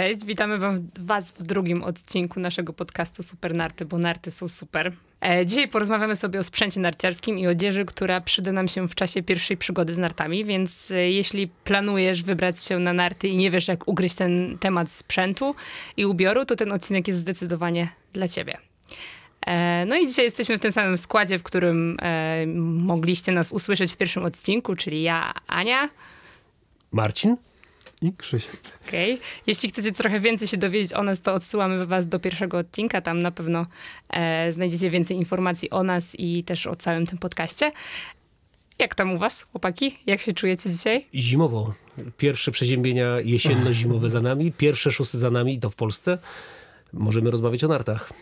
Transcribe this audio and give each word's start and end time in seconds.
Cześć, 0.00 0.24
witamy 0.24 0.58
wam, 0.58 0.88
was 0.98 1.30
w 1.30 1.42
drugim 1.42 1.82
odcinku 1.82 2.40
naszego 2.40 2.72
podcastu 2.72 3.22
Super 3.22 3.54
Narty, 3.54 3.84
bo 3.84 3.98
narty 3.98 4.30
są 4.30 4.48
super. 4.48 4.92
E, 5.20 5.46
dzisiaj 5.46 5.68
porozmawiamy 5.68 6.16
sobie 6.16 6.38
o 6.38 6.44
sprzęcie 6.44 6.80
narciarskim 6.80 7.38
i 7.38 7.46
odzieży, 7.46 7.84
która 7.84 8.20
przyda 8.20 8.52
nam 8.52 8.68
się 8.68 8.88
w 8.88 8.94
czasie 8.94 9.22
pierwszej 9.22 9.56
przygody 9.56 9.94
z 9.94 9.98
nartami, 9.98 10.44
więc 10.44 10.90
e, 10.90 11.10
jeśli 11.10 11.48
planujesz 11.48 12.22
wybrać 12.22 12.64
się 12.64 12.78
na 12.78 12.92
narty 12.92 13.28
i 13.28 13.36
nie 13.36 13.50
wiesz, 13.50 13.68
jak 13.68 13.88
ugryźć 13.88 14.14
ten 14.14 14.58
temat 14.60 14.90
sprzętu 14.90 15.54
i 15.96 16.06
ubioru, 16.06 16.44
to 16.44 16.56
ten 16.56 16.72
odcinek 16.72 17.08
jest 17.08 17.20
zdecydowanie 17.20 17.88
dla 18.12 18.28
ciebie. 18.28 18.58
E, 19.46 19.84
no 19.86 19.96
i 19.96 20.06
dzisiaj 20.06 20.24
jesteśmy 20.24 20.56
w 20.56 20.60
tym 20.60 20.72
samym 20.72 20.98
składzie, 20.98 21.38
w 21.38 21.42
którym 21.42 21.96
e, 22.02 22.46
mogliście 22.76 23.32
nas 23.32 23.52
usłyszeć 23.52 23.92
w 23.92 23.96
pierwszym 23.96 24.24
odcinku, 24.24 24.76
czyli 24.76 25.02
ja, 25.02 25.32
Ania. 25.46 25.88
Marcin? 26.92 27.36
I 28.02 28.12
Krzysiek. 28.12 28.60
Okay. 28.88 29.18
Jeśli 29.46 29.68
chcecie 29.68 29.92
trochę 29.92 30.20
więcej 30.20 30.48
się 30.48 30.56
dowiedzieć 30.56 30.92
o 30.92 31.02
nas, 31.02 31.20
to 31.20 31.34
odsyłamy 31.34 31.86
was 31.86 32.08
do 32.08 32.20
pierwszego 32.20 32.58
odcinka. 32.58 33.00
Tam 33.00 33.22
na 33.22 33.30
pewno 33.30 33.66
e, 34.10 34.52
znajdziecie 34.52 34.90
więcej 34.90 35.16
informacji 35.16 35.70
o 35.70 35.82
nas 35.82 36.14
i 36.18 36.44
też 36.44 36.66
o 36.66 36.76
całym 36.76 37.06
tym 37.06 37.18
podcaście. 37.18 37.72
Jak 38.78 38.94
tam 38.94 39.12
u 39.12 39.18
was, 39.18 39.42
chłopaki? 39.42 39.98
Jak 40.06 40.20
się 40.20 40.32
czujecie 40.32 40.70
dzisiaj? 40.70 41.06
Zimowo. 41.14 41.74
Pierwsze 42.16 42.50
przeziębienia 42.50 43.20
jesienno-zimowe 43.20 44.10
za 44.10 44.20
nami, 44.20 44.52
pierwsze 44.52 44.92
szosy 44.92 45.18
za 45.18 45.30
nami 45.30 45.54
i 45.54 45.60
to 45.60 45.70
w 45.70 45.74
Polsce. 45.74 46.18
Możemy 46.92 47.30
rozmawiać 47.30 47.64
o 47.64 47.68
nartach. 47.68 48.12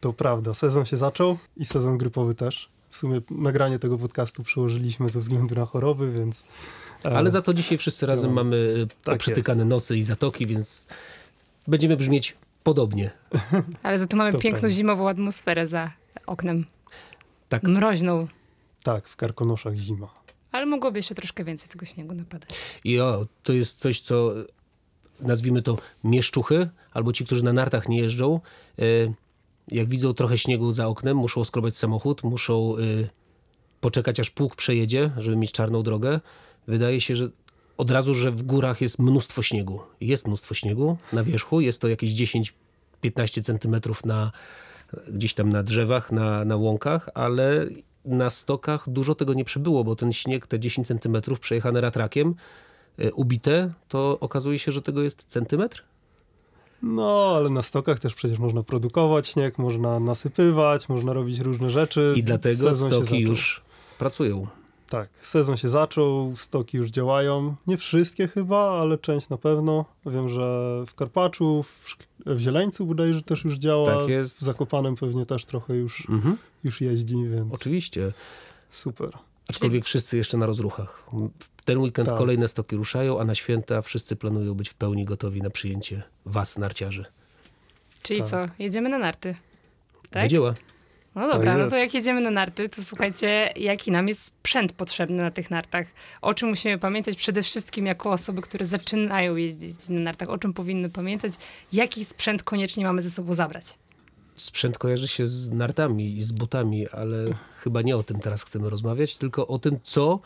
To 0.00 0.12
prawda. 0.12 0.54
Sezon 0.54 0.84
się 0.84 0.96
zaczął 0.96 1.38
i 1.56 1.64
sezon 1.64 1.98
grypowy 1.98 2.34
też. 2.34 2.68
W 2.90 2.96
sumie 2.96 3.20
nagranie 3.30 3.78
tego 3.78 3.98
podcastu 3.98 4.42
przełożyliśmy 4.42 5.08
ze 5.08 5.20
względu 5.20 5.54
na 5.54 5.66
choroby, 5.66 6.12
więc 6.12 6.44
Ale 7.04 7.30
za 7.30 7.42
to 7.42 7.54
dzisiaj 7.54 7.78
wszyscy 7.78 8.06
razem 8.06 8.32
mamy 8.32 8.74
e, 8.82 9.04
tak 9.04 9.18
przytykane 9.18 9.64
nosy 9.64 9.96
i 9.96 10.02
zatoki, 10.02 10.46
więc 10.46 10.86
będziemy 11.66 11.96
brzmieć 11.96 12.36
podobnie. 12.62 13.10
Ale 13.82 13.98
za 13.98 14.06
to 14.06 14.16
mamy 14.16 14.32
to 14.32 14.38
piękną 14.38 14.60
prawda. 14.60 14.76
zimową 14.76 15.08
atmosferę 15.08 15.66
za 15.66 15.90
oknem. 16.26 16.64
Tak. 17.48 17.62
Mroźną. 17.62 18.28
Tak, 18.82 19.08
w 19.08 19.16
Karkonoszach 19.16 19.74
zima. 19.74 20.08
Ale 20.52 20.66
mogłoby 20.66 20.98
jeszcze 20.98 21.14
troszkę 21.14 21.44
więcej 21.44 21.68
tego 21.68 21.86
śniegu 21.86 22.14
napadać. 22.14 22.50
I 22.84 23.00
o, 23.00 23.26
to 23.42 23.52
jest 23.52 23.78
coś, 23.78 24.00
co 24.00 24.34
nazwijmy 25.20 25.62
to 25.62 25.78
mieszczuchy, 26.04 26.68
albo 26.92 27.12
ci, 27.12 27.24
którzy 27.26 27.44
na 27.44 27.52
nartach 27.52 27.88
nie 27.88 27.98
jeżdżą, 27.98 28.40
e, 28.78 28.82
jak 29.68 29.88
widzą 29.88 30.14
trochę 30.14 30.38
śniegu 30.38 30.72
za 30.72 30.86
oknem, 30.86 31.16
muszą 31.16 31.44
skrobać 31.44 31.76
samochód, 31.76 32.22
muszą 32.22 32.74
poczekać 33.80 34.20
aż 34.20 34.30
pług 34.30 34.56
przejedzie, 34.56 35.10
żeby 35.16 35.36
mieć 35.36 35.52
czarną 35.52 35.82
drogę 35.82 36.20
wydaje 36.66 37.00
się, 37.00 37.16
że 37.16 37.28
od 37.76 37.90
razu, 37.90 38.14
że 38.14 38.30
w 38.30 38.42
górach 38.42 38.80
jest 38.80 38.98
mnóstwo 38.98 39.42
śniegu. 39.42 39.80
Jest 40.00 40.26
mnóstwo 40.26 40.54
śniegu 40.54 40.96
na 41.12 41.24
wierzchu, 41.24 41.60
jest 41.60 41.80
to 41.80 41.88
jakieś 41.88 42.12
10-15 43.02 43.42
centymetrów 43.42 44.04
na, 44.04 44.32
gdzieś 45.08 45.34
tam 45.34 45.50
na 45.50 45.62
drzewach, 45.62 46.12
na, 46.12 46.44
na 46.44 46.56
łąkach, 46.56 47.08
ale 47.14 47.66
na 48.04 48.30
stokach 48.30 48.88
dużo 48.88 49.14
tego 49.14 49.34
nie 49.34 49.44
przybyło, 49.44 49.84
bo 49.84 49.96
ten 49.96 50.12
śnieg, 50.12 50.46
te 50.46 50.60
10 50.60 50.86
centymetrów 50.86 51.40
przejechane 51.40 51.80
ratrakiem, 51.80 52.34
e, 52.98 53.12
ubite, 53.12 53.70
to 53.88 54.18
okazuje 54.20 54.58
się, 54.58 54.72
że 54.72 54.82
tego 54.82 55.02
jest 55.02 55.24
centymetr? 55.24 55.84
No, 56.82 57.34
ale 57.36 57.50
na 57.50 57.62
stokach 57.62 57.98
też 57.98 58.14
przecież 58.14 58.38
można 58.38 58.62
produkować 58.62 59.28
śnieg, 59.28 59.58
można 59.58 60.00
nasypywać, 60.00 60.88
można 60.88 61.12
robić 61.12 61.38
różne 61.38 61.70
rzeczy. 61.70 62.14
I 62.16 62.22
dlatego 62.22 62.68
Sezon 62.68 62.92
stoki 62.92 63.20
już 63.20 63.62
pracują. 63.98 64.46
Tak, 64.92 65.08
sezon 65.22 65.56
się 65.56 65.68
zaczął, 65.68 66.36
stoki 66.36 66.76
już 66.76 66.90
działają. 66.90 67.54
Nie 67.66 67.76
wszystkie 67.76 68.28
chyba, 68.28 68.80
ale 68.80 68.98
część 68.98 69.28
na 69.28 69.38
pewno. 69.38 69.84
Wiem, 70.06 70.28
że 70.28 70.84
w 70.86 70.94
Karpaczu, 70.94 71.62
w, 71.62 71.96
w 72.26 72.38
Zieleńcu 72.38 72.86
bodajże 72.86 73.22
też 73.22 73.44
już 73.44 73.58
działa. 73.58 73.98
Tak 73.98 74.08
jest. 74.08 74.38
W 74.38 74.40
Zakopanem 74.40 74.96
pewnie 74.96 75.26
też 75.26 75.44
trochę 75.44 75.76
już, 75.76 76.08
mhm. 76.08 76.36
już 76.64 76.80
jeździ, 76.80 77.28
więc... 77.28 77.54
Oczywiście. 77.54 78.12
Super. 78.70 79.10
Aczkolwiek 79.50 79.84
wszyscy 79.84 80.16
jeszcze 80.16 80.36
na 80.36 80.46
rozruchach. 80.46 81.04
W 81.38 81.64
ten 81.64 81.78
weekend 81.78 82.08
tak. 82.08 82.18
kolejne 82.18 82.48
stoki 82.48 82.76
ruszają, 82.76 83.20
a 83.20 83.24
na 83.24 83.34
święta 83.34 83.82
wszyscy 83.82 84.16
planują 84.16 84.54
być 84.54 84.68
w 84.68 84.74
pełni 84.74 85.04
gotowi 85.04 85.42
na 85.42 85.50
przyjęcie 85.50 86.02
was, 86.26 86.58
narciarzy. 86.58 87.04
Czyli 88.02 88.20
tak. 88.20 88.28
co? 88.28 88.46
Jedziemy 88.58 88.88
na 88.88 88.98
narty. 88.98 89.36
Tak? 90.10 90.22
Do 90.22 90.28
dzieła. 90.28 90.54
No 91.14 91.32
dobra, 91.32 91.58
no 91.58 91.70
to 91.70 91.76
jak 91.76 91.94
jedziemy 91.94 92.20
na 92.20 92.30
narty, 92.30 92.68
to 92.68 92.82
słuchajcie, 92.82 93.52
jaki 93.56 93.90
nam 93.90 94.08
jest 94.08 94.22
sprzęt 94.22 94.72
potrzebny 94.72 95.16
na 95.16 95.30
tych 95.30 95.50
nartach. 95.50 95.86
O 96.22 96.34
czym 96.34 96.48
musimy 96.48 96.78
pamiętać 96.78 97.16
przede 97.16 97.42
wszystkim 97.42 97.86
jako 97.86 98.10
osoby, 98.10 98.42
które 98.42 98.66
zaczynają 98.66 99.36
jeździć 99.36 99.88
na 99.88 100.00
nartach. 100.00 100.28
O 100.28 100.38
czym 100.38 100.52
powinny 100.52 100.90
pamiętać, 100.90 101.32
jaki 101.72 102.04
sprzęt 102.04 102.42
koniecznie 102.42 102.84
mamy 102.84 103.02
ze 103.02 103.10
sobą 103.10 103.34
zabrać. 103.34 103.64
Sprzęt 104.36 104.78
kojarzy 104.78 105.08
się 105.08 105.26
z 105.26 105.50
nartami 105.50 106.16
i 106.16 106.22
z 106.22 106.32
butami, 106.32 106.88
ale 106.88 107.34
chyba 107.56 107.82
nie 107.82 107.96
o 107.96 108.02
tym 108.02 108.20
teraz 108.20 108.44
chcemy 108.44 108.70
rozmawiać, 108.70 109.18
tylko 109.18 109.46
o 109.46 109.58
tym, 109.58 109.78
co 109.82 110.20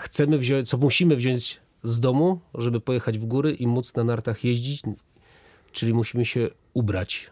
chcemy 0.00 0.38
wziąć, 0.38 0.68
co 0.68 0.76
musimy 0.76 1.16
wziąć 1.16 1.60
z 1.82 2.00
domu, 2.00 2.40
żeby 2.54 2.80
pojechać 2.80 3.18
w 3.18 3.24
góry 3.24 3.52
i 3.52 3.66
móc 3.66 3.94
na 3.94 4.04
nartach 4.04 4.44
jeździć, 4.44 4.82
czyli 5.72 5.94
musimy 5.94 6.24
się 6.24 6.48
ubrać 6.74 7.30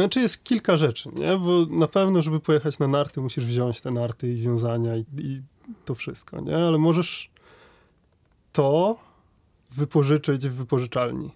znaczy 0.00 0.20
jest 0.20 0.44
kilka 0.44 0.76
rzeczy, 0.76 1.10
nie? 1.14 1.38
Bo 1.38 1.66
na 1.70 1.88
pewno, 1.88 2.22
żeby 2.22 2.40
pojechać 2.40 2.78
na 2.78 2.88
narty, 2.88 3.20
musisz 3.20 3.46
wziąć 3.46 3.80
te 3.80 3.90
narty 3.90 4.32
i 4.32 4.36
wiązania 4.36 4.96
i, 4.96 5.04
i 5.18 5.42
to 5.84 5.94
wszystko, 5.94 6.40
nie? 6.40 6.56
Ale 6.56 6.78
możesz 6.78 7.30
to 8.52 8.98
wypożyczyć 9.72 10.48
w 10.48 10.52
wypożyczalni 10.52 11.30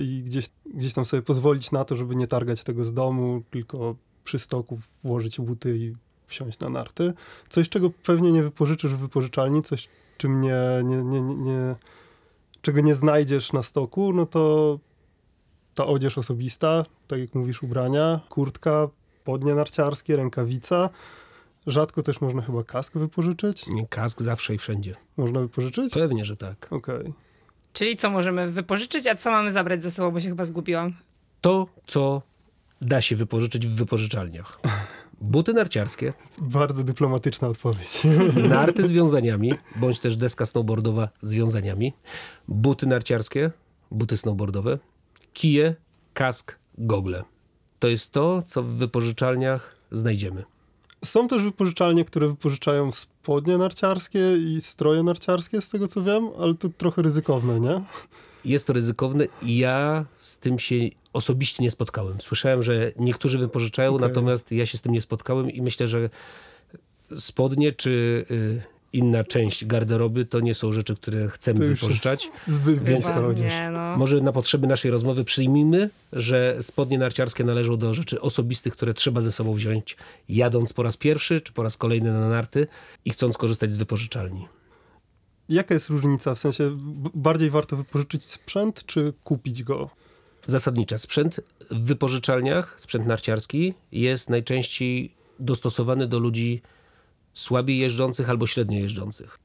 i 0.00 0.22
gdzieś, 0.22 0.46
gdzieś 0.74 0.92
tam 0.92 1.04
sobie 1.04 1.22
pozwolić 1.22 1.72
na 1.72 1.84
to, 1.84 1.96
żeby 1.96 2.16
nie 2.16 2.26
targać 2.26 2.64
tego 2.64 2.84
z 2.84 2.92
domu, 2.92 3.42
tylko 3.50 3.94
przy 4.24 4.38
stoku 4.38 4.80
włożyć 5.04 5.40
buty 5.40 5.78
i 5.78 5.94
wsiąść 6.26 6.58
na 6.58 6.68
narty. 6.68 7.12
Coś, 7.48 7.68
czego 7.68 7.90
pewnie 7.90 8.32
nie 8.32 8.42
wypożyczysz 8.42 8.94
w 8.94 8.98
wypożyczalni, 8.98 9.62
coś, 9.62 9.88
czym 10.18 10.40
nie, 10.40 10.58
nie, 10.84 10.96
nie, 10.96 11.20
nie 11.20 11.74
czego 12.62 12.80
nie 12.80 12.94
znajdziesz 12.94 13.52
na 13.52 13.62
stoku, 13.62 14.12
no 14.12 14.26
to 14.26 14.78
ta 15.74 15.86
odzież 15.86 16.18
osobista, 16.18 16.84
tak 17.08 17.20
jak 17.20 17.34
mówisz, 17.34 17.62
ubrania, 17.62 18.20
kurtka, 18.28 18.88
podnie 19.24 19.54
narciarskie, 19.54 20.16
rękawica. 20.16 20.90
Rzadko 21.66 22.02
też 22.02 22.20
można 22.20 22.42
chyba 22.42 22.64
kask 22.64 22.98
wypożyczyć. 22.98 23.66
Nie, 23.66 23.86
kask 23.86 24.22
zawsze 24.22 24.54
i 24.54 24.58
wszędzie. 24.58 24.96
Można 25.16 25.40
wypożyczyć? 25.40 25.94
Pewnie, 25.94 26.24
że 26.24 26.36
tak. 26.36 26.66
Okej. 26.70 27.00
Okay. 27.00 27.12
Czyli 27.72 27.96
co 27.96 28.10
możemy 28.10 28.50
wypożyczyć, 28.50 29.06
a 29.06 29.14
co 29.14 29.30
mamy 29.30 29.52
zabrać 29.52 29.82
ze 29.82 29.90
sobą, 29.90 30.10
bo 30.10 30.20
się 30.20 30.28
chyba 30.28 30.44
zgubiłam? 30.44 30.92
To, 31.40 31.66
co 31.86 32.22
da 32.80 33.00
się 33.00 33.16
wypożyczyć 33.16 33.66
w 33.66 33.74
wypożyczalniach. 33.74 34.60
Buty 35.20 35.52
narciarskie. 35.52 36.12
Bardzo 36.38 36.84
dyplomatyczna 36.84 37.48
odpowiedź. 37.48 38.02
Narty 38.48 38.88
z 38.88 38.92
wiązaniami, 38.92 39.52
bądź 39.76 40.00
też 40.00 40.16
deska 40.16 40.46
snowboardowa 40.46 41.08
z 41.22 41.32
wiązaniami. 41.32 41.92
Buty 42.48 42.86
narciarskie, 42.86 43.50
buty 43.90 44.16
snowboardowe, 44.16 44.78
kije, 45.32 45.74
kask, 46.14 46.58
gogle. 46.78 47.24
To 47.78 47.88
jest 47.88 48.12
to, 48.12 48.42
co 48.42 48.62
w 48.62 48.66
wypożyczalniach 48.66 49.76
znajdziemy. 49.92 50.44
Są 51.04 51.28
też 51.28 51.42
wypożyczalnie, 51.42 52.04
które 52.04 52.28
wypożyczają 52.28 52.92
spodnie 52.92 53.58
narciarskie 53.58 54.36
i 54.36 54.60
stroje 54.60 55.02
narciarskie, 55.02 55.60
z 55.60 55.68
tego 55.68 55.88
co 55.88 56.02
wiem, 56.02 56.28
ale 56.38 56.54
to 56.54 56.68
trochę 56.68 57.02
ryzykowne, 57.02 57.60
nie? 57.60 57.80
Jest 58.44 58.66
to 58.66 58.72
ryzykowne 58.72 59.26
i 59.42 59.58
ja 59.58 60.04
z 60.18 60.38
tym 60.38 60.58
się 60.58 60.74
osobiście 61.12 61.62
nie 61.62 61.70
spotkałem. 61.70 62.20
Słyszałem, 62.20 62.62
że 62.62 62.92
niektórzy 62.96 63.38
wypożyczają, 63.38 63.94
okay. 63.94 64.08
natomiast 64.08 64.52
ja 64.52 64.66
się 64.66 64.78
z 64.78 64.82
tym 64.82 64.92
nie 64.92 65.00
spotkałem 65.00 65.50
i 65.50 65.62
myślę, 65.62 65.88
że 65.88 66.10
spodnie 67.16 67.72
czy 67.72 68.24
y, 68.30 68.62
inna 68.92 69.24
część 69.24 69.64
garderoby 69.64 70.24
to 70.24 70.40
nie 70.40 70.54
są 70.54 70.72
rzeczy, 70.72 70.96
które 70.96 71.28
chcemy 71.28 71.68
wypożyczać. 71.68 72.30
Zbyt 72.46 72.84
więc 72.84 73.08
no. 73.72 73.96
może 73.96 74.20
na 74.20 74.32
potrzeby 74.32 74.66
naszej 74.66 74.90
rozmowy 74.90 75.24
przyjmijmy, 75.24 75.90
że 76.12 76.56
spodnie 76.60 76.98
narciarskie 76.98 77.44
należą 77.44 77.76
do 77.76 77.94
rzeczy 77.94 78.20
osobistych, 78.20 78.72
które 78.72 78.94
trzeba 78.94 79.20
ze 79.20 79.32
sobą 79.32 79.54
wziąć 79.54 79.96
jadąc 80.28 80.72
po 80.72 80.82
raz 80.82 80.96
pierwszy 80.96 81.40
czy 81.40 81.52
po 81.52 81.62
raz 81.62 81.76
kolejny 81.76 82.12
na 82.12 82.28
narty 82.28 82.66
i 83.04 83.10
chcąc 83.10 83.36
korzystać 83.36 83.72
z 83.72 83.76
wypożyczalni. 83.76 84.48
Jaka 85.48 85.74
jest 85.74 85.88
różnica? 85.88 86.34
W 86.34 86.38
sensie 86.38 86.78
bardziej 87.14 87.50
warto 87.50 87.76
wypożyczyć 87.76 88.24
sprzęt, 88.24 88.86
czy 88.86 89.12
kupić 89.24 89.62
go? 89.62 89.90
Zasadnicza. 90.46 90.98
Sprzęt 90.98 91.40
w 91.70 91.82
wypożyczalniach, 91.82 92.74
sprzęt 92.80 93.06
narciarski 93.06 93.74
jest 93.92 94.30
najczęściej 94.30 95.14
dostosowany 95.38 96.06
do 96.06 96.18
ludzi 96.18 96.62
słabiej 97.40 97.78
jeżdżących 97.78 98.30
albo 98.30 98.46
średnio 98.46 98.78
jeżdżących. 98.78 99.38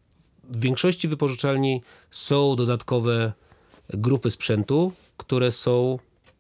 W 0.44 0.60
większości 0.60 1.08
wypożyczalni 1.08 1.82
są 2.12 2.56
dodatkowe 2.56 3.34
grupy 3.90 4.32
sprzętu, 4.32 4.92
które 5.18 5.52
są 5.52 6.00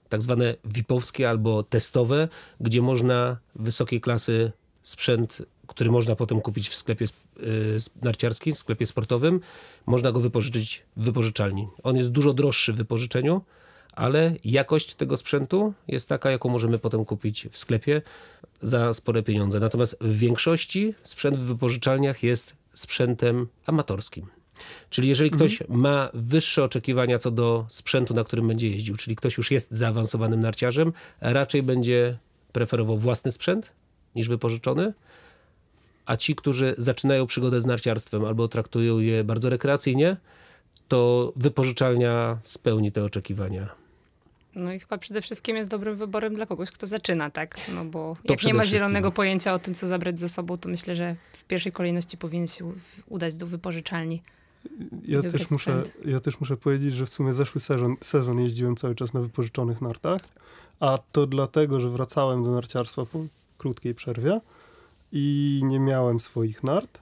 tak 0.09 0.21
zwane 0.21 0.55
VIP-owskie 0.65 1.29
albo 1.29 1.63
testowe, 1.63 2.27
gdzie 2.61 2.81
można 2.81 3.37
wysokiej 3.55 4.01
klasy 4.01 4.51
sprzęt 4.81 5.41
który 5.67 5.91
można 5.91 6.15
potem 6.15 6.41
kupić 6.41 6.69
w 6.69 6.75
sklepie 6.75 7.05
y, 7.05 7.77
narciarskim, 8.01 8.55
w 8.55 8.57
sklepie 8.57 8.85
sportowym, 8.85 9.39
można 9.85 10.11
go 10.11 10.19
wypożyczyć 10.19 10.83
w 10.97 11.03
wypożyczalni. 11.03 11.67
On 11.83 11.97
jest 11.97 12.11
dużo 12.11 12.33
droższy 12.33 12.73
w 12.73 12.75
wypożyczeniu, 12.75 13.41
ale 13.95 14.33
jakość 14.45 14.95
tego 14.95 15.17
sprzętu 15.17 15.73
jest 15.87 16.09
taka, 16.09 16.31
jaką 16.31 16.49
możemy 16.49 16.79
potem 16.79 17.05
kupić 17.05 17.47
w 17.51 17.57
sklepie 17.57 18.01
za 18.61 18.93
spore 18.93 19.23
pieniądze. 19.23 19.59
Natomiast 19.59 19.97
w 20.01 20.17
większości 20.17 20.93
sprzęt 21.03 21.37
w 21.37 21.43
wypożyczalniach 21.43 22.23
jest 22.23 22.55
sprzętem 22.73 23.47
amatorskim. 23.65 24.27
Czyli 24.89 25.09
jeżeli 25.09 25.31
ktoś 25.31 25.61
mhm. 25.61 25.79
ma 25.79 26.09
wyższe 26.13 26.63
oczekiwania 26.63 27.19
co 27.19 27.31
do 27.31 27.65
sprzętu, 27.69 28.13
na 28.13 28.23
którym 28.23 28.47
będzie 28.47 28.69
jeździł, 28.69 28.95
czyli 28.95 29.15
ktoś 29.15 29.37
już 29.37 29.51
jest 29.51 29.71
zaawansowanym 29.71 30.41
narciarzem, 30.41 30.93
raczej 31.21 31.63
będzie 31.63 32.17
preferował 32.51 32.97
własny 32.97 33.31
sprzęt 33.31 33.71
niż 34.15 34.27
wypożyczony, 34.27 34.93
a 36.05 36.17
ci, 36.17 36.35
którzy 36.35 36.75
zaczynają 36.77 37.27
przygodę 37.27 37.61
z 37.61 37.65
narciarstwem 37.65 38.25
albo 38.25 38.47
traktują 38.47 38.99
je 38.99 39.23
bardzo 39.23 39.49
rekreacyjnie, 39.49 40.17
to 40.87 41.33
wypożyczalnia 41.35 42.37
spełni 42.43 42.91
te 42.91 43.03
oczekiwania. 43.03 43.84
No 44.55 44.73
i 44.73 44.79
chyba 44.79 44.97
przede 44.97 45.21
wszystkim 45.21 45.57
jest 45.57 45.69
dobrym 45.69 45.95
wyborem 45.95 46.35
dla 46.35 46.45
kogoś, 46.45 46.71
kto 46.71 46.87
zaczyna, 46.87 47.29
tak? 47.29 47.57
No 47.73 47.85
bo 47.85 48.17
to 48.25 48.33
jak 48.33 48.43
nie 48.43 48.53
ma 48.53 48.65
zielonego 48.65 49.11
pojęcia 49.11 49.53
o 49.53 49.59
tym, 49.59 49.73
co 49.73 49.87
zabrać 49.87 50.19
ze 50.19 50.29
sobą, 50.29 50.57
to 50.57 50.69
myślę, 50.69 50.95
że 50.95 51.15
w 51.31 51.43
pierwszej 51.43 51.71
kolejności 51.71 52.17
powinien 52.17 52.47
się 52.47 52.73
udać 53.07 53.35
do 53.35 53.47
wypożyczalni. 53.47 54.21
Ja 55.07 55.21
też, 55.21 55.51
muszę, 55.51 55.83
ja 56.05 56.19
też 56.19 56.39
muszę 56.39 56.57
powiedzieć, 56.57 56.93
że 56.93 57.05
w 57.05 57.09
sumie 57.09 57.33
zeszły 57.33 57.61
sezon, 57.61 57.95
sezon 58.01 58.39
jeździłem 58.39 58.75
cały 58.75 58.95
czas 58.95 59.13
na 59.13 59.21
wypożyczonych 59.21 59.81
nartach, 59.81 60.21
a 60.79 60.99
to 61.11 61.27
dlatego, 61.27 61.79
że 61.79 61.89
wracałem 61.89 62.43
do 62.43 62.51
narciarstwa 62.51 63.05
po 63.05 63.25
krótkiej 63.57 63.95
przerwie 63.95 64.41
i 65.11 65.61
nie 65.63 65.79
miałem 65.79 66.19
swoich 66.19 66.63
nart. 66.63 66.99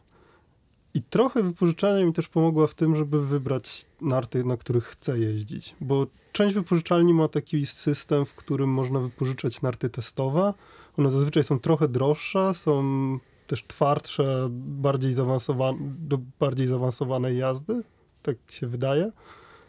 I 0.93 1.01
trochę 1.01 1.43
wypożyczalnia 1.43 2.05
mi 2.05 2.13
też 2.13 2.27
pomogła 2.27 2.67
w 2.67 2.73
tym, 2.73 2.95
żeby 2.95 3.25
wybrać 3.25 3.85
narty, 4.01 4.43
na 4.43 4.57
których 4.57 4.83
chcę 4.85 5.19
jeździć. 5.19 5.75
Bo 5.81 6.07
część 6.33 6.55
wypożyczalni 6.55 7.13
ma 7.13 7.27
taki 7.27 7.65
system, 7.65 8.25
w 8.25 8.33
którym 8.33 8.69
można 8.69 8.99
wypożyczać 8.99 9.61
narty 9.61 9.89
testowe. 9.89 10.53
One 10.97 11.11
zazwyczaj 11.11 11.43
są 11.43 11.59
trochę 11.59 11.87
droższe, 11.87 12.53
są 12.53 12.83
też 13.47 13.63
twardsze, 13.63 14.47
bardziej 14.51 15.13
zaawansowane, 15.13 15.77
do 15.81 16.19
bardziej 16.39 16.67
zaawansowanej 16.67 17.37
jazdy, 17.37 17.83
tak 18.21 18.37
się 18.49 18.67
wydaje. 18.67 19.11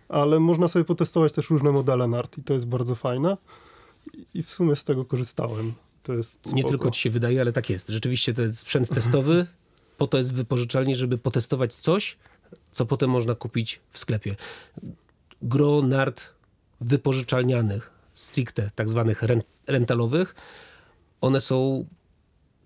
Ale 0.09 0.41
można 0.41 0.69
sobie 0.69 0.85
potestować 0.85 1.33
też 1.33 1.51
różne 1.51 1.73
modele 1.73 2.09
nart 2.09 2.39
i 2.39 2.43
to 2.43 2.55
jest 2.55 2.67
bardzo 2.67 2.95
fajne. 2.95 3.37
I 4.35 4.43
w 4.43 4.51
sumie 4.51 4.77
z 4.77 4.85
tego 4.85 5.05
korzystałem. 5.05 5.73
To 6.03 6.13
jest 6.13 6.53
Nie 6.53 6.65
tylko 6.65 6.91
ci 6.91 7.01
się 7.01 7.11
wydaje, 7.11 7.41
ale 7.41 7.53
tak 7.53 7.71
jest. 7.71 7.89
Rzeczywiście 7.89 8.35
ten 8.35 8.53
sprzęt 8.53 8.89
testowy 8.89 9.47
po 9.99 10.07
to 10.07 10.19
jest 10.19 10.33
w 10.33 10.37
wypożyczalni, 10.37 10.95
żeby 10.95 11.19
potestować 11.19 11.75
coś, 11.75 12.19
co 12.73 12.87
potem 12.87 13.11
można 13.11 13.35
kupić 13.35 13.81
w 13.91 13.99
sklepie. 13.99 14.37
Gro 15.43 15.83
nart 15.83 16.35
wypożyczalnianych, 16.85 17.91
stricte 18.15 18.71
tak 18.75 18.89
zwanych 18.89 19.23
rentalowych, 19.67 20.35
one 21.21 21.41
są 21.41 21.87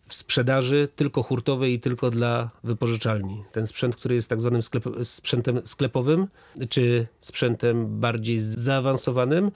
w 0.08 0.14
sprzedaży 0.14 0.88
tylko 0.96 1.22
hurtowej 1.22 1.74
i 1.74 1.80
tylko 1.80 2.10
dla 2.10 2.50
wypożyczalni. 2.64 3.44
Ten 3.52 3.66
sprzęt, 3.66 3.96
który 3.96 4.14
jest 4.14 4.28
tak 4.28 4.40
zwanym 4.40 4.62
sklep, 4.62 4.84
sprzętem 5.02 5.60
sklepowym, 5.66 6.28
czy 6.68 7.06
sprzętem 7.20 8.00
bardziej 8.00 8.40
zaawansowanym, 8.40 9.46
y, 9.46 9.50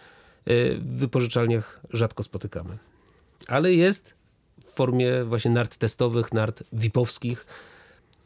w 0.78 0.96
wypożyczalniach 0.98 1.80
rzadko 1.90 2.22
spotykamy. 2.22 2.78
Ale 3.46 3.72
jest 3.72 4.14
w 4.64 4.74
formie 4.74 5.24
właśnie 5.24 5.50
nart 5.50 5.76
testowych, 5.76 6.32
nart 6.32 6.62
VIP-owskich. 6.72 7.46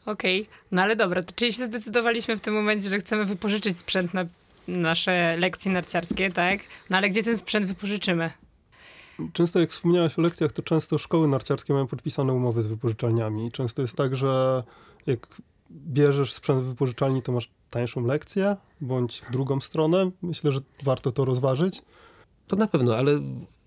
Okej, 0.06 0.42
okay. 0.42 0.54
no 0.72 0.82
ale 0.82 0.96
dobra, 0.96 1.22
to 1.22 1.32
czyli 1.36 1.52
się 1.52 1.66
zdecydowaliśmy 1.66 2.36
w 2.36 2.40
tym 2.40 2.54
momencie, 2.54 2.88
że 2.88 2.98
chcemy 2.98 3.24
wypożyczyć 3.24 3.78
sprzęt 3.78 4.14
na 4.14 4.24
nasze 4.68 5.36
lekcje 5.36 5.72
narciarskie, 5.72 6.32
tak? 6.32 6.60
No 6.90 6.96
ale 6.96 7.08
gdzie 7.08 7.22
ten 7.22 7.38
sprzęt 7.38 7.66
wypożyczymy? 7.66 8.30
Często 9.32 9.60
jak 9.60 9.70
wspomniałeś 9.70 10.18
o 10.18 10.22
lekcjach, 10.22 10.52
to 10.52 10.62
często 10.62 10.98
szkoły 10.98 11.28
narciarskie 11.28 11.72
mają 11.72 11.86
podpisane 11.86 12.32
umowy 12.32 12.62
z 12.62 12.66
wypożyczalniami. 12.66 13.52
Często 13.52 13.82
jest 13.82 13.96
tak, 13.96 14.16
że 14.16 14.62
jak 15.06 15.26
bierzesz 15.70 16.32
sprzęt 16.32 16.62
w 16.62 16.66
wypożyczalni, 16.66 17.22
to 17.22 17.32
masz 17.32 17.50
tańszą 17.70 18.06
lekcję, 18.06 18.56
bądź 18.80 19.20
w 19.20 19.30
drugą 19.30 19.60
stronę. 19.60 20.10
Myślę, 20.22 20.52
że 20.52 20.60
warto 20.82 21.12
to 21.12 21.24
rozważyć. 21.24 21.82
To 22.46 22.56
na 22.56 22.66
pewno, 22.66 22.96
ale 22.96 23.20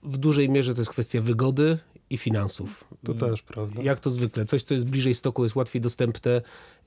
w 0.03 0.17
dużej 0.17 0.49
mierze 0.49 0.73
to 0.73 0.81
jest 0.81 0.91
kwestia 0.91 1.21
wygody 1.21 1.79
i 2.09 2.17
finansów. 2.17 2.83
To 3.03 3.13
też 3.13 3.41
prawda. 3.41 3.81
Jak 3.81 3.99
to 3.99 4.11
zwykle. 4.11 4.45
Coś, 4.45 4.63
co 4.63 4.73
jest 4.73 4.85
bliżej 4.85 5.13
stoku, 5.13 5.43
jest 5.43 5.55
łatwiej 5.55 5.81
dostępne, 5.81 6.41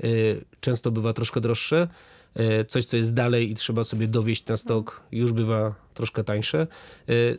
y, 0.05 0.45
często 0.61 0.91
bywa 0.91 1.13
troszkę 1.13 1.41
droższe. 1.41 1.89
Y, 2.41 2.65
coś, 2.65 2.85
co 2.85 2.97
jest 2.97 3.15
dalej 3.15 3.51
i 3.51 3.55
trzeba 3.55 3.85
sobie 3.85 4.09
dowieść 4.09 4.47
na 4.47 4.57
stok, 4.57 5.03
już 5.13 5.33
bywa 5.33 5.75
troszkę 5.95 6.25
tańsze. 6.25 6.67
Y, 7.09 7.39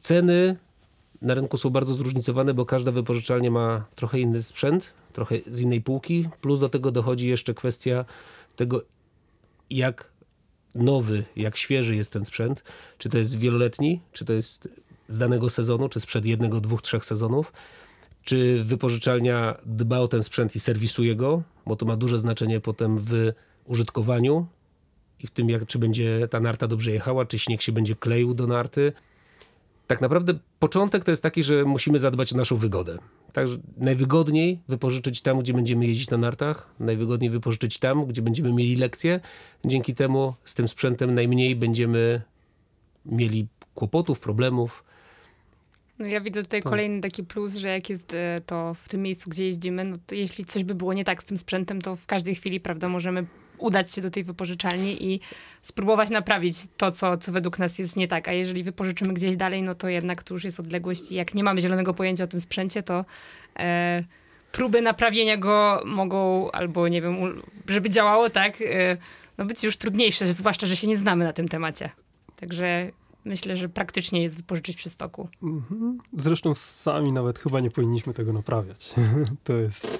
ceny 0.00 0.56
na 1.22 1.34
rynku 1.34 1.58
są 1.58 1.70
bardzo 1.70 1.94
zróżnicowane, 1.94 2.54
bo 2.54 2.66
każda 2.66 2.92
wypożyczalnia 2.92 3.50
ma 3.50 3.84
trochę 3.94 4.20
inny 4.20 4.42
sprzęt, 4.42 4.92
trochę 5.12 5.36
z 5.46 5.60
innej 5.60 5.80
półki, 5.80 6.28
plus 6.40 6.60
do 6.60 6.68
tego 6.68 6.90
dochodzi 6.90 7.28
jeszcze 7.28 7.54
kwestia 7.54 8.04
tego, 8.56 8.82
jak 9.70 10.12
nowy, 10.74 11.24
jak 11.36 11.56
świeży 11.56 11.96
jest 11.96 12.12
ten 12.12 12.24
sprzęt, 12.24 12.64
czy 12.98 13.08
to 13.08 13.18
jest 13.18 13.38
wieloletni, 13.38 14.00
czy 14.12 14.24
to 14.24 14.32
jest 14.32 14.68
z 15.08 15.18
danego 15.18 15.50
sezonu, 15.50 15.88
czy 15.88 16.00
sprzed 16.00 16.26
jednego, 16.26 16.60
dwóch, 16.60 16.82
trzech 16.82 17.04
sezonów, 17.04 17.52
czy 18.24 18.64
wypożyczalnia 18.64 19.56
dba 19.66 19.98
o 19.98 20.08
ten 20.08 20.22
sprzęt 20.22 20.56
i 20.56 20.60
serwisuje 20.60 21.16
go, 21.16 21.42
bo 21.66 21.76
to 21.76 21.86
ma 21.86 21.96
duże 21.96 22.18
znaczenie 22.18 22.60
potem 22.60 22.98
w 22.98 23.32
użytkowaniu 23.64 24.46
i 25.20 25.26
w 25.26 25.30
tym, 25.30 25.50
jak, 25.50 25.66
czy 25.66 25.78
będzie 25.78 26.28
ta 26.30 26.40
narta 26.40 26.68
dobrze 26.68 26.90
jechała, 26.90 27.26
czy 27.26 27.38
śnieg 27.38 27.62
się 27.62 27.72
będzie 27.72 27.96
kleił 27.96 28.34
do 28.34 28.46
narty. 28.46 28.92
Tak 29.86 30.00
naprawdę 30.00 30.34
początek 30.58 31.04
to 31.04 31.10
jest 31.10 31.22
taki, 31.22 31.42
że 31.42 31.64
musimy 31.64 31.98
zadbać 31.98 32.32
o 32.32 32.36
naszą 32.36 32.56
wygodę. 32.56 32.98
Także 33.32 33.56
najwygodniej 33.76 34.62
wypożyczyć 34.68 35.22
tam, 35.22 35.38
gdzie 35.38 35.54
będziemy 35.54 35.86
jeździć 35.86 36.10
na 36.10 36.16
nartach, 36.16 36.74
najwygodniej 36.80 37.30
wypożyczyć 37.30 37.78
tam, 37.78 38.06
gdzie 38.06 38.22
będziemy 38.22 38.52
mieli 38.52 38.76
lekcje. 38.76 39.20
Dzięki 39.64 39.94
temu 39.94 40.34
z 40.44 40.54
tym 40.54 40.68
sprzętem 40.68 41.14
najmniej 41.14 41.56
będziemy 41.56 42.22
mieli 43.06 43.46
kłopotów, 43.74 44.20
problemów. 44.20 44.84
No 45.98 46.06
ja 46.06 46.20
widzę 46.20 46.42
tutaj 46.42 46.62
tak. 46.62 46.70
kolejny 46.70 47.00
taki 47.00 47.24
plus, 47.24 47.54
że 47.54 47.68
jak 47.68 47.90
jest 47.90 48.14
e, 48.14 48.40
to 48.46 48.74
w 48.74 48.88
tym 48.88 49.02
miejscu, 49.02 49.30
gdzie 49.30 49.44
jeździmy, 49.44 49.84
no 49.84 49.96
to 50.06 50.14
jeśli 50.14 50.44
coś 50.44 50.64
by 50.64 50.74
było 50.74 50.92
nie 50.92 51.04
tak 51.04 51.22
z 51.22 51.26
tym 51.26 51.38
sprzętem, 51.38 51.82
to 51.82 51.96
w 51.96 52.06
każdej 52.06 52.34
chwili, 52.34 52.60
prawda, 52.60 52.88
możemy 52.88 53.26
udać 53.62 53.92
się 53.92 54.00
do 54.00 54.10
tej 54.10 54.24
wypożyczalni 54.24 55.12
i 55.12 55.20
spróbować 55.62 56.10
naprawić 56.10 56.56
to, 56.76 56.92
co, 56.92 57.16
co 57.16 57.32
według 57.32 57.58
nas 57.58 57.78
jest 57.78 57.96
nie 57.96 58.08
tak. 58.08 58.28
A 58.28 58.32
jeżeli 58.32 58.62
wypożyczymy 58.62 59.14
gdzieś 59.14 59.36
dalej, 59.36 59.62
no 59.62 59.74
to 59.74 59.88
jednak 59.88 60.22
tu 60.22 60.34
już 60.34 60.44
jest 60.44 60.60
odległość 60.60 61.12
i 61.12 61.14
jak 61.14 61.34
nie 61.34 61.44
mamy 61.44 61.60
zielonego 61.60 61.94
pojęcia 61.94 62.24
o 62.24 62.26
tym 62.26 62.40
sprzęcie, 62.40 62.82
to 62.82 63.04
e, 63.58 64.04
próby 64.52 64.82
naprawienia 64.82 65.36
go 65.36 65.82
mogą 65.86 66.50
albo, 66.50 66.88
nie 66.88 67.02
wiem, 67.02 67.42
żeby 67.68 67.90
działało 67.90 68.30
tak, 68.30 68.60
e, 68.60 68.96
no 69.38 69.44
być 69.44 69.64
już 69.64 69.76
trudniejsze, 69.76 70.32
zwłaszcza, 70.32 70.66
że 70.66 70.76
się 70.76 70.86
nie 70.86 70.96
znamy 70.96 71.24
na 71.24 71.32
tym 71.32 71.48
temacie. 71.48 71.90
Także 72.36 72.90
myślę, 73.24 73.56
że 73.56 73.68
praktycznie 73.68 74.22
jest 74.22 74.36
wypożyczyć 74.36 74.76
przy 74.76 74.90
stoku. 74.90 75.28
Mhm. 75.42 75.98
Zresztą 76.18 76.54
sami 76.54 77.12
nawet 77.12 77.38
chyba 77.38 77.60
nie 77.60 77.70
powinniśmy 77.70 78.14
tego 78.14 78.32
naprawiać. 78.32 78.94
to 79.44 79.52
jest 79.52 79.98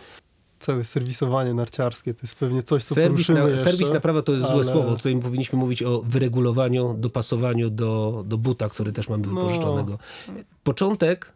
całe 0.63 0.85
serwisowanie 0.85 1.55
narciarskie, 1.55 2.15
to 2.15 2.21
jest 2.23 2.35
pewnie 2.35 2.63
coś, 2.63 2.85
co 2.85 2.95
serwis 2.95 3.13
poruszymy 3.13 3.41
na, 3.41 3.49
jeszcze, 3.49 3.65
Serwis 3.65 3.93
naprawa 3.93 4.23
to 4.23 4.33
jest 4.33 4.45
ale... 4.45 4.55
złe 4.55 4.75
słowo. 4.75 4.97
Tutaj 4.97 5.17
powinniśmy 5.17 5.59
mówić 5.59 5.83
o 5.83 6.03
wyregulowaniu, 6.03 6.95
dopasowaniu 6.99 7.71
do, 7.71 8.23
do 8.27 8.39
buta, 8.39 8.69
który 8.69 8.93
też 8.93 9.09
mamy 9.09 9.27
no. 9.27 9.35
wypożyczonego. 9.35 9.99
No. 10.29 10.35
Początek 10.65 11.33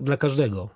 dla 0.00 0.16
każdego. 0.16 0.68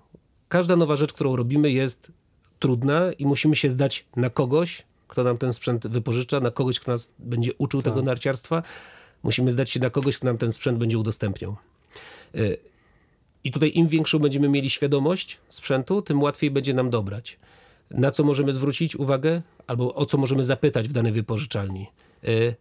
Każda 0.48 0.76
nowa 0.76 0.96
rzecz, 0.96 1.12
którą 1.12 1.36
robimy 1.36 1.70
jest 1.70 2.12
trudna 2.58 3.12
i 3.12 3.26
musimy 3.26 3.56
się 3.56 3.70
zdać 3.70 4.06
na 4.16 4.30
kogoś, 4.30 4.82
kto 5.08 5.24
nam 5.24 5.38
ten 5.38 5.52
sprzęt 5.52 5.86
wypożycza, 5.86 6.40
na 6.40 6.50
kogoś, 6.50 6.80
kto 6.80 6.92
nas 6.92 7.12
będzie 7.18 7.50
uczył 7.58 7.82
tak. 7.82 7.92
tego 7.92 8.04
narciarstwa. 8.04 8.62
Musimy 9.22 9.52
zdać 9.52 9.70
się 9.70 9.80
na 9.80 9.90
kogoś, 9.90 10.16
kto 10.16 10.26
nam 10.26 10.38
ten 10.38 10.52
sprzęt 10.52 10.78
będzie 10.78 10.98
udostępniał. 10.98 11.56
I 13.44 13.52
tutaj 13.52 13.72
im 13.74 13.88
większą 13.88 14.18
będziemy 14.18 14.48
mieli 14.48 14.70
świadomość 14.70 15.38
sprzętu, 15.48 16.02
tym 16.02 16.22
łatwiej 16.22 16.50
będzie 16.50 16.74
nam 16.74 16.90
dobrać. 16.90 17.38
Na 17.90 18.10
co 18.10 18.24
możemy 18.24 18.52
zwrócić 18.52 18.96
uwagę, 18.96 19.42
albo 19.66 19.94
o 19.94 20.06
co 20.06 20.18
możemy 20.18 20.44
zapytać 20.44 20.88
w 20.88 20.92
danej 20.92 21.12
wypożyczalni. 21.12 21.86
Y, 22.28 22.54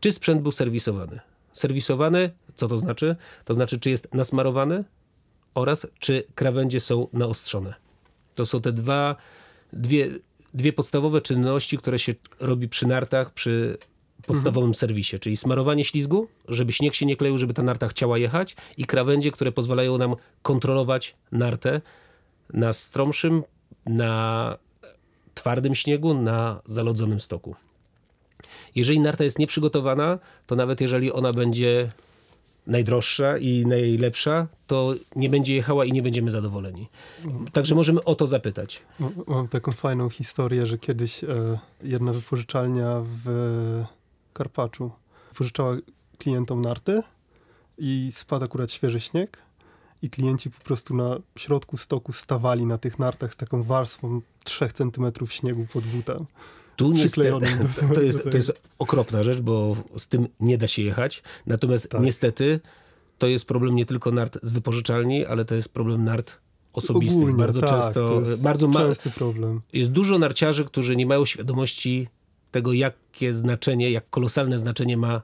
czy 0.00 0.12
sprzęt 0.12 0.42
był 0.42 0.52
serwisowany? 0.52 1.20
Serwisowany, 1.52 2.30
co 2.54 2.68
to 2.68 2.78
znaczy? 2.78 3.16
To 3.44 3.54
znaczy, 3.54 3.80
czy 3.80 3.90
jest 3.90 4.14
nasmarowany 4.14 4.84
oraz 5.54 5.86
czy 5.98 6.24
krawędzie 6.34 6.80
są 6.80 7.08
naostrzone. 7.12 7.74
To 8.34 8.46
są 8.46 8.60
te 8.60 8.72
dwa, 8.72 9.16
dwie, 9.72 10.08
dwie 10.54 10.72
podstawowe 10.72 11.20
czynności, 11.20 11.78
które 11.78 11.98
się 11.98 12.14
robi 12.40 12.68
przy 12.68 12.86
nartach, 12.86 13.32
przy 13.32 13.78
podstawowym 14.28 14.74
serwisie, 14.74 15.18
czyli 15.18 15.36
smarowanie 15.36 15.84
ślizgu, 15.84 16.28
żeby 16.48 16.72
śnieg 16.72 16.94
się 16.94 17.06
nie 17.06 17.16
kleił, 17.16 17.38
żeby 17.38 17.54
ta 17.54 17.62
narta 17.62 17.88
chciała 17.88 18.18
jechać 18.18 18.56
i 18.76 18.84
krawędzie, 18.84 19.30
które 19.30 19.52
pozwalają 19.52 19.98
nam 19.98 20.16
kontrolować 20.42 21.16
nartę 21.32 21.80
na 22.52 22.72
stromszym, 22.72 23.42
na 23.86 24.56
twardym 25.34 25.74
śniegu, 25.74 26.14
na 26.14 26.60
zalodzonym 26.66 27.20
stoku. 27.20 27.54
Jeżeli 28.74 29.00
narta 29.00 29.24
jest 29.24 29.38
nieprzygotowana, 29.38 30.18
to 30.46 30.56
nawet 30.56 30.80
jeżeli 30.80 31.12
ona 31.12 31.32
będzie 31.32 31.88
najdroższa 32.66 33.38
i 33.38 33.66
najlepsza, 33.66 34.46
to 34.66 34.94
nie 35.16 35.30
będzie 35.30 35.54
jechała 35.54 35.84
i 35.84 35.92
nie 35.92 36.02
będziemy 36.02 36.30
zadowoleni. 36.30 36.88
Także 37.52 37.74
możemy 37.74 38.04
o 38.04 38.14
to 38.14 38.26
zapytać. 38.26 38.82
Mam- 39.00 39.24
Mam 39.26 39.48
taką 39.48 39.72
fajną 39.72 40.10
historię, 40.10 40.66
że 40.66 40.78
kiedyś 40.78 41.24
e, 41.24 41.58
jedna 41.82 42.12
wypożyczalnia 42.12 43.02
w 43.24 43.28
Karpaczu 44.38 44.90
pożyczała 45.38 45.76
klientom 46.18 46.60
narty 46.62 47.02
i 47.78 48.08
spadł 48.12 48.44
akurat 48.44 48.72
świeży 48.72 49.00
śnieg 49.00 49.38
i 50.02 50.10
klienci 50.10 50.50
po 50.50 50.60
prostu 50.64 50.94
na 50.96 51.16
środku 51.36 51.76
stoku 51.76 52.12
stawali 52.12 52.66
na 52.66 52.78
tych 52.78 52.98
nartach 52.98 53.34
z 53.34 53.36
taką 53.36 53.62
warstwą 53.62 54.20
3 54.44 54.68
centymetrów 54.68 55.32
śniegu 55.32 55.66
pod 55.72 55.84
butem. 55.86 56.26
Tu 56.76 56.92
niestety, 56.92 57.30
do- 57.30 57.40
to, 57.94 58.02
jest, 58.02 58.24
to 58.30 58.36
jest 58.36 58.52
okropna 58.78 59.22
rzecz, 59.22 59.40
bo 59.40 59.76
z 59.96 60.08
tym 60.08 60.28
nie 60.40 60.58
da 60.58 60.68
się 60.68 60.82
jechać. 60.82 61.22
Natomiast 61.46 61.88
Tak. 61.90 62.00
niestety 62.00 62.60
to 63.18 63.26
jest 63.26 63.44
problem 63.44 63.76
nie 63.76 63.86
tylko 63.86 64.10
nart 64.10 64.38
z 64.42 64.52
wypożyczalni, 64.52 65.26
ale 65.26 65.44
to 65.44 65.54
jest 65.54 65.72
problem 65.74 66.04
nart 66.04 66.36
osobistych. 66.72 67.18
Ogólnie, 67.18 67.38
bardzo 67.38 67.60
tak, 67.60 67.70
często, 67.70 68.22
bardzo 68.42 68.68
ma, 68.68 68.80
częsty 68.80 69.10
problem. 69.10 69.60
jest 69.72 69.90
dużo 69.90 70.18
narciarzy, 70.18 70.64
którzy 70.64 70.96
nie 70.96 71.06
mają 71.06 71.24
świadomości 71.24 72.08
tego, 72.50 72.72
jakie 72.72 73.32
znaczenie, 73.32 73.90
jak 73.90 74.10
kolosalne 74.10 74.58
znaczenie 74.58 74.96
ma 74.96 75.22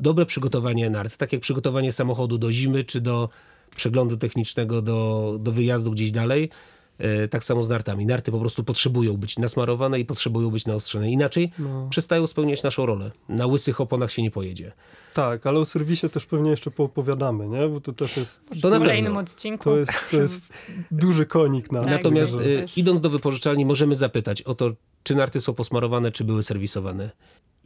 dobre 0.00 0.26
przygotowanie 0.26 0.90
nart. 0.90 1.16
Tak 1.16 1.32
jak 1.32 1.42
przygotowanie 1.42 1.92
samochodu 1.92 2.38
do 2.38 2.52
zimy, 2.52 2.84
czy 2.84 3.00
do 3.00 3.28
przeglądu 3.76 4.16
technicznego, 4.16 4.82
do, 4.82 5.36
do 5.40 5.52
wyjazdu 5.52 5.90
gdzieś 5.90 6.10
dalej. 6.10 6.50
E, 6.98 7.28
Tak 7.28 7.44
samo 7.44 7.64
z 7.64 7.68
nartami. 7.68 8.06
Narty 8.06 8.30
po 8.32 8.38
prostu 8.40 8.64
potrzebują 8.64 9.16
być 9.16 9.38
nasmarowane 9.38 10.00
i 10.00 10.04
potrzebują 10.04 10.50
być 10.50 10.66
naostrzone. 10.66 11.10
Inaczej 11.10 11.52
No. 11.58 11.86
przestają 11.90 12.26
spełniać 12.26 12.62
naszą 12.62 12.86
rolę. 12.86 13.10
Na 13.28 13.46
łysych 13.46 13.80
oponach 13.80 14.10
się 14.12 14.22
nie 14.22 14.30
pojedzie. 14.30 14.72
Tak, 15.14 15.46
ale 15.46 15.58
o 15.58 15.64
serwisie 15.64 16.10
też 16.10 16.26
pewnie 16.26 16.50
jeszcze 16.50 16.70
poopowiadamy, 16.70 17.48
nie? 17.48 17.68
Bo 17.68 17.80
to 17.80 17.92
też 17.92 18.16
jest... 18.16 18.42
To 18.62 18.68
w 18.68 18.72
na 18.72 18.78
kolejnym 18.78 19.16
odcinku. 19.16 19.64
To 19.64 19.76
jest, 19.76 19.92
to 20.10 20.16
jest 20.16 20.52
duży 20.90 21.26
konik 21.26 21.72
na 21.72 21.80
Tak, 21.80 21.90
Natomiast 21.90 22.32
to 22.32 22.42
y, 22.42 22.56
też. 22.60 22.78
idąc 22.78 23.00
do 23.00 23.10
wypożyczalni 23.10 23.64
możemy 23.66 23.96
zapytać 23.96 24.42
o 24.42 24.54
to, 24.54 24.70
czy 25.02 25.14
narty 25.14 25.40
są 25.40 25.54
posmarowane, 25.54 26.12
czy 26.12 26.24
były 26.24 26.42
serwisowane. 26.42 27.10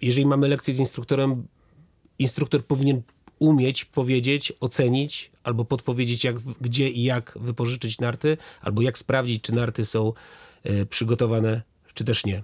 Jeżeli 0.02 0.26
mamy 0.26 0.48
lekcję 0.48 0.74
z 0.74 0.78
instruktorem, 0.78 1.46
instruktor 2.18 2.64
powinien 2.64 3.02
umieć 3.40 3.84
powiedzieć, 3.84 4.52
ocenić 4.60 5.30
albo 5.42 5.64
podpowiedzieć, 5.64 6.24
jak, 6.24 6.38
gdzie 6.60 6.88
i 6.88 7.02
jak 7.02 7.38
wypożyczyć 7.40 7.98
narty, 7.98 8.36
albo 8.62 8.82
jak 8.82 8.98
sprawdzić, 8.98 9.42
czy 9.42 9.54
narty 9.54 9.84
są 9.84 10.12
y, 10.66 10.86
przygotowane, 10.86 11.62
czy 11.94 12.04
też 12.04 12.26
nie. 12.26 12.42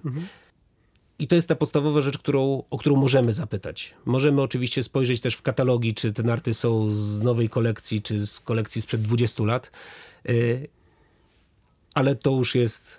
I 1.19 1.27
to 1.27 1.35
jest 1.35 1.47
ta 1.47 1.55
podstawowa 1.55 2.01
rzecz, 2.01 2.17
którą, 2.17 2.63
o 2.69 2.77
którą 2.77 2.95
możemy 2.95 3.33
zapytać. 3.33 3.93
Możemy 4.05 4.41
oczywiście 4.41 4.83
spojrzeć 4.83 5.21
też 5.21 5.35
w 5.35 5.41
katalogi, 5.41 5.93
czy 5.93 6.13
te 6.13 6.23
narty 6.23 6.53
są 6.53 6.89
z 6.89 7.21
nowej 7.21 7.49
kolekcji, 7.49 8.01
czy 8.01 8.27
z 8.27 8.39
kolekcji 8.39 8.81
sprzed 8.81 9.01
20 9.01 9.43
lat. 9.43 9.71
Y, 10.29 10.67
ale 11.93 12.15
to 12.15 12.31
już 12.31 12.55
jest, 12.55 12.97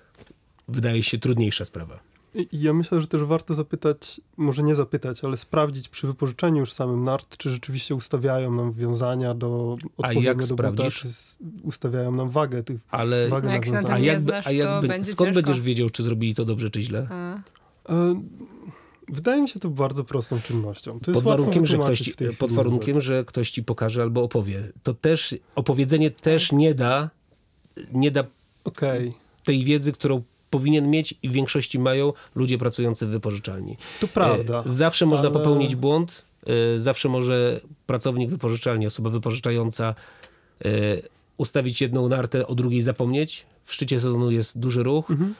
wydaje 0.69 1.03
się, 1.03 1.19
trudniejsza 1.19 1.65
sprawa. 1.65 2.08
I 2.43 2.61
ja 2.61 2.73
myślę, 2.73 3.01
że 3.01 3.07
też 3.07 3.25
warto 3.25 3.55
zapytać, 3.55 4.21
może 4.37 4.63
nie 4.63 4.75
zapytać, 4.75 5.25
ale 5.25 5.37
sprawdzić 5.37 5.89
przy 5.89 6.07
wypożyczeniu 6.07 6.61
już 6.61 6.73
samym 6.73 7.05
nart, 7.05 7.37
czy 7.37 7.51
rzeczywiście 7.51 7.95
ustawiają 7.95 8.53
nam 8.55 8.73
wiązania 8.73 9.35
do 9.35 9.77
odpowiednio 9.97 10.23
jak 10.23 10.47
do 10.47 10.57
buta, 10.57 10.91
czy 10.91 11.09
ustawiają 11.63 12.13
nam 12.13 12.31
wagę 12.31 12.63
tych 12.63 12.81
Ale 12.91 13.29
wagę 13.29 13.49
No 13.49 13.55
jak 13.55 13.71
na 13.71 13.79
a 13.79 14.19
znasz, 14.19 14.47
a 14.47 14.81
będzie 14.83 15.13
skąd 15.13 15.29
ciężko. 15.29 15.43
będziesz 15.43 15.61
wiedział, 15.61 15.91
czy 15.91 16.03
zrobili 16.03 16.35
to 16.35 16.45
dobrze, 16.45 16.71
czy 16.71 16.83
źle? 16.83 17.07
A. 17.11 17.37
E, 17.89 18.23
Wydaje 19.09 19.43
mi 19.43 19.49
się 19.49 19.61
to 19.61 19.69
bardzo 19.69 20.05
prostą 20.05 20.41
czynnością. 20.41 21.01
To 21.01 21.13
Pod 21.13 21.25
warunkiem, 21.25 21.67
że 21.67 21.79
ktoś, 21.79 22.11
pod 22.39 22.53
warunkiem, 22.53 23.01
że 23.01 23.25
ktoś 23.25 23.51
ci 23.51 23.65
pokaże 23.65 24.03
albo 24.03 24.23
opowie. 24.23 24.73
To 24.83 24.95
też, 24.95 25.35
opowiedzenie 25.55 26.11
też 26.11 26.53
nie 26.53 26.75
da, 26.75 27.11
nie 27.93 28.11
da 28.11 28.25
Okej, 28.65 29.15
tej 29.45 29.65
wiedzy, 29.65 29.93
którą 29.93 30.23
powinien 30.51 30.91
mieć 30.91 31.15
i 31.23 31.29
w 31.29 31.33
większości 31.33 31.79
mają 31.79 32.13
ludzie 32.35 32.59
pracujący 32.59 33.07
w 33.07 33.09
wypożyczalni. 33.11 33.77
to 34.01 34.09
prawda. 34.09 34.63
E, 34.67 34.69
Zawsze 34.69 35.07
można 35.07 35.29
ale- 35.29 35.39
popełnić 35.39 35.77
błąd. 35.77 36.25
e, 36.47 36.79
Zawsze 36.79 37.09
może 37.09 37.61
pracownik 37.87 38.31
wypożyczalni, 38.31 38.87
osoba 38.87 39.11
wypożyczająca 39.11 39.95
e, 40.65 40.69
ustawić 41.37 41.81
jedną 41.81 42.09
nartę, 42.09 42.47
o 42.47 42.55
drugiej 42.55 42.83
zapomnieć. 42.83 43.47
W 43.65 43.75
szczycie 43.75 44.01
sezonu 44.01 44.31
jest 44.31 44.59
duży 44.59 44.83
ruch. 44.83 45.11
Mhm. 45.11 45.35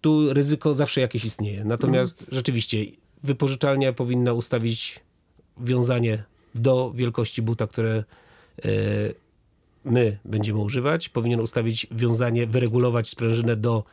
Tu 0.00 0.34
ryzyko 0.34 0.74
zawsze 0.74 1.00
jakieś 1.00 1.24
istnieje. 1.24 1.64
Natomiast 1.64 2.26
rzeczywiście 2.32 2.84
wypożyczalnia 3.22 3.92
powinna 3.92 4.32
ustawić 4.32 5.00
wiązanie 5.60 6.22
do 6.54 6.92
wielkości 6.94 7.42
buta, 7.42 7.66
które 7.66 8.04
my 9.84 10.18
będziemy 10.24 10.58
używać. 10.58 11.08
Powinien 11.08 11.40
ustawić 11.40 11.86
wiązanie, 11.90 12.46
wyregulować 12.46 13.08
sprężynę 13.08 13.56
do 13.56 13.84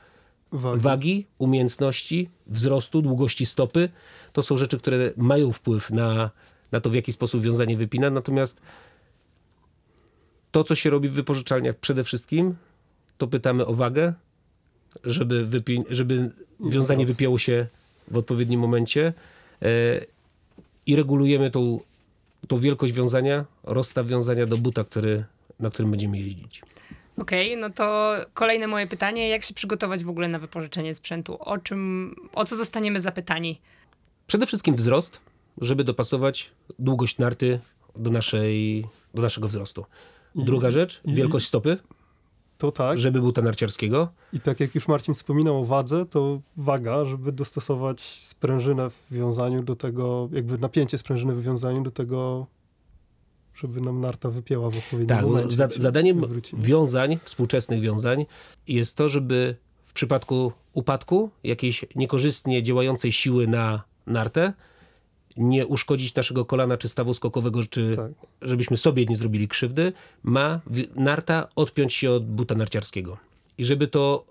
Wagi. 0.52 0.82
wagi, 0.82 1.26
umiejętności, 1.38 2.30
wzrostu, 2.48 3.02
długości 3.02 3.46
stopy. 3.46 3.90
To 4.34 4.42
są 4.42 4.58
rzeczy, 4.58 4.78
które 4.78 5.12
mają 5.18 5.52
wpływ 5.52 5.90
na, 5.90 6.32
na 6.72 6.82
to, 6.82 6.90
w 6.90 6.94
jaki 6.94 7.12
sposób 7.12 7.42
wiązanie 7.42 7.78
wypina. 7.78 8.10
Natomiast 8.10 8.62
to, 10.52 10.64
co 10.64 10.76
się 10.76 10.90
robi 10.90 11.10
w 11.10 11.14
wypożyczalniach 11.14 11.76
przede 11.76 12.04
wszystkim, 12.04 12.56
to 13.18 13.28
pytamy 13.28 13.66
o 13.66 13.74
wagę, 13.74 14.14
żeby, 15.04 15.46
wypi- 15.46 15.84
żeby 15.90 16.32
wiązanie 16.60 17.06
wypięło 17.06 17.38
się 17.38 17.68
w 18.08 18.18
odpowiednim 18.18 18.60
momencie 18.60 19.14
e, 19.62 20.02
i 20.86 20.96
regulujemy 20.96 21.52
tą, 21.52 21.80
tą 22.48 22.60
wielkość 22.60 22.94
wiązania, 22.94 23.46
rozstaw 23.64 24.08
wiązania 24.08 24.46
do 24.46 24.58
buta, 24.58 24.84
który, 24.84 25.24
na 25.62 25.70
którym 25.70 25.92
będziemy 25.92 26.18
jeździć. 26.20 26.62
Okej, 27.18 27.58
no 27.58 27.70
to 27.70 28.14
kolejne 28.34 28.68
moje 28.68 28.88
pytanie. 28.88 29.30
Jak 29.30 29.44
się 29.44 29.54
przygotować 29.54 30.04
w 30.04 30.10
ogóle 30.10 30.28
na 30.28 30.40
wypożyczenie 30.40 30.96
sprzętu? 30.96 31.38
O 31.40 31.58
czym, 31.58 32.16
o 32.34 32.46
co 32.46 32.56
zostaniemy 32.56 33.00
zapytani? 33.00 33.62
Przede 34.28 34.48
wszystkim 34.48 34.76
wzrost, 34.76 35.22
żeby 35.62 35.84
dopasować 35.84 36.52
długość 36.80 37.18
narty 37.18 37.60
do, 37.96 38.10
naszej, 38.12 38.88
do 39.14 39.22
naszego 39.22 39.48
wzrostu. 39.48 39.86
Druga 40.36 40.72
rzecz, 40.72 41.02
i- 41.06 41.14
wielkość 41.16 41.48
stopy, 41.48 41.78
To 42.58 42.72
tak. 42.72 43.00
żeby 43.00 43.22
buta 43.22 43.42
narciarskiego. 43.42 44.08
I 44.34 44.40
tak 44.40 44.60
jak 44.60 44.76
już 44.76 44.88
Marcin 44.88 45.14
wspominał 45.14 45.62
o 45.62 45.66
wadze, 45.66 46.06
to 46.06 46.42
waga, 46.58 47.06
żeby 47.06 47.32
dostosować 47.32 48.02
sprężynę 48.02 48.90
w 48.90 49.02
wiązaniu 49.12 49.64
do 49.64 49.76
tego, 49.76 50.30
jakby 50.32 50.58
napięcie 50.58 50.98
sprężyny 50.98 51.34
w 51.36 51.44
wiązaniu 51.44 51.84
do 51.84 51.92
tego, 51.92 52.48
żeby 53.56 53.82
nam 53.82 54.02
narta 54.02 54.30
wypięła 54.30 54.70
w 54.70 54.78
odpowiednim 54.78 55.08
Tak, 55.18 55.26
momencie. 55.26 55.56
za, 55.56 55.64
jak 55.64 55.74
się 55.74 55.80
zadaniem 55.80 56.26
wiązań, 56.54 57.18
współczesnych 57.24 57.82
wiązań 57.82 58.26
jest 58.68 58.96
to, 58.96 59.10
żeby 59.10 59.56
w 59.86 59.94
przypadku 59.94 60.52
upadku 60.74 61.30
jakiejś 61.44 61.86
niekorzystnie 61.96 62.64
działającej 62.64 63.12
siły 63.12 63.48
na 63.48 63.84
nartę 64.08 64.54
nie 65.38 65.68
uszkodzić 65.68 66.16
naszego 66.16 66.46
kolana 66.46 66.78
czy 66.78 66.88
stawu 66.90 67.14
skokowego, 67.14 67.64
czy 67.70 67.92
Tak. 67.96 68.12
żebyśmy 68.42 68.78
sobie 68.78 69.06
nie 69.06 69.16
zrobili 69.16 69.48
krzywdy, 69.48 69.94
ma 70.24 70.60
narta 70.96 71.48
odpiąć 71.56 71.94
się 71.94 72.12
od 72.12 72.26
buta 72.26 72.56
narciarskiego. 72.56 73.18
I 73.58 73.66
żeby 73.66 73.88
to 73.88 74.26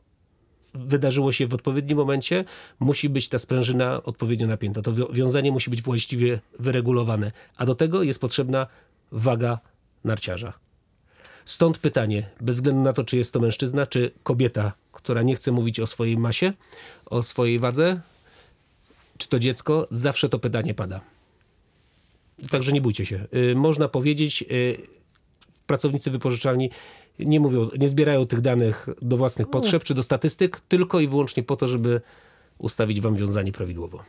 wydarzyło 0.75 1.33
się 1.33 1.47
w 1.47 1.55
odpowiednim 1.55 1.99
momencie, 1.99 2.45
musi 2.81 3.09
być 3.09 3.29
ta 3.29 3.39
sprężyna 3.39 4.03
odpowiednio 4.03 4.47
napięta. 4.47 4.83
To 4.83 4.93
wi- 4.93 5.05
wiązanie 5.13 5.53
musi 5.53 5.71
być 5.71 5.83
właściwie 5.83 6.41
wyregulowane. 6.59 7.33
A 7.57 7.67
do 7.67 7.75
tego 7.75 8.03
jest 8.03 8.21
potrzebna 8.21 8.67
waga 9.13 9.59
narciarza. 10.05 10.53
Stąd 11.45 11.79
pytanie, 11.79 12.29
bez 12.41 12.57
względu 12.57 12.83
na 12.83 12.93
to, 12.93 13.05
czy 13.05 13.17
jest 13.17 13.33
to 13.33 13.41
mężczyzna, 13.41 13.87
czy 13.87 14.11
kobieta, 14.23 14.73
która 14.93 15.23
nie 15.23 15.37
chce 15.37 15.53
mówić 15.53 15.81
o 15.81 15.87
swojej 15.87 16.19
masie, 16.19 16.53
o 17.07 17.23
swojej 17.23 17.59
wadze, 17.59 18.01
czy 19.19 19.29
to 19.29 19.39
dziecko, 19.39 19.87
zawsze 19.91 20.29
to 20.29 20.39
pytanie 20.39 20.75
pada. 20.75 21.01
Także 22.51 22.73
nie 22.73 22.81
bójcie 22.81 23.07
się. 23.07 23.27
Y, 23.35 23.55
Można 23.55 23.89
powiedzieć, 23.89 24.45
y, 24.51 24.77
pracownicy 25.67 26.11
wypożyczalni 26.11 26.71
nie 27.19 27.41
mówią, 27.41 27.69
nie 27.79 27.89
zbierają 27.89 28.27
tych 28.27 28.41
danych 28.41 28.89
do 29.03 29.17
własnych 29.17 29.51
potrzeb 29.51 29.85
czy 29.85 29.95
do 29.95 30.03
statystyk, 30.03 30.61
tylko 30.69 31.01
i 31.01 31.09
wyłącznie 31.09 31.43
po 31.43 31.57
to, 31.57 31.69
żeby 31.69 32.01
ustawić 32.59 33.01
wam 33.01 33.17
wiązanie 33.17 33.53
prawidłowo. 33.53 34.05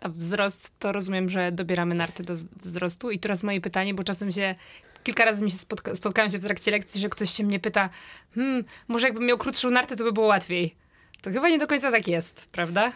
A 0.00 0.08
wzrost 0.08 0.72
to 0.78 0.92
rozumiem, 0.92 1.28
że 1.28 1.52
dobieramy 1.52 1.94
narty 1.94 2.22
do 2.22 2.34
wzrostu. 2.62 3.10
I 3.10 3.18
teraz 3.18 3.42
moje 3.42 3.60
pytanie, 3.60 3.94
bo 3.94 4.04
czasem 4.04 4.32
się. 4.32 4.54
Kilka 5.02 5.24
razy 5.24 5.44
mi 5.44 5.50
się 5.50 5.56
spotka- 5.56 5.96
spotkałam 5.96 6.30
się 6.30 6.38
w 6.38 6.42
trakcie 6.44 6.70
lekcji, 6.70 7.00
że 7.00 7.08
ktoś 7.08 7.30
się 7.30 7.44
mnie 7.44 7.60
pyta, 7.60 7.90
hmm, 8.34 8.64
może 8.88 9.06
jakbym 9.06 9.26
miał 9.26 9.38
krótszą 9.38 9.70
nartę, 9.70 9.96
to 9.96 10.04
by 10.04 10.12
było 10.12 10.26
łatwiej. 10.26 10.76
To 11.22 11.30
chyba 11.30 11.48
nie 11.48 11.58
do 11.58 11.66
końca 11.66 11.90
tak 11.90 12.08
jest, 12.08 12.48
prawda? 12.52 12.92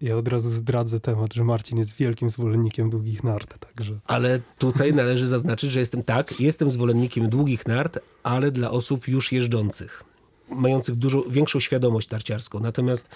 Ja 0.00 0.16
od 0.16 0.28
razu 0.28 0.50
zdradzę 0.50 1.00
temat, 1.00 1.34
że 1.34 1.44
Marcin 1.44 1.78
jest 1.78 1.96
wielkim 1.96 2.30
zwolennikiem 2.30 2.90
długich 2.90 3.24
nart, 3.24 3.58
także... 3.58 3.98
Ale 4.06 4.40
tutaj 4.58 4.94
należy 4.94 5.26
zaznaczyć, 5.26 5.70
że 5.70 5.80
jestem 5.80 6.02
tak, 6.02 6.40
jestem 6.40 6.70
zwolennikiem 6.70 7.28
długich 7.28 7.66
nart, 7.66 7.98
ale 8.22 8.50
dla 8.50 8.70
osób 8.70 9.08
już 9.08 9.32
jeżdżących, 9.32 10.04
mających 10.48 10.94
dużo 10.94 11.22
większą 11.22 11.60
świadomość 11.60 12.10
narciarską. 12.10 12.60
Natomiast 12.60 13.08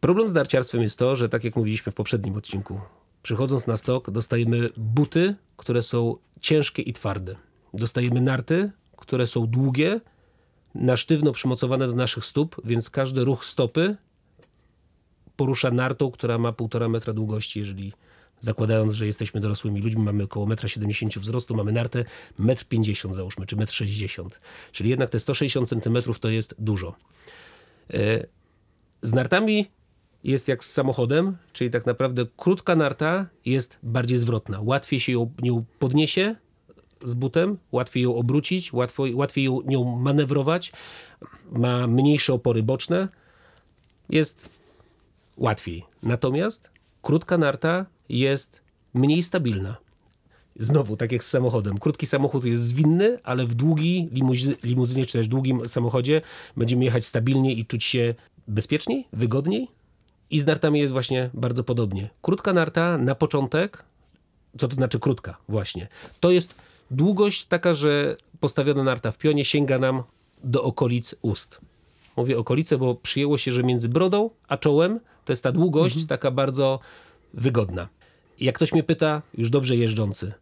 problem 0.00 0.28
z 0.28 0.32
narciarstwem 0.32 0.82
jest 0.82 0.98
to, 0.98 1.16
że 1.16 1.28
tak 1.28 1.44
jak 1.44 1.56
mówiliśmy 1.56 1.92
w 1.92 1.94
poprzednim 1.94 2.36
odcinku, 2.36 2.80
przychodząc 3.22 3.66
na 3.66 3.76
stok 3.76 4.10
dostajemy 4.10 4.68
buty, 4.76 5.34
które 5.56 5.82
są 5.82 6.16
ciężkie 6.40 6.82
i 6.82 6.92
twarde. 6.92 7.36
Dostajemy 7.74 8.20
narty, 8.20 8.70
które 8.96 9.26
są 9.26 9.46
długie, 9.46 10.00
na 10.74 10.96
sztywno 10.96 11.32
przymocowane 11.32 11.86
do 11.86 11.94
naszych 11.94 12.24
stóp, 12.24 12.56
więc 12.64 12.90
każdy 12.90 13.24
ruch 13.24 13.44
stopy 13.44 13.96
porusza 15.36 15.70
nartą, 15.70 16.10
która 16.10 16.38
ma 16.38 16.52
półtora 16.52 16.88
metra 16.88 17.12
długości, 17.12 17.58
jeżeli 17.58 17.92
zakładając, 18.40 18.94
że 18.94 19.06
jesteśmy 19.06 19.40
dorosłymi 19.40 19.80
ludźmi, 19.80 20.02
mamy 20.02 20.24
około 20.24 20.46
1,70 20.46 21.04
m 21.16 21.22
wzrostu, 21.22 21.54
mamy 21.54 21.72
nartę 21.72 22.04
1,50 22.40 23.08
m 23.08 23.14
załóżmy, 23.14 23.46
czy 23.46 23.56
1,60 23.56 24.20
m. 24.20 24.28
Czyli 24.72 24.90
jednak 24.90 25.10
te 25.10 25.20
160 25.20 25.68
cm 25.68 25.96
to 26.20 26.28
jest 26.28 26.54
dużo. 26.58 26.94
E, 27.94 28.26
z 29.02 29.12
nartami 29.12 29.66
jest 30.24 30.48
jak 30.48 30.64
z 30.64 30.72
samochodem, 30.72 31.36
czyli 31.52 31.70
tak 31.70 31.86
naprawdę 31.86 32.26
krótka 32.36 32.76
narta 32.76 33.26
jest 33.44 33.78
bardziej 33.82 34.18
zwrotna. 34.18 34.60
Łatwiej 34.62 35.00
się 35.00 35.12
ją, 35.12 35.32
nią 35.42 35.64
podniesie 35.78 36.36
z 37.04 37.14
butem, 37.14 37.58
łatwiej 37.72 38.02
ją 38.02 38.16
obrócić, 38.16 38.72
łatwo, 38.72 39.04
łatwiej 39.14 39.44
ją, 39.44 39.60
nią 39.64 39.84
manewrować, 39.96 40.72
ma 41.52 41.86
mniejsze 41.86 42.32
opory 42.34 42.62
boczne, 42.62 43.08
jest 44.08 44.48
łatwiej. 45.36 45.84
Natomiast 46.02 46.70
krótka 47.02 47.38
narta 47.38 47.86
jest 48.08 48.60
mniej 48.94 49.22
stabilna. 49.22 49.76
Znowu, 50.56 50.96
tak 50.96 51.12
jak 51.12 51.24
z 51.24 51.28
samochodem. 51.28 51.78
Krótki 51.78 52.06
samochód 52.06 52.44
jest 52.44 52.62
zwinny, 52.62 53.18
ale 53.22 53.46
w 53.46 53.54
długiej 53.54 54.08
limuzy 54.12 54.56
limuzynie, 54.62 55.06
czy 55.06 55.18
też 55.18 55.28
długim 55.28 55.68
samochodzie 55.68 56.22
będziemy 56.56 56.84
jechać 56.84 57.04
stabilnie 57.04 57.54
i 57.54 57.66
czuć 57.66 57.84
się 57.84 58.14
bezpieczniej, 58.48 59.08
wygodniej. 59.12 59.68
I 60.30 60.40
z 60.40 60.46
nartami 60.46 60.80
jest 60.80 60.92
właśnie 60.92 61.30
bardzo 61.34 61.64
podobnie. 61.64 62.10
Krótka 62.22 62.52
narta 62.52 62.98
na 62.98 63.14
początek, 63.14 63.84
co 64.58 64.68
to 64.68 64.74
znaczy 64.74 65.00
krótka 65.00 65.36
właśnie, 65.48 65.88
to 66.20 66.30
jest 66.30 66.54
długość 66.90 67.46
taka, 67.46 67.74
że 67.74 68.16
postawiona 68.40 68.82
narta 68.82 69.10
w 69.10 69.18
pionie 69.18 69.44
sięga 69.44 69.78
nam 69.78 70.02
do 70.44 70.62
okolic 70.62 71.14
ust. 71.22 71.60
Mówię 72.16 72.38
okolice, 72.38 72.78
bo 72.78 72.94
przyjęło 72.94 73.38
się, 73.38 73.52
że 73.52 73.62
między 73.62 73.88
brodą 73.88 74.30
a 74.48 74.56
czołem 74.56 75.00
to 75.24 75.32
jest 75.32 75.42
ta 75.42 75.52
długość 75.52 75.94
mhm. 75.94 76.08
taka 76.08 76.30
bardzo 76.30 76.80
wygodna. 77.34 77.88
Jak 78.40 78.54
ktoś 78.54 78.72
mnie 78.72 78.82
pyta, 78.82 79.22
już 79.34 79.50
dobrze 79.50 79.76
jeżdżący, 79.76 80.32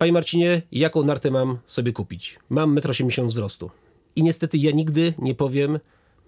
Panie 0.00 0.12
Marcinie, 0.12 0.62
jaką 0.72 1.02
nartę 1.02 1.30
mam 1.30 1.58
sobie 1.66 1.92
kupić? 1.92 2.38
Mam 2.50 2.74
1,80 2.74 3.20
m 3.20 3.28
wzrostu. 3.28 3.70
I 4.16 4.22
niestety 4.22 4.58
ja 4.58 4.70
nigdy 4.70 5.14
nie 5.18 5.34
powiem 5.34 5.78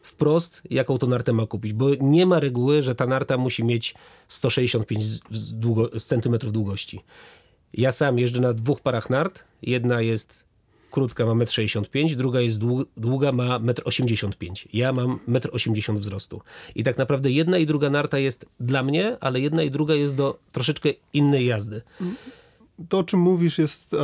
wprost, 0.02 0.62
jaką 0.71 0.99
to 0.99 1.06
nartę 1.06 1.32
ma 1.32 1.47
kupić, 1.47 1.73
bo 1.73 1.87
nie 2.00 2.26
ma 2.26 2.40
reguły, 2.40 2.82
że 2.82 2.94
ta 2.94 3.06
narta 3.06 3.38
musi 3.38 3.64
mieć 3.64 3.94
165 4.28 5.04
długo, 5.52 6.00
centymetrów 6.00 6.52
długości. 6.52 7.00
Ja 7.75 7.92
sam 7.92 8.18
jeżdżę 8.18 8.40
na 8.40 8.52
dwóch 8.52 8.80
parach 8.80 9.11
nart. 9.11 9.44
Jedna 9.62 10.00
jest 10.00 10.44
krótka, 10.90 11.26
ma 11.26 11.32
1,65 11.32 12.11
m, 12.12 12.18
druga 12.18 12.40
jest 12.40 12.59
długa, 12.97 13.32
ma 13.32 13.59
1,85 13.59 14.49
m. 14.49 14.54
Ja 14.73 14.92
mam 14.92 15.19
1,80 15.28 15.91
m 15.91 15.99
wzrostu. 15.99 16.41
I 16.75 16.84
tak 16.84 16.99
naprawdę 16.99 17.30
jedna 17.30 17.58
i 17.58 17.67
druga 17.67 17.91
narta 17.91 18.19
jest 18.19 18.47
dla 18.60 18.82
mnie, 18.82 19.17
ale 19.21 19.41
jedna 19.41 19.62
i 19.62 19.71
druga 19.71 19.95
jest 19.95 20.17
do 20.17 20.38
troszeczkę 20.52 20.88
innej 21.12 21.47
jazdy. 21.47 21.82
To, 22.88 22.99
o 22.99 23.04
czym 23.04 23.21
mówisz, 23.21 23.58
jest, 23.58 23.95
e, 23.95 23.99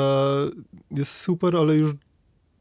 jest 0.91 1.13
super, 1.13 1.57
ale 1.57 1.77
już 1.77 1.95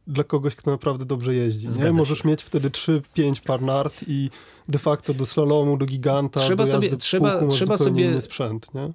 dla 0.08 0.24
kogoś, 0.24 0.56
kto 0.56 0.72
naprawdę 0.72 1.06
dobrze 1.06 1.36
jeździ. 1.36 1.68
Nie? 1.80 1.92
Możesz 1.92 2.24
mieć 2.24 2.44
wtedy 2.44 2.70
3-5 2.70 3.42
par 3.46 3.62
nart 3.62 4.04
i 4.08 4.30
de 4.70 4.80
facto 4.80 5.14
do 5.14 5.26
slalomu, 5.26 5.78
do 5.78 5.86
giganta, 5.86 6.40
trzeba 6.40 6.66
do 6.66 6.72
sobie, 6.72 6.98
trzeba, 6.98 7.48
trzeba 7.48 7.78
sobie 7.78 8.22
sprzęt. 8.22 8.74
Nie? 8.74 8.92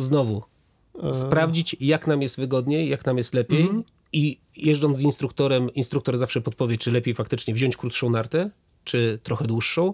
Znowu, 0.00 0.42
e... 1.02 1.14
sprawdzić 1.14 1.76
jak 1.80 2.06
nam 2.06 2.22
jest 2.22 2.36
wygodniej, 2.36 2.88
jak 2.88 3.06
nam 3.06 3.18
jest 3.18 3.34
lepiej 3.34 3.60
mm 3.60 3.82
-hmm. 3.82 3.84
i 4.12 4.38
jeżdżąc 4.56 4.96
z 4.96 5.00
instruktorem, 5.00 5.74
instruktor 5.74 6.18
zawsze 6.18 6.40
podpowie, 6.40 6.78
czy 6.78 6.92
lepiej 6.92 7.14
faktycznie 7.14 7.54
wziąć 7.54 7.76
krótszą 7.76 8.10
nartę, 8.10 8.50
czy 8.84 9.18
trochę 9.22 9.46
dłuższą. 9.46 9.92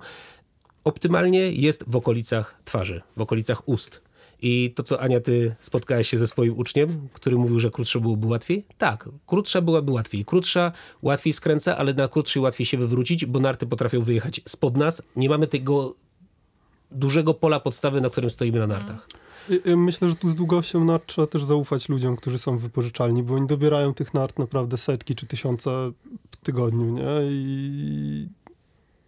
Optymalnie 0.85 1.53
jest 1.53 1.85
w 1.87 1.97
okolicach 1.97 2.61
twarzy, 2.65 3.03
w 3.17 3.21
okolicach 3.21 3.69
ust. 3.69 4.01
I 4.43 4.73
to, 4.75 4.83
co 4.83 5.01
Ania, 5.01 5.21
ty 5.21 5.55
spotkałeś 5.61 6.09
się 6.09 6.19
ze 6.19 6.27
swoim 6.27 6.59
uczniem, 6.59 7.09
który 7.13 7.37
mówił, 7.37 7.61
że 7.61 7.71
krótsza 7.71 8.01
byłoby 8.01 8.27
łatwiej? 8.27 8.65
Tak, 8.79 9.09
krótsza 9.27 9.61
byłaby 9.61 9.93
łatwiej. 9.93 10.25
Krótsza 10.25 10.73
łatwiej 11.03 11.33
skręca, 11.33 11.77
ale 11.77 11.95
na 11.95 12.09
krótszej 12.09 12.43
łatwiej 12.43 12.67
się 12.67 12.79
wywrócić, 12.79 13.27
bo 13.27 13.41
narty 13.41 13.67
potrafią 13.67 14.03
wyjechać 14.03 14.41
spod 14.49 14.77
nas. 14.77 15.03
Nie 15.17 15.29
mamy 15.29 15.47
tego 15.47 15.95
dużego 16.91 17.35
pola 17.35 17.61
podstawy, 17.61 18.01
na 18.01 18.11
którym 18.11 18.31
stoimy 18.31 18.59
na 18.59 18.67
nartach. 18.67 19.09
Myślę, 19.77 20.09
że 20.09 20.15
tu 20.15 20.29
z 20.29 20.35
długością 20.35 20.85
nart 20.85 21.07
trzeba 21.07 21.27
też 21.27 21.45
zaufać 21.45 21.89
ludziom, 21.89 22.17
którzy 22.17 22.39
są 22.39 22.59
wypożyczalni, 22.59 23.23
bo 23.23 23.35
oni 23.35 23.47
dobierają 23.47 23.95
tych 23.95 24.15
nart 24.15 24.39
naprawdę 24.39 24.77
setki 24.77 25.15
czy 25.15 25.27
tysiące 25.27 25.71
w 26.31 26.37
tygodniu, 26.37 26.93
nie? 26.93 27.05
I 27.31 28.29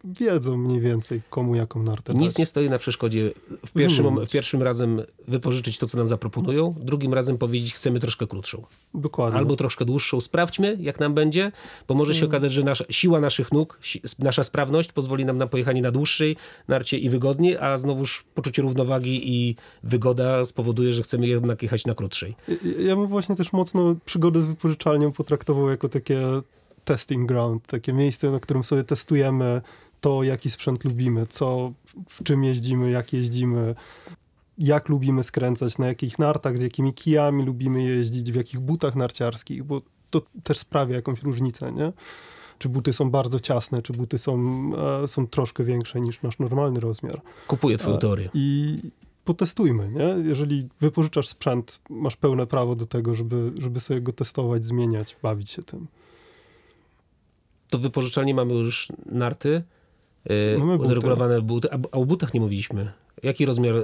wiedzą 0.05 0.57
mniej 0.57 0.81
więcej, 0.81 1.23
komu 1.31 1.55
jaką 1.55 1.83
nartę 1.83 2.15
Nic 2.15 2.33
dać. 2.33 2.39
nie 2.39 2.47
stoi 2.47 2.71
na 2.71 2.79
przeszkodzie 2.79 3.31
w 3.67 3.73
pierwszym, 3.73 4.27
w 4.27 4.31
pierwszym 4.31 4.63
razem 4.63 5.03
wypożyczyć 5.29 5.79
to, 5.79 5.87
co 5.87 5.99
nam 5.99 6.09
zaproponują, 6.09 6.75
drugim 6.79 7.15
razem 7.15 7.39
powiedzieć, 7.39 7.75
chcemy 7.75 8.01
troszkę 8.01 8.27
krótszą. 8.27 8.63
Dokładnie. 8.95 9.39
Albo 9.39 9.57
troszkę 9.57 9.85
dłuższą. 9.85 10.21
Sprawdźmy, 10.21 10.77
jak 10.81 11.01
nam 11.01 11.15
będzie, 11.15 11.53
bo 11.89 11.95
może 11.95 12.15
się 12.15 12.21
mm. 12.21 12.31
okazać, 12.31 12.53
że 12.53 12.63
nasza, 12.63 12.85
siła 12.91 13.21
naszych 13.21 13.53
nóg, 13.53 13.81
nasza 14.19 14.43
sprawność 14.43 14.93
pozwoli 14.93 15.25
nam 15.25 15.39
na 15.39 15.47
pojechanie 15.47 15.83
na 15.83 15.91
dłuższej 15.91 16.37
narcie 16.69 16.99
i 16.99 17.11
wygodniej, 17.11 17.59
a 17.59 17.79
znowuż 17.79 18.25
poczucie 18.35 18.63
równowagi 18.63 19.31
i 19.33 19.57
wygoda 19.83 20.45
spowoduje, 20.45 20.93
że 20.93 21.03
chcemy 21.03 21.27
jednak 21.27 21.63
jechać 21.63 21.87
na 21.87 21.95
krótszej. 21.95 22.35
Ja, 22.49 22.57
ja 22.89 22.97
bym 22.97 23.07
właśnie 23.07 23.37
też 23.37 23.53
mocno 23.53 23.97
przygodę 24.05 24.43
z 24.43 24.47
wypożyczalnią 24.47 25.13
potraktował 25.13 25.71
jako 25.71 25.89
takie 25.89 26.21
testing 26.85 27.29
ground, 27.29 27.67
takie 27.67 27.93
miejsce, 27.93 28.31
na 28.31 28.41
którym 28.41 28.65
sobie 28.65 28.85
testujemy 28.85 29.61
to, 30.01 30.23
jaki 30.23 30.51
sprzęt 30.51 30.85
lubimy, 30.85 31.27
co, 31.27 31.73
w 32.09 32.23
czym 32.25 32.45
jeździmy, 32.45 32.91
jak 32.91 33.13
jeździmy, 33.13 33.75
jak 34.59 34.89
lubimy 34.89 35.23
skręcać, 35.23 35.79
na 35.79 35.87
jakich 35.87 36.19
nartach, 36.19 36.59
z 36.59 36.63
jakimi 36.63 36.95
kijami 36.95 37.45
lubimy 37.45 37.83
jeździć, 37.83 38.33
w 38.33 38.35
jakich 38.35 38.61
butach 38.61 38.97
narciarskich, 38.97 39.65
bo 39.65 39.83
to 40.11 40.23
też 40.43 40.59
sprawia 40.59 40.97
jakąś 40.97 41.23
różnicę, 41.23 41.73
nie? 41.73 41.93
Czy 42.59 42.69
buty 42.69 42.93
są 42.93 43.11
bardzo 43.11 43.41
ciasne, 43.41 43.83
czy 43.83 43.93
buty 43.93 44.19
są, 44.19 44.63
e, 45.03 45.09
są 45.09 45.27
troszkę 45.27 45.65
większe 45.65 46.01
niż 46.01 46.23
nasz 46.23 46.39
normalny 46.39 46.81
rozmiar. 46.81 47.21
Kupuję 47.47 47.79
twoją 47.79 47.97
e, 47.97 47.99
teorię. 47.99 48.31
I 48.35 48.79
potestujmy, 49.25 49.89
nie? 49.89 50.29
Jeżeli 50.29 50.69
wypożyczasz 50.81 51.29
sprzęt, 51.29 51.81
masz 51.91 52.17
pełne 52.17 52.47
prawo 52.47 52.77
do 52.77 52.87
tego, 52.87 53.15
żeby, 53.15 53.53
żeby 53.59 53.81
sobie 53.81 54.01
go 54.01 54.13
testować, 54.13 54.65
zmieniać, 54.65 55.17
bawić 55.23 55.51
się 55.51 55.63
tym. 55.63 55.87
To 57.71 57.79
wypożyczalnie 57.79 58.35
mamy 58.35 58.55
już 58.55 58.89
narty, 59.07 59.63
Mamy 60.59 60.77
buty. 60.77 60.89
Odregulowane 60.89 61.43
buty. 61.43 61.69
A, 61.73 61.79
a 61.93 61.97
o 61.97 62.05
butach 62.05 62.35
nie 62.35 62.41
mówiliśmy. 62.41 62.93
Jaki 63.23 63.47
rozmiar 63.47 63.75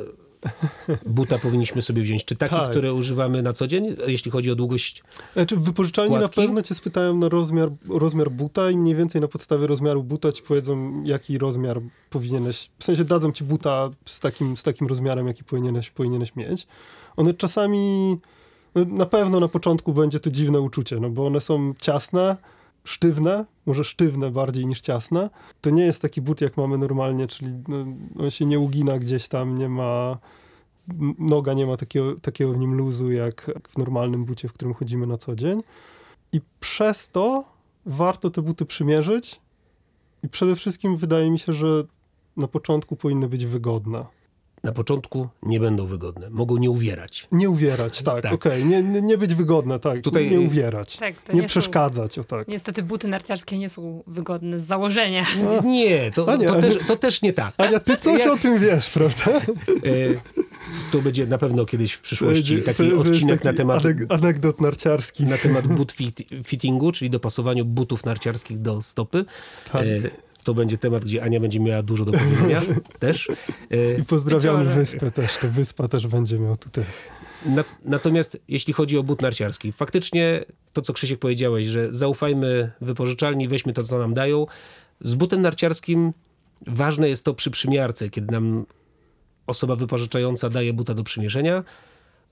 buta 1.07 1.39
powinniśmy 1.39 1.83
sobie 1.83 2.03
wziąć? 2.03 2.25
Czy 2.25 2.37
taki, 2.37 2.55
tak. 2.55 2.71
który 2.71 2.93
używamy 2.93 3.43
na 3.43 3.53
co 3.53 3.67
dzień, 3.67 3.97
jeśli 4.07 4.31
chodzi 4.31 4.51
o 4.51 4.55
długość 4.55 5.03
znaczy 5.35 5.57
w 5.57 5.63
wypożyczalni 5.63 6.17
kładki? 6.17 6.41
na 6.41 6.47
pewno 6.47 6.63
cię 6.63 6.75
spytają 6.75 7.17
na 7.17 7.29
rozmiar, 7.29 7.69
rozmiar 7.89 8.31
buta 8.31 8.71
i 8.71 8.77
mniej 8.77 8.95
więcej 8.95 9.21
na 9.21 9.29
podstawie 9.29 9.67
rozmiaru 9.67 10.03
buta 10.03 10.33
ci 10.33 10.43
powiedzą, 10.43 11.03
jaki 11.05 11.39
rozmiar 11.39 11.81
powinieneś, 12.11 12.71
w 12.79 12.85
sensie 12.85 13.05
dadzą 13.05 13.33
ci 13.33 13.45
buta 13.45 13.91
z 14.05 14.21
takim, 14.21 14.57
z 14.57 14.63
takim 14.63 14.87
rozmiarem, 14.87 15.27
jaki 15.27 15.45
powinieneś, 15.45 15.91
powinieneś 15.91 16.37
mieć. 16.37 16.67
One 17.17 17.35
czasami, 17.35 18.17
no 18.75 18.85
na 18.85 19.07
pewno 19.07 19.41
na 19.41 19.49
początku 19.49 19.93
będzie 19.93 20.21
to 20.21 20.31
dziwne 20.31 20.61
uczucie, 20.61 21.01
no 21.01 21.11
bo 21.11 21.27
one 21.27 21.41
są 21.41 21.75
ciasne, 21.81 22.37
sztywne, 22.87 23.45
może 23.67 23.85
sztywne 23.85 24.31
bardziej 24.31 24.67
niż 24.67 24.81
ciasne. 24.81 25.31
To 25.61 25.71
nie 25.71 25.83
jest 25.83 26.03
taki 26.03 26.23
but, 26.23 26.41
jak 26.41 26.57
mamy 26.57 26.79
normalnie, 26.79 27.27
czyli 27.27 27.53
no, 27.69 27.87
on 28.19 28.31
się 28.31 28.47
nie 28.47 28.59
ugina 28.59 28.99
gdzieś 28.99 29.29
tam, 29.29 29.59
nie 29.59 29.69
ma 29.69 30.19
noga 31.19 31.55
nie 31.55 31.67
ma 31.67 31.77
takiego, 31.77 32.17
takiego 32.21 32.53
w 32.53 32.59
nim 32.59 32.75
luzu, 32.75 33.13
jak 33.13 33.51
w 33.69 33.79
normalnym 33.79 34.25
bucie, 34.25 34.49
w 34.49 34.53
którym 34.53 34.75
chodzimy 34.75 35.07
na 35.07 35.17
co 35.17 35.37
dzień. 35.37 35.61
I 36.33 36.41
przez 36.61 37.09
to 37.09 37.45
warto 37.87 38.31
te 38.31 38.43
buty 38.43 38.67
przymierzyć 38.67 39.41
i 40.23 40.29
przede 40.29 40.57
wszystkim 40.57 40.97
wydaje 40.97 41.31
mi 41.31 41.39
się, 41.39 41.53
że 41.53 41.85
na 42.37 42.49
początku 42.49 42.97
powinny 42.97 43.29
być 43.29 43.47
wygodne. 43.47 44.05
Na 44.65 44.73
początku 44.73 45.29
nie 45.43 45.61
będą 45.61 45.87
wygodne. 45.87 46.31
Mogą 46.31 46.57
nie 46.57 46.71
uwierać. 46.71 47.29
Nie 47.33 47.51
uwierać, 47.51 48.03
tak, 48.03 48.23
Tak. 48.23 48.33
okej. 48.33 48.65
Nie, 48.65 48.83
nie, 48.83 49.03
nie 49.03 49.19
być 49.19 49.35
wygodne, 49.35 49.79
tak. 49.79 50.01
Tutaj- 50.01 50.31
nie 50.31 50.41
uwierać. 50.41 50.97
Tak, 50.97 51.15
to 51.23 51.33
nie, 51.33 51.41
nie 51.41 51.49
są- 51.49 51.53
przeszkadzać, 51.53 52.19
o 52.19 52.25
tak. 52.25 52.49
Niestety 52.49 52.83
buty 52.83 53.09
narciarskie 53.09 53.59
nie 53.59 53.69
są 53.69 54.03
wygodne 54.07 54.59
z 54.59 54.63
założenia. 54.65 55.25
Nie, 55.65 56.11
to, 56.11 56.33
A 56.33 56.37
nie. 56.37 56.47
To, 56.47 56.61
też, 56.61 56.77
to 56.89 56.97
też 56.97 57.23
nie 57.23 57.33
tak. 57.33 57.55
Ania, 57.59 57.81
ty 57.81 57.97
coś 57.97 58.21
Ja- 58.25 58.33
o 58.33 58.37
tym 58.37 58.59
wiesz, 58.59 58.91
prawda? 58.91 59.25
E, 59.31 59.41
to 60.93 60.99
będzie 61.03 61.27
na 61.27 61.39
pewno 61.39 61.65
kiedyieś 61.67 61.93
w 61.93 62.01
przyszłości 62.01 62.63
taki 62.63 62.91
to 62.91 62.99
odcinek 62.99 63.35
taki 63.41 63.45
na 63.45 63.53
temat, 63.53 63.83
aneg- 63.83 64.07
anegdot 64.15 64.61
narciarski. 64.61 65.25
na 65.25 65.39
temat 65.39 65.67
boot 65.67 65.93
fit, 65.93 66.23
fittingu, 66.45 66.93
czyli 66.93 67.11
dopasowaniu 67.11 67.65
butów 67.65 68.05
narciarskich 68.05 68.59
do 68.61 68.83
stopy. 68.83 69.25
Tak. 69.73 69.83
E, 69.83 69.87
to 70.47 70.55
będzie 70.55 70.79
temat, 70.79 71.05
gdzie 71.05 71.23
Ania 71.23 71.41
będzie 71.41 71.61
miała 71.61 71.83
dużo 71.83 72.05
do 72.05 72.13
powiedzenia 72.13 72.63
też. 72.99 73.29
E, 73.71 73.95
I 73.99 74.05
pozdrawiamy 74.05 74.59
może. 74.59 74.75
wyspę 74.75 75.11
też. 75.11 75.37
To 75.37 75.49
wyspa 75.49 75.89
też 75.89 76.07
będzie 76.07 76.39
miał 76.39 76.57
tutaj. 76.57 76.85
Na, 77.47 77.65
natomiast 77.85 78.39
jeśli 78.49 78.73
chodzi 78.73 78.99
o 78.99 79.03
but 79.03 79.23
narciarski, 79.23 79.73
faktycznie 79.73 80.45
to, 80.73 80.83
co 80.83 80.93
Krzysiek 80.93 81.19
powiedziałeś, 81.19 81.67
że 81.67 81.95
zaufajmy 81.95 82.71
wypożyczalni, 82.81 83.49
weźmy 83.49 83.73
to, 83.73 83.83
co 83.83 83.99
nam 83.99 84.15
dają. 84.15 84.47
Z 85.01 85.15
butem 85.15 85.43
narciarskim 85.43 86.13
ważne 86.67 87.09
jest 87.09 87.25
to 87.25 87.35
przy 87.35 87.51
przymiarce, 87.51 88.11
kiedy 88.11 88.33
nam 88.33 88.67
osoba 89.47 89.77
wypożyczająca 89.77 90.51
daje 90.51 90.73
buta 90.73 90.95
do 90.95 91.05
przymierzenia, 91.05 91.65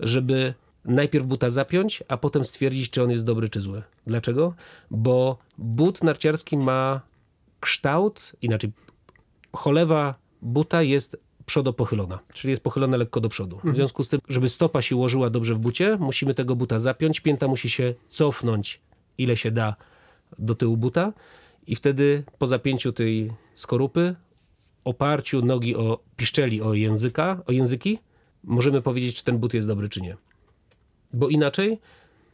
żeby 0.00 0.54
najpierw 0.84 1.26
buta 1.26 1.50
zapiąć, 1.50 2.02
a 2.08 2.16
potem 2.16 2.44
stwierdzić, 2.44 2.90
czy 2.90 3.02
on 3.02 3.10
jest 3.10 3.24
dobry, 3.24 3.48
czy 3.48 3.60
zły. 3.60 3.82
Dlaczego? 4.06 4.54
Bo 4.90 5.38
but 5.58 6.04
narciarski 6.04 6.56
ma 6.56 7.00
kształt, 7.64 8.32
inaczej 8.42 8.72
cholewa 9.52 10.14
buta 10.42 10.82
jest 10.82 11.16
przodopochylona, 11.46 12.18
czyli 12.32 12.50
jest 12.50 12.62
pochylona 12.62 12.96
lekko 12.96 13.20
do 13.20 13.28
przodu. 13.28 13.60
W 13.64 13.76
związku 13.76 14.04
z 14.04 14.08
tym, 14.08 14.20
żeby 14.28 14.48
stopa 14.48 14.82
się 14.82 14.96
ułożyła 14.96 15.30
dobrze 15.30 15.54
w 15.54 15.58
bucie, 15.58 15.96
musimy 16.00 16.34
tego 16.34 16.56
buta 16.56 16.78
zapiąć, 16.78 17.20
pięta 17.20 17.48
musi 17.48 17.70
się 17.70 17.94
cofnąć 18.08 18.80
ile 19.18 19.36
się 19.36 19.50
da 19.50 19.76
do 20.38 20.54
tyłu 20.54 20.76
buta 20.76 21.12
i 21.66 21.76
wtedy 21.76 22.24
po 22.38 22.46
zapięciu 22.46 22.92
tej 22.92 23.32
skorupy, 23.54 24.14
oparciu 24.84 25.42
nogi 25.42 25.76
o 25.76 25.98
piszczeli, 26.16 26.62
o 26.62 26.74
języka, 26.74 27.42
o 27.46 27.52
języki, 27.52 27.98
możemy 28.44 28.82
powiedzieć, 28.82 29.16
czy 29.16 29.24
ten 29.24 29.38
but 29.38 29.54
jest 29.54 29.66
dobry, 29.66 29.88
czy 29.88 30.00
nie. 30.00 30.16
Bo 31.12 31.28
inaczej 31.28 31.80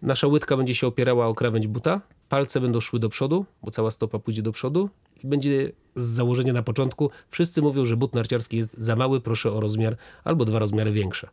nasza 0.02 0.26
łydka 0.26 0.56
będzie 0.56 0.74
się 0.74 0.86
opierała 0.86 1.26
o 1.26 1.34
krawędź 1.34 1.66
buta, 1.66 2.00
palce 2.28 2.60
będą 2.60 2.80
szły 2.80 2.98
do 2.98 3.08
przodu, 3.08 3.46
bo 3.62 3.70
cała 3.70 3.90
stopa 3.90 4.18
pójdzie 4.18 4.42
do 4.42 4.52
przodu 4.52 4.90
będzie 5.24 5.72
z 5.96 6.04
założenia 6.04 6.52
na 6.52 6.62
początku. 6.62 7.10
Wszyscy 7.30 7.62
mówią, 7.62 7.84
że 7.84 7.96
but 7.96 8.14
narciarski 8.14 8.56
jest 8.56 8.78
za 8.78 8.96
mały, 8.96 9.20
proszę 9.20 9.52
o 9.52 9.60
rozmiar 9.60 9.96
albo 10.24 10.44
dwa 10.44 10.58
rozmiary 10.58 10.92
większe. 10.92 11.28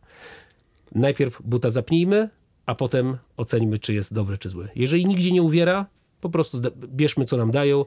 Najpierw 0.94 1.42
buta 1.44 1.70
zapnijmy, 1.70 2.28
a 2.66 2.74
potem 2.74 3.18
ocenimy, 3.36 3.78
czy 3.78 3.94
jest 3.94 4.14
dobry, 4.14 4.38
czy 4.38 4.48
zły. 4.48 4.68
Jeżeli 4.74 5.06
nigdzie 5.06 5.32
nie 5.32 5.42
uwiera, 5.42 5.86
po 6.20 6.28
prostu 6.28 6.58
bierzmy, 6.74 7.24
co 7.24 7.36
nam 7.36 7.50
dają 7.50 7.84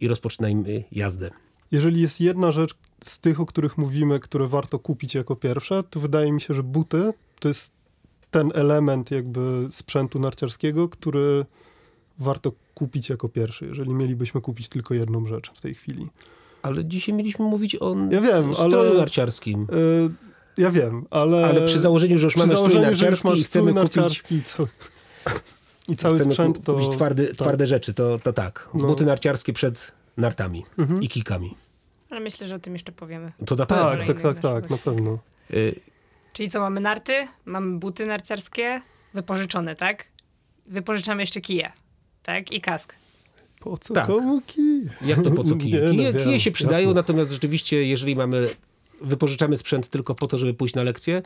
i 0.00 0.08
rozpoczynajmy 0.08 0.84
jazdę. 0.92 1.30
Jeżeli 1.72 2.00
jest 2.00 2.20
jedna 2.20 2.50
rzecz 2.50 2.74
z 3.00 3.18
tych, 3.18 3.40
o 3.40 3.46
których 3.46 3.78
mówimy, 3.78 4.20
które 4.20 4.46
warto 4.46 4.78
kupić 4.78 5.14
jako 5.14 5.36
pierwsze, 5.36 5.82
to 5.82 6.00
wydaje 6.00 6.32
mi 6.32 6.40
się, 6.40 6.54
że 6.54 6.62
buty 6.62 7.12
to 7.40 7.48
jest 7.48 7.72
ten 8.30 8.52
element 8.54 9.10
jakby 9.10 9.68
sprzętu 9.70 10.18
narciarskiego, 10.18 10.88
który 10.88 11.44
warto 12.20 12.52
kupić 12.74 13.08
jako 13.08 13.28
pierwszy, 13.28 13.66
jeżeli 13.66 13.94
mielibyśmy 13.94 14.40
kupić 14.40 14.68
tylko 14.68 14.94
jedną 14.94 15.26
rzecz 15.26 15.50
w 15.54 15.60
tej 15.60 15.74
chwili. 15.74 16.08
Ale 16.62 16.84
dzisiaj 16.84 17.14
mieliśmy 17.14 17.44
mówić 17.44 17.76
o 17.76 17.96
Ja 18.10 18.20
wiem, 18.20 18.54
stroju 18.54 18.78
ale- 18.78 18.94
narciarskim. 18.94 19.66
Yy, 19.72 20.10
ja 20.58 20.70
wiem, 20.70 21.06
ale... 21.10 21.46
Ale 21.46 21.66
przy 21.66 21.80
założeniu, 21.80 22.18
że 22.18 22.24
już 22.24 22.36
mamy 22.36 22.56
strój 22.56 22.74
narciarski 22.80 23.28
i 23.28 23.44
chcemy 23.44 23.44
strój 23.44 23.62
kupić, 23.62 23.74
narciarski 23.96 24.34
i, 24.34 24.42
co, 24.42 24.66
i 25.88 25.96
cały 25.96 26.14
chcemy 26.14 26.32
sprzęt, 26.32 26.64
to... 26.64 26.74
kupić 26.74 26.88
twardy, 26.90 27.26
tak. 27.26 27.36
twarde 27.36 27.66
rzeczy, 27.66 27.94
to, 27.94 28.18
to 28.18 28.32
tak. 28.32 28.68
No. 28.74 28.86
Buty 28.86 29.04
narciarskie 29.04 29.52
przed 29.52 29.92
nartami 30.16 30.64
i 31.00 31.08
kikami. 31.08 31.54
Ale 32.10 32.20
myślę, 32.20 32.48
że 32.48 32.54
o 32.54 32.58
tym 32.58 32.72
jeszcze 32.72 32.92
powiemy. 32.92 33.32
To 33.46 33.56
na 33.56 33.66
pewno. 33.66 33.90
Tak, 33.90 34.06
tak, 34.06 34.20
tak, 34.20 34.40
tak, 34.40 34.70
na 34.70 34.76
pewno. 34.76 35.18
Y, 35.54 35.80
Czyli 36.32 36.50
co, 36.50 36.60
mamy 36.60 36.80
narty, 36.80 37.12
mamy 37.44 37.78
buty 37.78 38.06
narciarskie, 38.06 38.80
wypożyczone, 39.14 39.76
tak? 39.76 40.04
Wypożyczamy 40.66 41.22
jeszcze 41.22 41.40
kije, 41.40 41.72
tak? 42.34 42.52
I 42.52 42.60
kask. 42.60 42.94
Po 43.60 43.78
co 43.78 43.94
Tak. 43.94 44.06
komu 44.06 44.40
kij? 44.46 44.88
Jak 45.02 45.22
to 45.22 45.30
po 45.30 45.44
co 45.44 45.56
kije? 45.56 45.80
Nie, 45.80 45.86
no 45.86 45.92
Kije, 45.92 46.24
kije 46.24 46.40
się 46.40 46.50
przydają, 46.50 46.88
jasne. 46.88 46.94
natomiast 46.94 47.30
rzeczywiście, 47.30 47.84
jeżeli 47.86 48.16
mamy, 48.16 48.48
wypożyczamy 49.00 49.56
sprzęt 49.56 49.88
tylko 49.88 50.14
po 50.14 50.26
to, 50.26 50.36
żeby 50.36 50.54
pójść 50.54 50.74
na 50.74 50.82
lekcję, 50.82 51.22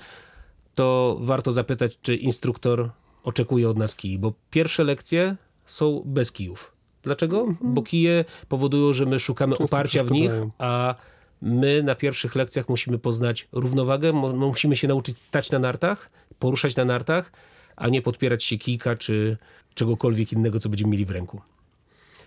to 0.75 1.17
warto 1.21 1.53
zapytać, 1.53 1.99
czy 2.03 2.17
instruktor 2.17 2.91
oczekuje 3.25 3.69
od 3.69 3.79
nas 3.79 3.95
kij, 3.95 4.19
bo 4.19 4.33
pierwsze 4.51 4.85
lekcje 4.85 5.37
są 5.67 6.03
bez 6.07 6.33
kijów. 6.33 6.73
Dlaczego? 7.03 7.47
Bo 7.61 7.83
kije 7.83 8.25
powodują, 8.49 8.93
że 8.93 9.07
my 9.07 9.19
szukamy 9.19 9.53
Mhm. 9.53 9.59
Często 9.65 9.77
oparcia 9.77 10.05
w 10.05 10.11
nich, 10.11 10.31
a 10.59 10.95
my 11.43 11.83
na 11.83 11.95
pierwszych 11.95 12.35
lekcjach 12.35 12.69
musimy 12.69 12.99
poznać 12.99 13.49
równowagę, 13.53 14.13
mo- 14.13 14.33
musimy 14.33 14.77
się 14.77 14.89
nauczyć 14.89 15.19
stać 15.19 15.51
na 15.51 15.59
nartach, 15.59 16.11
poruszać 16.39 16.77
na 16.77 16.85
nartach, 16.85 17.33
a 17.77 17.89
nie 17.89 18.03
podpierać 18.03 18.45
się 18.45 18.59
kijka 18.59 18.97
czy 18.97 19.37
czegokolwiek 19.75 20.33
innego, 20.33 20.61
co 20.61 20.69
będziemy 20.69 20.91
mieli 20.91 21.05
w 21.07 21.11
ręku. 21.11 21.41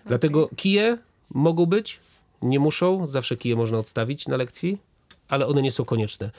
Dlatego 0.05 0.49
kije 0.55 0.97
mogą 1.29 1.65
być, 1.65 1.99
nie 2.41 2.59
muszą, 2.59 3.07
zawsze 3.11 3.37
kije 3.37 3.55
można 3.55 3.77
odstawić 3.77 4.27
na 4.27 4.37
lekcji, 4.37 4.77
ale 5.27 5.47
one 5.47 5.61
nie 5.61 5.71
są 5.71 5.85
konieczne. 5.85 6.31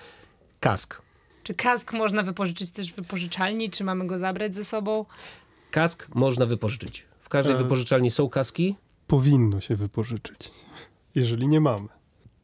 Kask. 0.60 1.02
Czy 1.42 1.54
kask 1.54 1.92
można 1.92 2.22
wypożyczyć 2.22 2.70
też 2.70 2.92
w 2.92 2.96
wypożyczalni, 2.96 3.70
czy 3.70 3.84
mamy 3.84 4.06
go 4.06 4.18
zabrać 4.18 4.54
ze 4.54 4.64
sobą? 4.64 5.04
Kask 5.70 6.08
można 6.14 6.46
wypożyczyć. 6.46 7.06
W 7.20 7.28
każdej 7.28 7.54
Tak. 7.54 7.62
wypożyczalni 7.62 8.10
są 8.10 8.28
kaski. 8.28 8.74
Powinno 9.06 9.60
się 9.60 9.76
wypożyczyć, 9.76 10.50
jeżeli 11.14 11.48
nie 11.48 11.60
mamy. 11.60 11.88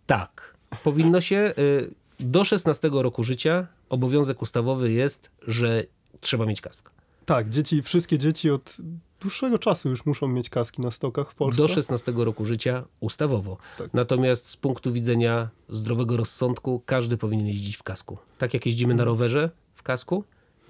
Tak. 0.06 0.54
Powinno 0.84 1.20
się. 1.20 1.54
y, 1.58 1.94
Do 2.20 2.44
16 2.44 2.90
roku 2.92 3.24
życia 3.24 3.66
obowiązek 3.88 4.42
ustawowy 4.42 4.92
jest, 4.92 5.30
że 5.46 5.84
trzeba 6.20 6.46
mieć 6.46 6.60
kask. 6.60 6.90
Tak, 7.24 7.50
dzieci, 7.50 7.82
wszystkie 7.82 8.18
dzieci 8.18 8.50
od 8.50 8.76
dłuższego 9.20 9.58
czasu 9.58 9.88
już 9.88 10.06
muszą 10.06 10.28
mieć 10.28 10.50
kaski 10.50 10.82
na 10.82 10.90
stokach 10.90 11.30
w 11.30 11.34
Polsce. 11.34 11.62
Do 11.62 11.68
16 11.68 12.12
roku 12.16 12.44
życia 12.44 12.84
ustawowo. 13.00 13.56
Tak. 13.78 13.94
Natomiast 13.94 14.48
z 14.48 14.56
punktu 14.56 14.92
widzenia 14.92 15.48
zdrowego 15.68 16.16
rozsądku 16.16 16.82
każdy 16.86 17.16
powinien 17.16 17.46
jeździć 17.46 17.76
w 17.76 17.82
kasku. 17.82 18.18
Tak 18.38 18.54
jak 18.54 18.66
jeździmy 18.66 18.94
na 18.94 19.04
rowerze 19.04 19.50
w 19.74 19.82
kasku, 19.82 20.24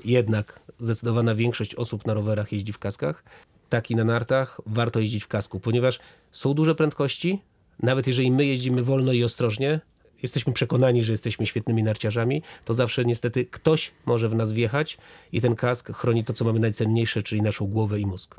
jednak 0.04 0.60
zdecydowana 0.78 1.34
większość 1.34 1.74
osób 1.74 2.06
na 2.06 2.14
rowerach 2.14 2.52
jeździ 2.52 2.72
w 2.72 2.78
kaskach, 2.78 3.24
tak 3.68 3.90
i 3.90 3.96
na 3.96 4.04
nartach 4.04 4.60
warto 4.66 5.00
jeździć 5.00 5.24
w 5.24 5.28
kasku, 5.28 5.60
ponieważ 5.60 6.00
są 6.32 6.54
duże 6.54 6.74
prędkości. 6.74 7.42
Nawet 7.82 8.06
jeżeli 8.06 8.30
my 8.30 8.46
jeździmy 8.46 8.82
wolno 8.82 9.12
i 9.12 9.24
ostrożnie, 9.24 9.80
jesteśmy 10.24 10.52
przekonani, 10.52 11.02
że 11.04 11.12
jesteśmy 11.12 11.46
świetnymi 11.46 11.82
narciarzami, 11.82 12.42
to 12.64 12.74
zawsze 12.74 13.04
niestety 13.04 13.44
ktoś 13.44 13.92
może 14.06 14.28
w 14.28 14.34
nas 14.34 14.52
wjechać 14.52 14.98
i 15.32 15.40
ten 15.40 15.56
kask 15.56 15.92
chroni 15.92 16.24
to, 16.24 16.32
co 16.32 16.44
mamy 16.44 16.60
najcenniejsze, 16.60 17.22
czyli 17.22 17.42
naszą 17.42 17.66
głowę 17.66 18.00
i 18.00 18.06
mózg. 18.06 18.34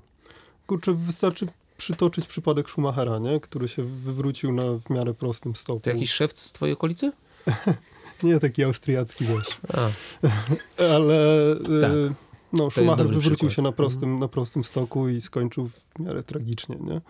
Kurczę, 0.68 0.94
wystarczy 0.94 1.48
przytoczyć 1.78 2.28
przypadek 2.28 2.70
Schumachera, 2.70 3.20
nie? 3.20 3.40
który 3.40 3.68
się 3.68 3.84
wywrócił 3.84 4.54
na 4.54 4.64
w 4.64 4.90
miarę 4.90 5.14
prostym 5.14 5.56
stopu. 5.56 5.80
To 5.80 5.90
jakiś 5.90 6.12
szewc 6.12 6.40
z 6.42 6.52
twojej 6.52 6.74
okolicy? 6.74 7.12
Nie 8.24 8.40
taki 8.40 8.64
austriacki, 8.64 9.26
wiesz. 9.26 9.58
Ale 10.96 11.56
Tak. 11.82 11.92
e, 11.92 12.14
no, 12.54 12.72
Schumacher 12.72 13.06
wywrócił 13.08 13.32
przykład. 13.32 13.54
się 13.54 13.62
na 13.62 13.72
prostym, 13.72 14.20
na 14.20 14.28
prostym 14.28 14.64
stoku 14.64 15.10
i 15.10 15.22
skończył 15.22 15.68
w 15.68 16.00
miarę 16.00 16.24
tragicznie, 16.24 16.76
nie? 16.82 17.02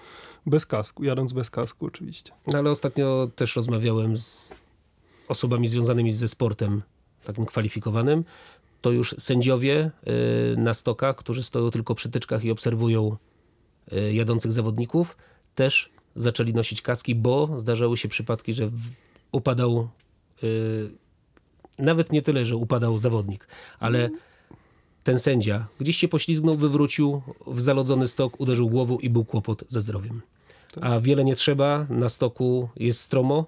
Bez 0.46 0.66
kasku, 0.66 1.04
jadąc 1.04 1.34
bez 1.34 1.50
kasku 1.50 1.86
oczywiście. 1.86 2.32
No 2.48 2.58
ale 2.58 2.70
ostatnio 2.70 3.30
też 3.36 3.56
rozmawiałem 3.56 4.18
z 4.18 4.54
osobami 5.28 5.68
związanymi 5.68 6.12
ze 6.12 6.28
sportem 6.28 6.82
takim 7.24 7.46
kwalifikowanym. 7.46 8.24
To 8.82 8.92
już 8.92 9.16
sędziowie 9.20 9.92
y, 10.54 10.58
na 10.58 10.74
stokach, 10.74 11.16
którzy 11.16 11.44
stoją 11.44 11.72
tylko 11.72 11.96
przy 11.96 12.10
tyczkach 12.10 12.44
i 12.44 12.52
obserwują 12.52 13.18
y, 13.94 14.14
jadących 14.14 14.52
zawodników, 14.52 15.18
też 15.56 15.90
zaczęli 16.16 16.54
nosić 16.54 16.82
kaski, 16.82 17.16
bo 17.16 17.60
zdarzały 17.60 17.98
się 17.98 18.08
przypadki, 18.08 18.54
że 18.54 18.70
upadał 19.32 19.90
y, 20.44 20.90
nawet 21.80 22.12
nie 22.12 22.22
tyle, 22.22 22.46
że 22.46 22.56
upadał 22.56 22.98
zawodnik, 22.98 23.48
ale 23.80 24.10
ten 25.04 25.20
sędzia 25.20 25.68
gdzieś 25.80 25.98
się 25.98 26.08
poślizgnął, 26.08 26.58
wywrócił 26.58 27.22
w 27.48 27.62
zalodzony 27.62 28.08
stok, 28.08 28.40
uderzył 28.40 28.70
głową 28.70 28.98
i 28.98 29.10
był 29.10 29.26
kłopot 29.26 29.64
ze 29.68 29.82
zdrowiem. 29.82 30.22
A 30.82 31.00
wiele 31.00 31.24
nie 31.24 31.36
trzeba, 31.36 31.86
na 31.90 32.10
stoku 32.10 32.70
jest 32.76 33.02
stromo 33.02 33.46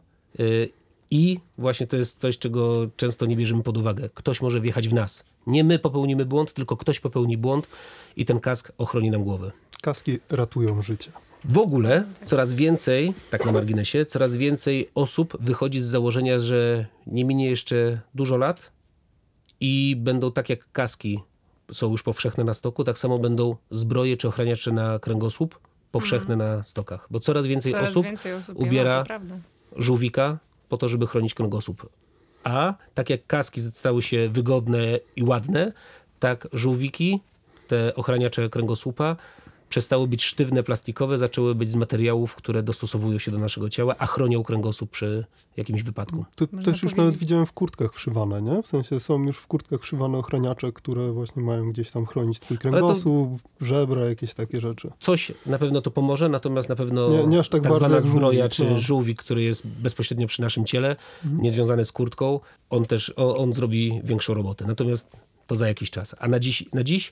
i 1.12 1.40
właśnie 1.58 1.88
to 1.88 1.98
jest 1.98 2.20
coś, 2.20 2.38
czego 2.38 2.90
często 2.96 3.26
nie 3.26 3.36
bierzemy 3.36 3.64
pod 3.64 3.78
uwagę. 3.78 4.10
Ktoś 4.14 4.42
może 4.42 4.62
wjechać 4.62 4.88
w 4.88 4.94
nas. 4.94 5.24
Nie 5.48 5.64
my 5.64 5.80
popełnimy 5.80 6.26
błąd, 6.26 6.54
tylko 6.54 6.78
ktoś 6.78 7.00
popełni 7.00 7.38
błąd 7.38 7.68
i 8.16 8.26
ten 8.26 8.40
kask 8.40 8.72
ochroni 8.78 9.12
nam 9.12 9.24
głowę. 9.24 9.52
Kaski 9.82 10.20
ratują 10.30 10.82
życie. 10.82 11.12
W 11.46 11.58
ogóle 11.58 12.04
coraz 12.26 12.54
więcej, 12.54 13.14
tak 13.32 13.46
na 13.46 13.52
marginesie, 13.52 14.06
coraz 14.06 14.36
więcej 14.36 14.90
osób 14.96 15.38
wychodzi 15.40 15.82
z 15.82 15.86
założenia, 15.86 16.40
że 16.40 16.86
nie 17.08 17.26
minie 17.26 17.50
jeszcze 17.50 18.02
dużo 18.16 18.38
lat 18.38 18.72
i 19.60 19.96
będą 20.00 20.32
tak 20.32 20.50
jak 20.50 20.72
kaski 20.72 21.20
są 21.72 21.92
już 21.92 22.04
powszechne 22.04 22.44
na 22.44 22.54
stoku, 22.54 22.84
tak 22.84 22.98
samo 22.98 23.20
będą 23.20 23.56
zbroje 23.72 24.18
czy 24.18 24.28
ochraniacze 24.28 24.72
na 24.72 25.00
kręgosłup 25.00 25.60
powszechne 25.92 26.36
na 26.36 26.64
stokach. 26.64 27.08
Bo 27.12 27.20
coraz 27.20 27.46
więcej 27.46 27.72
Coraz 27.72 27.90
osób 27.90 28.06
więcej 28.06 28.34
osób 28.34 28.60
ubiera 28.60 29.04
żółwika 29.76 30.38
po 30.70 30.78
to, 30.78 30.90
żeby 30.90 31.08
chronić 31.08 31.34
kręgosłup. 31.34 31.90
A 32.44 32.74
tak 32.94 33.10
jak 33.10 33.28
kaski 33.28 33.62
stały 33.62 34.02
się 34.02 34.30
wygodne 34.30 35.00
i 35.16 35.24
ładne, 35.24 35.72
tak 36.20 36.48
żółwiki, 36.54 37.20
te 37.68 37.96
ochraniacze 37.96 38.50
kręgosłupa, 38.50 39.16
przestały 39.70 40.08
być 40.08 40.24
sztywne, 40.24 40.64
plastikowe, 40.64 41.18
zaczęły 41.18 41.56
być 41.56 41.70
z 41.70 41.76
materiałów, 41.76 42.36
które 42.36 42.64
dostosowują 42.64 43.20
się 43.20 43.32
do 43.32 43.38
naszego 43.40 43.70
ciała, 43.70 43.96
a 44.00 44.06
chronią 44.06 44.44
kręgosłup 44.44 44.92
przy 44.92 45.26
jakimś 45.58 45.84
wypadku. 45.84 46.26
To 46.36 46.46
Można 46.52 46.72
też 46.72 46.74
już 46.74 46.80
powiedzieć- 46.82 46.98
nawet 46.98 47.18
widziałem 47.18 47.46
w 47.46 47.52
kurtkach 47.52 47.94
wszywane, 47.94 48.42
nie? 48.42 48.64
W 48.64 48.68
sensie 48.68 49.00
są 49.00 49.24
już 49.24 49.38
w 49.38 49.48
kurtkach 49.48 49.82
wszywane 49.82 50.18
ochraniacze, 50.18 50.72
które 50.72 51.12
właśnie 51.12 51.44
mają 51.44 51.72
gdzieś 51.72 51.92
tam 51.92 52.06
chronić 52.06 52.40
twój 52.40 52.58
to- 52.58 52.62
kręgosłup, 52.62 53.42
żebra, 53.62 54.06
jakieś 54.06 54.34
takie 54.34 54.62
rzeczy. 54.62 54.92
Coś 55.00 55.32
na 55.46 55.60
pewno 55.60 55.82
to 55.82 55.92
pomoże, 55.92 56.30
natomiast 56.30 56.70
na 56.70 56.76
pewno 56.76 57.10
Nie- 57.10 57.28
nie 57.28 57.40
aż 57.40 57.50
tak 57.50 57.62
bardzo 57.62 57.78
zwana 57.78 58.02
zbroja 58.02 58.40
żółwik, 58.44 58.54
czy 58.56 58.70
no. 58.70 58.80
żółwik, 58.80 59.20
który 59.24 59.44
jest 59.44 59.68
bezpośrednio 59.68 60.28
przy 60.28 60.42
naszym 60.42 60.66
ciele, 60.66 60.96
niezwiązany 61.26 61.86
z 61.86 61.92
kurtką, 61.92 62.40
on 62.70 62.86
też 62.86 63.14
on, 63.16 63.34
on 63.38 63.54
zrobi 63.54 64.02
większą 64.04 64.34
robotę. 64.34 64.66
Natomiast 64.68 65.08
to 65.48 65.56
za 65.56 65.68
jakiś 65.68 65.92
czas. 65.92 66.16
A 66.20 66.28
na 66.28 66.40
dziś, 66.40 66.66
na 66.74 66.84
dziś 66.84 67.12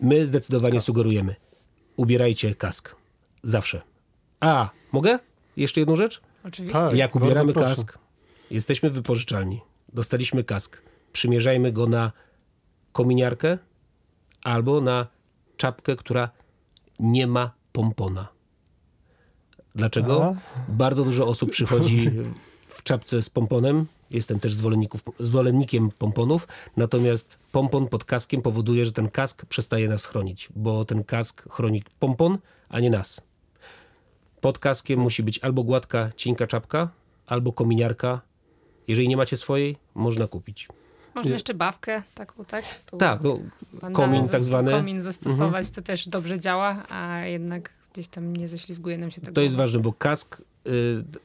my 0.00 0.26
zdecydowanie 0.26 0.80
sugerujemy. 0.80 1.34
Ubierajcie 1.96 2.54
kask. 2.54 2.96
Zawsze. 3.42 3.82
A, 4.40 4.70
mogę? 4.92 5.18
Jeszcze 5.56 5.80
jedną 5.80 5.96
rzecz? 5.96 6.20
Oczywiście. 6.44 6.78
Tak. 6.78 6.96
Jak 6.96 7.16
ubieramy 7.16 7.52
kask, 7.52 7.98
jesteśmy 8.50 8.90
w 8.90 8.92
wypożyczalni, 8.92 9.60
dostaliśmy 9.92 10.44
kask, 10.44 10.78
przymierzajmy 11.12 11.72
go 11.72 11.86
na 11.86 12.12
kominiarkę 12.92 13.58
albo 14.44 14.80
na 14.80 15.06
czapkę, 15.56 15.96
która 15.96 16.30
nie 16.98 17.26
ma 17.26 17.50
pompona. 17.72 18.28
Dlaczego? 19.74 20.24
A? 20.24 20.34
Bardzo 20.68 21.04
dużo 21.04 21.26
osób 21.26 21.50
przychodzi 21.50 22.10
w 22.66 22.82
czapce 22.82 23.22
z 23.22 23.30
pomponem. 23.30 23.86
Jestem 24.10 24.40
też 24.40 24.52
zwolennikiem 25.20 25.90
pomponów, 25.98 26.48
natomiast 26.76 27.38
pompon 27.52 27.88
pod 27.88 28.04
kaskiem 28.04 28.42
powoduje, 28.42 28.84
że 28.84 28.92
ten 28.92 29.08
kask 29.10 29.46
przestaje 29.46 29.88
nas 29.88 30.06
chronić, 30.06 30.48
bo 30.56 30.84
ten 30.84 31.04
kask 31.04 31.48
chroni 31.50 31.82
pompon, 31.98 32.38
a 32.68 32.80
nie 32.80 32.90
nas. 32.90 33.20
Pod 34.40 34.58
kaskiem 34.58 35.00
musi 35.00 35.22
być 35.22 35.38
albo 35.38 35.62
gładka, 35.62 36.10
cienka 36.16 36.46
czapka, 36.46 36.88
albo 37.26 37.52
kominiarka. 37.52 38.20
Jeżeli 38.88 39.08
nie 39.08 39.16
macie 39.16 39.36
swojej, 39.36 39.76
można 39.94 40.26
kupić. 40.26 40.68
Można 41.14 41.28
Je- 41.28 41.34
jeszcze 41.34 41.54
bawkę 41.54 42.02
taką, 42.14 42.44
tak? 42.44 42.64
Tu 42.86 42.96
Tak, 42.96 43.20
no, 43.22 43.38
komin 43.92 44.28
tak 44.28 44.42
zwany. 44.42 44.68
Mhm. 44.70 44.82
Komin 44.82 45.02
zastosować, 45.02 45.70
to 45.70 45.82
też 45.82 46.08
dobrze 46.08 46.40
działa, 46.40 46.82
a 46.88 47.20
jednak 47.20 47.70
gdzieś 47.92 48.08
tam 48.08 48.36
nie 48.36 48.48
ześlizguje 48.48 48.98
nam 48.98 49.10
się 49.10 49.20
tego. 49.20 49.32
To 49.32 49.40
jest 49.40 49.56
ważne, 49.56 49.80
bo 49.80 49.92
kask, 49.92 50.42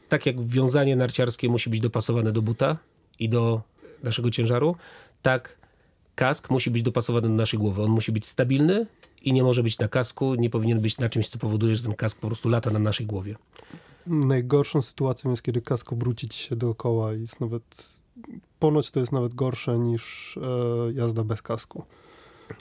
tak 0.09 0.25
jak 0.25 0.45
wiązanie 0.45 0.95
narciarskie 0.95 1.49
musi 1.49 1.69
być 1.69 1.79
dopasowane 1.79 2.31
do 2.31 2.41
buta 2.41 2.77
i 3.19 3.29
do 3.29 3.61
naszego 4.03 4.31
ciężaru, 4.31 4.75
tak 5.21 5.57
kask 6.15 6.49
musi 6.49 6.71
być 6.71 6.83
dopasowany 6.83 7.27
do 7.27 7.33
naszej 7.33 7.59
głowy. 7.59 7.83
On 7.83 7.91
musi 7.91 8.11
być 8.11 8.25
stabilny 8.25 8.87
i 9.21 9.33
nie 9.33 9.43
może 9.43 9.63
być 9.63 9.79
na 9.79 9.87
kasku, 9.87 10.35
nie 10.35 10.49
powinien 10.49 10.79
być 10.79 10.97
na 10.97 11.09
czymś, 11.09 11.29
co 11.29 11.39
powoduje, 11.39 11.75
że 11.75 11.83
ten 11.83 11.93
kask 11.93 12.19
po 12.19 12.27
prostu 12.27 12.49
lata 12.49 12.69
na 12.69 12.79
naszej 12.79 13.05
głowie. 13.05 13.35
Najgorszą 14.07 14.81
sytuacją 14.81 15.31
jest, 15.31 15.43
kiedy 15.43 15.61
kask 15.61 15.93
obróci 15.93 16.29
ci 16.29 16.39
się 16.39 16.55
dookoła 16.55 17.13
i 17.13 17.21
jest 17.21 17.39
nawet, 17.39 17.93
ponoć 18.59 18.91
to 18.91 18.99
jest 18.99 19.11
nawet 19.11 19.33
gorsze 19.33 19.79
niż 19.79 20.37
e, 20.37 20.93
jazda 20.93 21.23
bez 21.23 21.41
kasku. 21.41 21.83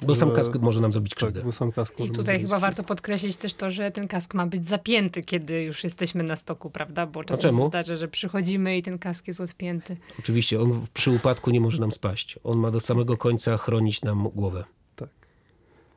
Bo 0.02 0.16
sam 0.16 0.30
Że- 0.30 0.36
kask 0.36 0.56
może 0.58 0.80
nam 0.80 0.92
zrobić 0.92 1.10
Tak, 1.10 1.16
krzywdę. 1.18 1.42
bo 1.42 1.52
sam 1.52 1.72
kask 1.72 1.94
I 1.94 1.96
tutaj 1.96 2.14
zrobić 2.14 2.26
chyba 2.26 2.36
krzywdę. 2.38 2.58
warto 2.60 2.84
podkreślić 2.84 3.36
też 3.36 3.54
to, 3.54 3.70
że 3.70 3.90
ten 3.90 4.08
kask 4.08 4.34
ma 4.34 4.46
być 4.46 4.68
zapięty, 4.68 5.22
kiedy 5.22 5.62
już 5.62 5.84
jesteśmy 5.84 6.22
na 6.22 6.36
stoku, 6.36 6.70
prawda? 6.70 7.06
Bo 7.06 7.24
czasem 7.24 7.50
czemu? 7.50 7.62
się 7.62 7.68
zdarza, 7.68 7.96
że 7.96 8.08
przychodzimy 8.08 8.76
i 8.78 8.82
ten 8.82 8.98
kask 8.98 9.28
jest 9.28 9.40
odpięty. 9.40 9.96
Oczywiście, 10.18 10.60
on 10.60 10.86
przy 10.94 11.10
upadku 11.10 11.50
nie 11.50 11.60
może 11.60 11.80
nam 11.80 11.92
spaść. 11.92 12.38
On 12.44 12.58
ma 12.58 12.70
do 12.70 12.80
samego 12.80 13.16
końca 13.16 13.56
chronić 13.56 14.02
nam 14.02 14.28
głowę. 14.34 14.64
Tak. 14.96 15.08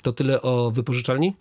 To 0.01 0.13
tyle 0.13 0.41
o 0.41 0.71
wypożyczalni? 0.71 1.35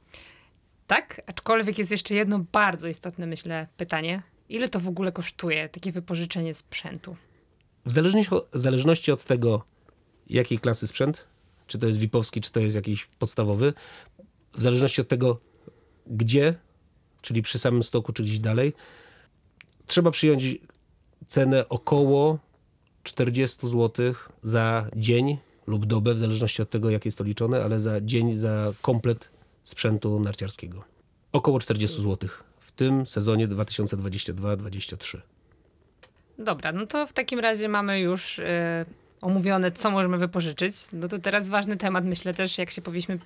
Tak, 0.87 1.23
aczkolwiek 1.27 1.79
jest 1.79 1.91
jeszcze 1.91 2.15
jedno 2.15 2.39
bardzo 2.53 2.89
istotne, 2.89 3.27
myślę, 3.27 3.67
pytanie. 3.77 4.23
Ile 4.49 4.69
to 4.69 4.81
w 4.81 4.89
ogóle 4.89 5.13
kosztuje, 5.13 5.69
takie 5.69 5.93
wypożyczenie 5.93 6.55
sprzętu? 6.55 7.17
W 7.87 7.91
zależności, 7.93 8.35
w 8.53 8.59
zależności 8.61 9.13
od 9.13 9.25
tego, 9.25 9.65
jakiej 10.27 10.59
klasy 10.59 10.87
sprzęt, 10.87 11.25
czy 11.73 11.79
to 11.79 11.87
jest 11.87 11.99
VIP-owski, 11.99 12.41
czy 12.41 12.53
to 12.53 12.61
jest 12.61 12.77
jakiś 12.77 13.07
podstawowy, 13.07 13.73
w 14.53 14.63
zależności 14.63 15.01
od 15.01 15.09
tego, 15.09 15.41
gdzie, 16.07 16.55
czyli 17.23 17.43
przy 17.43 17.59
samym 17.59 17.83
stoku, 17.83 18.13
czy 18.13 18.23
gdzieś 18.23 18.39
dalej, 18.39 18.73
trzeba 19.87 20.11
przyjąć 20.11 20.57
cenę 21.27 21.69
około 21.69 22.39
40 23.03 23.69
zł 23.69 24.15
za 24.43 24.87
dzień 24.97 25.39
lub 25.67 25.87
dobę, 25.87 26.15
w 26.15 26.19
zależności 26.19 26.63
od 26.63 26.71
tego, 26.71 26.91
jak 26.91 27.05
jest 27.05 27.19
to 27.19 27.25
liczone, 27.25 27.65
ale 27.65 27.81
za 27.81 28.01
dzień, 28.01 28.35
za 28.35 28.73
komplet 28.83 29.29
sprzętu 29.65 30.21
narciarskiego. 30.21 30.85
Około 31.33 31.61
40 31.61 32.03
zł 32.03 32.29
w 32.61 32.73
tym 32.73 33.07
sezonie 33.07 33.49
2022-2023. 33.49 35.19
Dobra, 36.39 36.73
no 36.73 36.87
to 36.87 37.07
w 37.07 37.13
takim 37.13 37.39
razie 37.39 37.69
mamy 37.69 38.01
już 38.01 38.39
e, 38.39 38.85
omówione, 39.23 39.73
co 39.73 39.91
możemy 39.91 40.19
wypożyczyć. 40.19 40.75
No 40.93 41.09
to 41.09 41.19
teraz 41.19 41.49
ważny 41.49 41.77
temat, 41.77 42.05
myślę 42.05 42.35
też, 42.35 42.59
jak 42.59 42.71
się 42.71 42.83
powinniśmy 42.83 43.19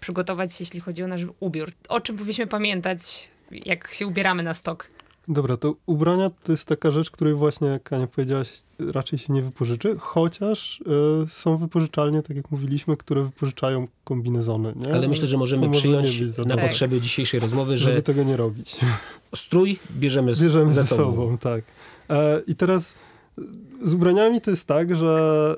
przygotować, 0.00 0.60
jeśli 0.60 0.80
chodzi 0.80 1.02
o 1.02 1.06
nasz 1.06 1.22
ubiór. 1.40 1.72
O 1.88 2.00
czym 2.00 2.16
powinniśmy 2.16 2.46
pamiętać, 2.46 3.28
jak 3.50 3.88
się 3.94 4.06
ubieramy 4.06 4.42
na 4.42 4.54
stok? 4.54 4.88
Dobra, 5.30 5.56
to 5.56 5.74
ubrania 5.86 6.30
to 6.44 6.52
jest 6.52 6.64
taka 6.64 6.90
rzecz, 6.90 7.10
której 7.10 7.34
właśnie, 7.34 7.68
jak 7.68 7.92
Ania 7.92 8.06
powiedziałaś, 8.06 8.52
raczej 8.92 9.18
się 9.18 9.32
nie 9.32 9.42
wypożyczy, 9.42 9.96
chociaż 9.98 10.82
e, 11.24 11.28
są 11.28 11.56
wypożyczalnie, 11.56 12.22
tak 12.22 12.36
jak 12.36 12.50
mówiliśmy, 12.50 12.96
które 12.96 13.22
wypożyczają 13.22 13.88
kombinezony. 14.04 14.72
Nie? 14.76 14.94
Ale 14.94 15.08
myślę, 15.08 15.28
że 15.28 15.36
możemy 15.36 15.62
To 15.62 15.66
może 15.68 15.78
nie 15.88 15.94
przyjąć 15.94 16.18
być 16.20 16.28
za 16.28 16.42
na 16.44 16.56
Tak. 16.56 16.64
potrzeby 16.64 17.00
dzisiejszej 17.00 17.40
rozmowy, 17.40 17.76
żeby 17.76 17.92
że 17.96 18.02
tego 18.02 18.22
nie 18.22 18.36
robić. 18.36 18.76
strój 19.34 19.78
bierzemy, 19.90 20.34
z, 20.34 20.42
Bierzemy 20.42 20.72
ze 20.72 20.82
ze 20.82 20.88
sobą. 20.96 21.10
sobą, 21.10 21.38
tak. 21.38 21.64
E, 22.10 22.40
I 22.46 22.54
teraz 22.54 22.94
z 23.82 23.94
ubraniami 23.94 24.40
to 24.40 24.50
jest 24.50 24.66
tak, 24.66 24.96
że 24.96 25.54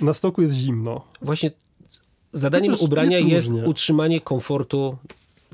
e, 0.00 0.04
na 0.04 0.14
stoku 0.14 0.42
jest 0.42 0.54
zimno. 0.54 1.04
Właśnie 1.22 1.50
zadaniem 2.32 2.72
Chociaż 2.72 2.86
ubrania 2.86 3.18
jest 3.18 3.50
jest, 3.50 3.66
utrzymanie 3.66 4.20
komfortu 4.20 4.96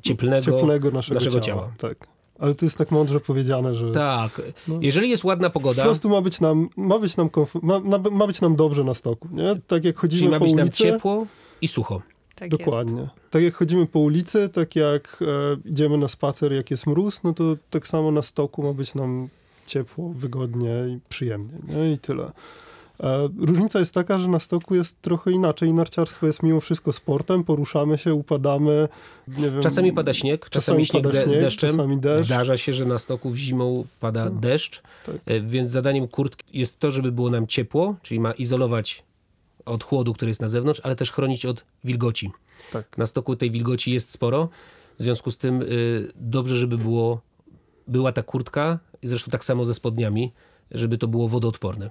cieplnego, 0.03 0.45
Cieplego 0.45 0.91
naszego, 0.91 1.15
naszego 1.15 1.41
ciała. 1.41 1.63
ciała. 1.63 1.73
Tak. 1.79 2.09
Ale 2.39 2.55
to 2.55 2.67
jest 2.67 2.79
tak 2.79 2.91
mądrze 2.91 3.21
powiedziane, 3.21 3.75
że 3.75 3.93
Tak. 3.93 4.43
No. 4.69 4.79
Jeżeli 4.81 5.11
jest 5.11 5.25
ładna 5.25 5.51
po 5.51 5.61
pogoda, 5.61 5.83
prostu 5.83 6.09
ma 6.09 6.21
być 6.21 6.41
nam, 6.41 6.69
ma 6.77 6.99
być 6.99 7.17
nam, 7.17 7.29
komfort, 7.31 7.65
ma, 7.65 7.81
ma, 7.81 7.99
ma 7.99 8.27
być 8.27 8.41
nam 8.41 8.57
dobrze 8.57 8.85
na 8.85 8.95
stoku. 8.95 9.29
Nie? 9.31 9.57
Tak 9.67 9.85
jak 9.85 9.95
czyli 9.95 9.95
chodzimy 9.95 10.31
ma 10.31 10.39
po 10.39 10.45
być 10.45 10.55
nam 10.55 10.63
ulicy. 10.63 10.79
ciepło 10.79 11.27
i 11.61 11.69
sucho. 11.69 12.03
Tak 12.35 12.51
Dokładnie. 12.51 13.09
Tak 13.31 13.43
jak 13.43 13.55
chodzimy 13.55 13.87
po 13.87 13.99
ulicy, 13.99 14.49
tak 14.49 14.77
jak 14.77 15.19
e, 15.67 15.71
idziemy 15.71 15.99
na 15.99 16.09
spacer, 16.09 16.53
jak 16.53 16.71
jest 16.71 16.87
mróz, 16.87 17.23
no 17.23 17.35
to 17.35 17.57
tak 17.71 17.89
samo 17.89 18.11
na 18.11 18.23
stoku 18.23 18.63
ma 18.63 18.73
być 18.73 18.95
nam 18.95 19.29
ciepło, 19.67 20.09
wygodnie 20.09 20.71
i 20.89 20.99
przyjemnie. 21.09 21.59
Nie? 21.69 21.93
I 21.93 21.99
tyle. 21.99 22.33
E, 23.01 23.29
różnica 23.39 23.79
jest 23.81 23.95
taka, 23.95 24.19
że 24.19 24.29
na 24.29 24.39
stoku 24.39 24.75
jest 24.75 25.03
trochę 25.03 25.31
inaczej. 25.31 25.73
Narciarstwo 25.75 26.27
jest 26.27 26.43
mimo 26.43 26.61
wszystko 26.61 26.93
sportem, 26.93 27.45
poruszamy 27.45 27.99
się, 27.99 28.15
upadamy. 28.15 28.89
Wiem, 29.29 29.61
Czasami 29.63 29.93
pada 29.93 30.13
śnieg, 30.13 30.41
czasami, 30.51 30.53
czasami 30.63 30.87
śnieg 30.87 31.03
pada 31.05 31.23
śnieg, 31.23 31.35
z 31.35 31.39
deszczem. 31.39 31.71
czasami 31.71 31.97
deszcz. 31.99 32.27
Zdarza 32.27 32.57
się, 32.57 32.73
że 32.73 32.85
na 32.85 32.99
stoku 32.99 33.31
w 33.31 33.37
zimą 33.37 33.85
pada 34.01 34.25
No. 34.25 34.31
deszcz, 34.31 34.83
Tak. 35.07 35.17
e, 35.27 35.41
więc 35.41 35.71
zadaniem 35.71 36.09
kurtki 36.09 36.59
jest 36.59 36.79
to, 36.79 36.91
żeby 36.91 37.13
było 37.13 37.31
nam 37.31 37.47
ciepło, 37.47 37.97
czyli 38.03 38.21
ma 38.21 38.33
izolować 38.33 39.03
od 39.65 39.85
chłodu, 39.85 40.13
który 40.15 40.31
jest 40.31 40.41
na 40.41 40.49
zewnątrz, 40.49 40.81
ale 40.85 40.97
też 40.97 41.13
chronić 41.13 41.47
od 41.47 41.65
wilgoci. 41.85 42.31
Tak. 42.73 42.99
Na 42.99 43.07
stoku 43.07 43.37
tej 43.37 43.51
wilgoci 43.51 43.93
jest 43.93 44.11
sporo, 44.11 44.49
w 44.99 45.03
związku 45.03 45.31
z 45.31 45.39
tym 45.39 45.63
y, 45.63 46.13
dobrze, 46.17 46.57
żeby 46.57 46.79
było, 46.79 47.21
była 47.89 48.13
ta 48.13 48.23
kurtka, 48.23 48.79
i 49.03 49.09
zresztą 49.09 49.31
tak 49.31 49.45
samo 49.45 49.65
ze 49.65 49.75
spodniami, 49.75 50.33
żeby 50.71 50.99
to 50.99 51.09
było 51.09 51.29
wodoodporne. 51.29 51.91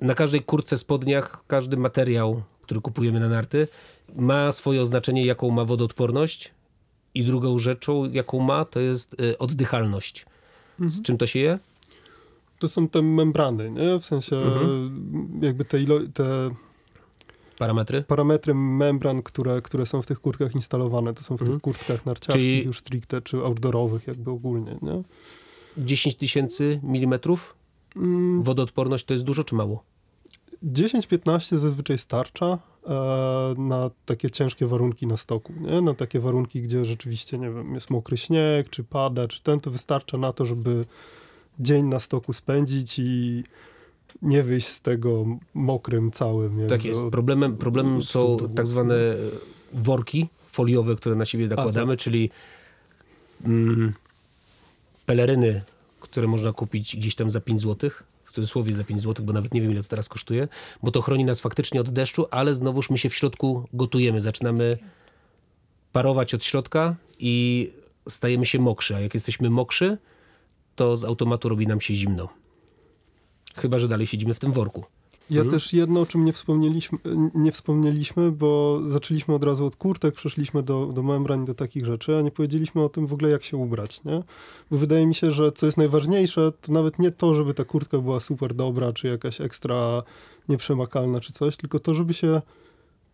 Na 0.00 0.14
każdej 0.14 0.40
kurtce, 0.42 0.78
spodniach, 0.78 1.44
każdy 1.46 1.76
materiał, 1.76 2.42
który 2.62 2.80
kupujemy 2.80 3.20
na 3.20 3.28
narty, 3.28 3.68
ma 4.16 4.52
swoje 4.52 4.82
oznaczenie, 4.82 5.24
jaką 5.24 5.50
ma 5.50 5.64
wodoodporność 5.64 6.50
i 7.14 7.24
drugą 7.24 7.58
rzeczą, 7.58 8.10
jaką 8.10 8.40
ma, 8.40 8.64
to 8.64 8.80
jest 8.80 9.20
y, 9.20 9.38
oddychalność. 9.38 10.26
Z 10.80 11.02
czym 11.02 11.18
to 11.18 11.26
się 11.26 11.38
je? 11.38 11.58
To 12.58 12.68
są 12.68 12.88
te 12.88 13.02
membrany, 13.02 13.70
nie? 13.70 13.98
w 14.00 14.04
sensie 14.04 14.36
Mhm. 14.36 15.40
jakby 15.42 15.64
te, 15.64 15.78
ilo- 15.78 16.12
te 16.14 16.50
Parametry? 17.58 18.02
parametry 18.02 18.54
membran, 18.54 19.22
które, 19.22 19.62
które 19.62 19.86
są 19.86 20.02
w 20.02 20.06
tych 20.06 20.20
kurtkach 20.20 20.54
instalowane. 20.54 21.14
To 21.14 21.22
są 21.22 21.36
w 21.36 21.42
Mhm. 21.42 21.50
tych 21.58 21.62
kurtkach 21.62 22.06
narciarskich 22.06 22.44
Czyli- 22.44 22.64
już 22.64 22.78
stricte, 22.78 23.22
czy 23.22 23.36
outdoorowych 23.36 24.06
jakby 24.06 24.30
ogólnie, 24.30 24.76
nie? 24.82 25.02
10 25.78 26.16
tysięcy 26.16 26.80
milimetrów? 26.82 27.54
Mm, 27.96 28.42
Wodoodporność 28.42 29.04
to 29.04 29.14
jest 29.14 29.24
dużo 29.24 29.44
czy 29.44 29.54
mało? 29.54 29.82
10-15 30.72 31.58
zazwyczaj 31.58 31.98
starcza 31.98 32.58
e, 32.86 32.90
na 33.58 33.90
takie 34.06 34.30
ciężkie 34.30 34.66
warunki 34.66 35.06
na 35.06 35.16
stoku, 35.16 35.52
nie? 35.60 35.80
Na 35.80 35.94
takie 35.94 36.20
warunki, 36.20 36.62
gdzie 36.62 36.84
rzeczywiście, 36.84 37.38
nie 37.38 37.50
wiem, 37.50 37.74
jest 37.74 37.90
mokry 37.90 38.16
śnieg, 38.16 38.70
czy 38.70 38.84
pada, 38.84 39.28
czy 39.28 39.42
ten, 39.42 39.60
to 39.60 39.70
wystarcza 39.70 40.18
na 40.18 40.32
to, 40.32 40.46
żeby 40.46 40.84
dzień 41.60 41.86
na 41.86 42.00
stoku 42.00 42.32
spędzić 42.32 42.98
i 42.98 43.44
nie 44.22 44.42
wyjść 44.42 44.68
z 44.68 44.80
tego 44.80 45.24
mokrym 45.54 46.10
całym. 46.10 46.68
Tak 46.68 46.84
jest. 46.84 47.02
od- 47.02 47.12
Problemem, 47.12 47.56
problemem 47.56 48.02
są 48.02 48.36
tak 48.56 48.66
zwane 48.66 48.94
e, 48.94 49.16
worki 49.72 50.28
foliowe, 50.46 50.94
które 50.96 51.14
na 51.14 51.24
siebie 51.24 51.48
nakładamy, 51.48 51.96
czyli 51.96 52.30
mm, 53.44 53.92
peleryny, 55.08 55.62
które 56.00 56.26
można 56.26 56.52
kupić 56.52 56.96
gdzieś 56.96 57.14
tam 57.14 57.30
za 57.30 57.40
5 57.40 57.60
zł, 57.60 57.90
w 58.24 58.32
cudzysłowie 58.32 58.74
za 58.74 58.84
5 58.84 59.02
zł, 59.02 59.26
bo 59.26 59.32
nawet 59.32 59.54
nie 59.54 59.60
wiem 59.60 59.70
ile 59.70 59.82
to 59.82 59.88
teraz 59.88 60.08
kosztuje, 60.08 60.48
bo 60.82 60.90
to 60.90 61.02
chroni 61.02 61.24
nas 61.24 61.40
faktycznie 61.40 61.80
od 61.80 61.90
deszczu, 61.90 62.26
ale 62.30 62.54
znowuż 62.54 62.90
my 62.90 62.98
się 62.98 63.08
w 63.10 63.14
środku 63.14 63.68
gotujemy, 63.72 64.20
zaczynamy 64.20 64.78
parować 65.92 66.34
od 66.34 66.44
środka 66.44 66.96
i 67.18 67.70
stajemy 68.08 68.46
się 68.46 68.58
mokrzy, 68.58 68.96
a 68.96 69.00
jak 69.00 69.14
jesteśmy 69.14 69.50
mokrzy, 69.50 69.98
to 70.76 70.96
z 70.96 71.04
automatu 71.04 71.48
robi 71.48 71.66
nam 71.66 71.80
się 71.80 71.94
zimno. 71.94 72.28
Chyba, 73.56 73.78
że 73.78 73.88
dalej 73.88 74.06
siedzimy 74.06 74.34
w 74.34 74.40
tym 74.40 74.52
worku. 74.52 74.84
Ja 75.30 75.40
Mhm. 75.42 75.50
też 75.50 75.72
jedno, 75.72 76.00
o 76.00 76.06
czym 76.06 76.24
nie 76.24 76.32
wspomnieliśmy, 76.32 76.98
nie 77.34 77.52
wspomnieliśmy, 77.52 78.32
bo 78.32 78.80
zaczęliśmy 78.86 79.34
od 79.34 79.44
razu 79.44 79.66
od 79.66 79.76
kurtek, 79.76 80.14
przeszliśmy 80.14 80.62
do, 80.62 80.86
do 80.86 81.02
membran, 81.02 81.44
do 81.44 81.54
takich 81.54 81.86
rzeczy, 81.86 82.16
a 82.16 82.20
nie 82.20 82.30
powiedzieliśmy 82.30 82.82
o 82.84 82.88
tym 82.88 83.06
w 83.06 83.12
ogóle, 83.12 83.30
jak 83.30 83.44
się 83.44 83.56
ubrać, 83.56 84.04
nie? 84.04 84.22
Bo 84.70 84.76
wydaje 84.78 85.06
mi 85.06 85.14
się, 85.14 85.30
że 85.30 85.52
co 85.52 85.66
jest 85.66 85.78
najważniejsze, 85.78 86.52
to 86.60 86.72
nawet 86.72 86.98
nie 86.98 87.10
to, 87.10 87.34
żeby 87.34 87.54
ta 87.54 87.64
kurtka 87.64 87.98
była 87.98 88.20
super 88.20 88.54
dobra, 88.54 88.92
czy 88.92 89.08
jakaś 89.08 89.40
ekstra 89.40 90.02
nieprzemakalna, 90.48 91.20
czy 91.20 91.32
coś, 91.32 91.56
tylko 91.56 91.78
to, 91.78 91.94
żeby 91.94 92.14
się 92.14 92.42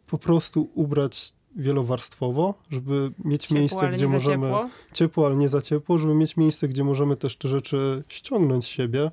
po 0.06 0.18
prostu 0.18 0.68
ubrać 0.74 1.32
wielowarstwowo, 1.56 2.54
żeby 2.70 3.10
mieć 3.24 3.42
Ciepło, 3.42 3.58
miejsce, 3.58 3.88
gdzie 3.88 4.08
możemy 4.08 4.46
ciepło. 4.46 4.68
ciepło, 4.92 5.26
ale 5.26 5.36
nie 5.36 5.48
za 5.48 5.62
ciepło, 5.62 5.98
żeby 5.98 6.14
mieć 6.14 6.36
miejsce, 6.36 6.68
gdzie 6.68 6.84
możemy 6.84 7.16
też 7.16 7.36
te 7.36 7.48
rzeczy 7.48 8.02
ściągnąć 8.08 8.64
z 8.64 8.68
siebie 8.68 9.10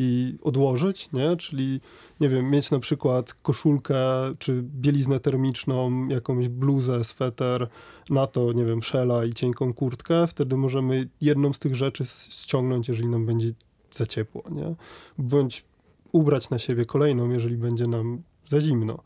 i 0.00 0.38
odłożyć, 0.42 1.12
nie? 1.12 1.36
Czyli, 1.36 1.80
nie 2.20 2.28
wiem, 2.28 2.50
mieć 2.50 2.70
na 2.70 2.78
przykład 2.78 3.34
koszulkę 3.34 3.96
czy 4.38 4.62
bieliznę 4.62 5.20
termiczną, 5.20 6.08
jakąś 6.08 6.48
bluzę, 6.48 7.04
sweter, 7.04 7.68
na 8.10 8.26
to, 8.26 8.52
nie 8.52 8.64
wiem, 8.64 8.82
szela 8.82 9.24
i 9.24 9.32
cienką 9.32 9.74
kurtkę. 9.74 10.26
Wtedy 10.26 10.56
możemy 10.56 11.08
jedną 11.20 11.52
z 11.52 11.58
tych 11.58 11.74
rzeczy 11.74 12.04
ściągnąć, 12.30 12.88
jeżeli 12.88 13.08
nam 13.08 13.26
będzie 13.26 13.50
za 13.92 14.06
ciepło, 14.06 14.42
nie? 14.50 14.74
Bądź 15.18 15.64
ubrać 16.12 16.50
na 16.50 16.58
siebie 16.58 16.84
kolejną, 16.84 17.30
jeżeli 17.30 17.56
będzie 17.56 17.86
nam 17.86 18.22
za 18.46 18.60
zimno. 18.60 18.98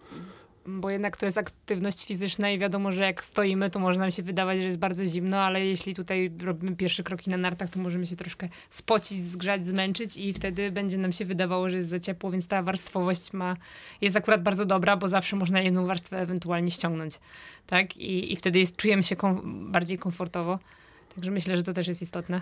Bo 0.67 0.91
jednak 0.91 1.17
to 1.17 1.27
jest 1.27 1.39
aktywność 1.39 2.07
fizyczna 2.07 2.51
i 2.51 2.59
wiadomo, 2.59 2.93
że 2.93 3.03
jak 3.03 3.25
stoimy, 3.25 3.71
to 3.71 3.79
może 3.79 3.99
nam 4.01 4.11
się 4.11 4.23
wydawać, 4.23 4.59
że 4.59 4.65
jest 4.65 4.79
bardzo 4.79 5.07
zimno, 5.07 5.39
ale 5.41 5.67
jeśli 5.67 5.95
tutaj 5.95 6.33
robimy 6.43 6.77
pierwsze 6.77 7.03
kroki 7.03 7.31
na 7.31 7.37
nartach, 7.37 7.71
to 7.71 7.81
możemy 7.81 8.07
się 8.07 8.17
troszkę 8.17 8.49
spocić, 8.71 9.25
zgrzać, 9.25 9.67
zmęczyć 9.67 10.17
i 10.17 10.33
wtedy 10.33 10.73
będzie 10.73 10.99
nam 10.99 11.13
się 11.13 11.25
wydawało, 11.25 11.69
że 11.69 11.77
jest 11.77 11.89
za 11.89 12.01
ciepło, 12.01 12.31
więc 12.31 12.47
ta 12.47 12.63
warstwowość 12.63 13.33
ma, 13.33 13.57
jest 14.01 14.17
akurat 14.17 14.43
bardzo 14.43 14.65
dobra, 14.67 14.97
bo 14.97 15.09
zawsze 15.09 15.37
można 15.37 15.61
jedną 15.61 15.87
warstwę 15.87 16.21
ewentualnie 16.21 16.71
ściągnąć, 16.71 17.21
tak? 17.67 17.97
I, 17.97 18.33
i 18.33 18.37
wtedy 18.37 18.59
jest, 18.59 18.77
czujemy 18.77 19.03
się 19.03 19.17
kom, 19.17 19.67
bardziej 19.73 19.99
komfortowo. 19.99 20.59
Także 21.15 21.31
myślę, 21.31 21.57
że 21.57 21.63
to 21.63 21.73
też 21.73 21.89
jest 21.89 22.03
istotne. 22.03 22.41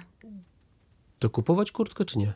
To 1.19 1.31
kupować 1.31 1.73
kurtkę 1.73 2.05
czy 2.05 2.19
nie? 2.19 2.33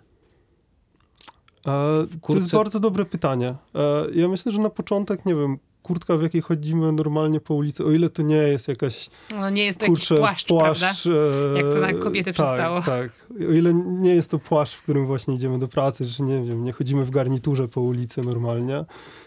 E, 1.67 2.07
To 2.27 2.35
jest 2.35 2.53
bardzo 2.53 2.81
dobre 2.81 3.05
pytanie. 3.05 3.55
E, 3.75 4.07
Ja 4.15 4.29
myślę, 4.29 4.53
że 4.53 4.59
na 4.59 4.71
początek, 4.71 5.27
nie 5.27 5.35
wiem, 5.35 5.59
kurtka, 5.85 6.17
w 6.17 6.23
jakiej 6.23 6.41
chodzimy 6.43 6.93
normalnie 6.93 7.41
po 7.41 7.55
ulicy, 7.55 7.85
o 7.85 7.91
ile 7.91 8.11
to 8.11 8.23
nie 8.23 8.37
jest 8.37 8.69
jakaś 8.69 9.11
No 9.31 9.51
nie 9.51 9.65
jest 9.65 9.81
to 9.81 9.87
kurczę, 9.87 10.15
jakiś 10.15 10.45
płaszcz, 10.45 10.49
prawda? 10.49 10.93
e, 11.55 11.59
Jak 11.59 11.69
to 11.73 11.81
na 11.81 11.93
kobiety 11.93 12.33
tak, 12.33 12.47
przystało. 12.47 12.83
Tak, 12.83 13.27
O 13.49 13.53
ile 13.53 13.75
nie 13.75 14.15
jest 14.15 14.31
to 14.31 14.39
płaszcz, 14.39 14.75
w 14.77 14.83
którym 14.83 15.07
właśnie 15.07 15.35
idziemy 15.35 15.59
do 15.59 15.69
pracy, 15.69 16.07
czy 16.07 16.23
nie 16.23 16.43
wiem, 16.43 16.65
nie 16.65 16.73
chodzimy 16.73 17.05
w 17.05 17.11
garniturze 17.11 17.69
po 17.69 17.81
ulicy 17.81 18.21
normalnie, 18.21 18.85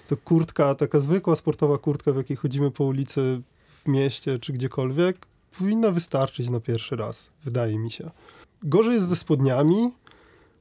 to 0.07 0.17
kurtka, 0.17 0.75
taka 0.75 0.99
zwykła 0.99 1.35
sportowa 1.35 1.77
kurtka, 1.77 2.11
w 2.11 2.15
jakiej 2.17 2.37
chodzimy 2.37 2.71
po 2.71 2.83
ulicy 2.83 3.41
w 3.83 3.87
mieście 3.87 4.39
czy 4.39 4.53
gdziekolwiek, 4.53 5.17
powinna 5.59 5.91
wystarczyć 5.91 6.49
na 6.49 6.59
pierwszy 6.59 6.95
raz, 6.95 7.29
wydaje 7.45 7.77
mi 7.79 7.91
się. 7.91 8.09
Gorzej 8.63 8.93
jest 8.93 9.07
ze 9.07 9.15
spodniami, 9.15 9.91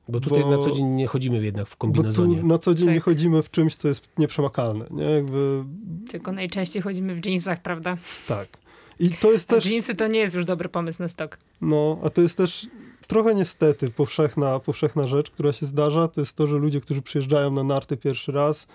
Bo 0.08 0.20
tutaj 0.20 0.42
Bo- 0.42 0.50
na 0.50 0.58
co 0.58 0.70
dzień 0.70 0.86
nie 0.86 1.06
chodzimy 1.06 1.44
jednak 1.44 1.66
w 1.66 1.70
bo 1.70 1.74
tu 1.74 1.78
kombinezonie. 1.78 2.42
na 2.42 2.58
co 2.58 2.74
dzień 2.74 2.88
nie 2.88 2.94
Tak. 2.94 3.04
chodzimy 3.04 3.42
w 3.42 3.50
czymś, 3.50 3.76
co 3.76 3.88
jest 3.88 4.08
nieprzemakalne, 4.18 4.84
nie? 4.90 5.04
Jakby, 5.04 5.64
Tylko 6.10 6.32
najczęściej 6.32 6.82
chodzimy 6.82 7.14
w 7.14 7.26
jeansach, 7.26 7.62
prawda? 7.62 7.96
tak. 8.28 8.48
I 9.00 9.10
to 9.10 9.32
jest 9.32 9.48
też... 9.48 9.66
jeansy 9.66 9.94
to 9.94 10.06
nie 10.06 10.18
jest 10.20 10.34
już 10.34 10.44
dobry 10.44 10.68
pomysł 10.68 11.02
na 11.02 11.08
stok. 11.08 11.38
No, 11.60 11.98
a 12.04 12.10
to 12.10 12.20
jest 12.22 12.36
też 12.36 12.66
trochę 13.06 13.34
niestety 13.34 13.90
powszechna, 13.90 14.60
powszechna 14.60 15.06
rzecz, 15.06 15.30
która 15.30 15.52
się 15.52 15.66
zdarza. 15.66 16.08
To 16.08 16.20
jest 16.20 16.36
to, 16.36 16.46
że 16.46 16.56
ludzie, 16.56 16.80
którzy 16.80 17.02
przyjeżdżają 17.02 17.50
na 17.50 17.62
narty 17.62 17.96
pierwszy 17.96 18.32
raz, 18.32 18.66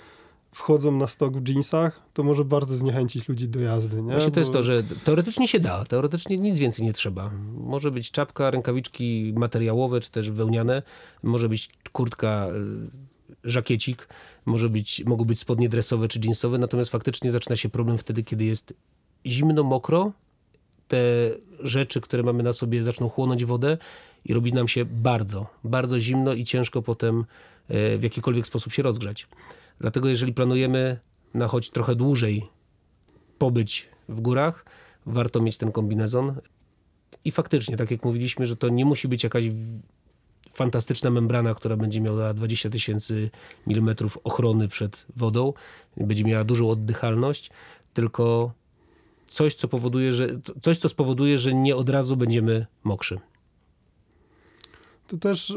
wchodzą 0.54 0.92
na 0.92 1.08
stok 1.08 1.38
w 1.38 1.50
jeansach, 1.50 2.02
to 2.14 2.24
może 2.24 2.46
bardzo 2.46 2.76
zniechęcić 2.76 3.30
ludzi 3.30 3.48
do 3.48 3.60
jazdy, 3.60 4.02
nie? 4.02 4.12
Właśnie 4.14 4.32
to 4.32 4.40
jest 4.40 4.54
to, 4.54 4.64
że 4.64 4.84
teoretycznie 4.84 5.48
się 5.48 5.60
da, 5.60 5.86
teoretycznie 5.86 6.38
nic 6.38 6.58
więcej 6.58 6.86
nie 6.86 6.94
trzeba. 6.94 7.32
Może 7.54 7.92
być 7.92 8.12
czapka, 8.12 8.52
rękawiczki 8.52 9.34
materiałowe, 9.36 10.00
czy 10.00 10.12
też 10.12 10.32
wełniane, 10.32 10.84
może 11.24 11.50
być 11.50 11.70
kurtka, 11.92 12.48
y, 12.50 13.50
żakiecik, 13.50 14.08
może 14.46 14.70
być, 14.70 15.04
mogą 15.06 15.26
być 15.26 15.40
spodnie 15.40 15.70
dresowe 15.70 16.08
czy 16.08 16.20
jeansowe, 16.24 16.58
natomiast 16.58 16.92
faktycznie 16.92 17.32
zaczyna 17.32 17.56
się 17.56 17.70
problem 17.70 17.98
wtedy, 17.98 18.24
kiedy 18.24 18.46
jest 18.46 18.74
zimno, 19.26 19.64
mokro, 19.64 20.12
te 20.88 20.98
rzeczy, 21.60 22.02
które 22.02 22.24
mamy 22.24 22.44
na 22.44 22.54
sobie 22.54 22.84
zaczną 22.84 23.10
chłonąć 23.10 23.46
wodę 23.46 23.78
i 24.26 24.34
robi 24.34 24.54
nam 24.54 24.68
się 24.68 24.86
bardzo, 24.86 25.48
bardzo 25.64 26.00
zimno 26.00 26.34
i 26.34 26.44
ciężko 26.44 26.82
potem 26.82 27.26
e, 27.68 27.98
w 27.98 28.04
jakikolwiek 28.04 28.48
sposób 28.48 28.74
się 28.74 28.84
rozgrzać. 28.84 29.28
Dlatego 29.82 30.10
jeżeli 30.10 30.34
planujemy 30.34 31.00
na 31.34 31.48
choć 31.48 31.70
trochę 31.70 31.96
dłużej 31.96 32.48
pobyć 33.38 33.90
w 34.10 34.22
górach, 34.22 34.66
warto 35.06 35.42
mieć 35.42 35.58
ten 35.58 35.72
kombinezon. 35.72 36.36
I 37.26 37.32
faktycznie, 37.32 37.78
tak 37.78 37.92
jak 37.92 38.06
mówiliśmy, 38.06 38.46
że 38.46 38.56
to 38.56 38.70
nie 38.70 38.86
musi 38.86 39.08
być 39.08 39.24
jakaś 39.24 39.46
fantastyczna 40.54 41.10
membrana, 41.10 41.54
która 41.54 41.78
będzie 41.78 42.02
miała 42.02 42.34
20 42.34 42.70
tysięcy 42.70 43.30
milimetrów 43.68 44.18
ochrony 44.24 44.68
przed 44.68 45.06
wodą, 45.16 45.54
będzie 45.98 46.24
miała 46.24 46.44
dużą 46.44 46.70
oddychalność, 46.70 47.52
tylko 47.94 48.54
coś, 49.28 49.56
co 49.56 49.68
powoduje, 49.68 50.14
że, 50.14 50.28
coś, 50.62 50.78
co 50.78 50.90
spowoduje, 50.90 51.38
że 51.38 51.54
nie 51.54 51.76
od 51.76 51.90
razu 51.90 52.18
będziemy 52.18 52.66
mokrzy. 52.84 53.20
To 55.12 55.18
też 55.18 55.50
y, 55.50 55.56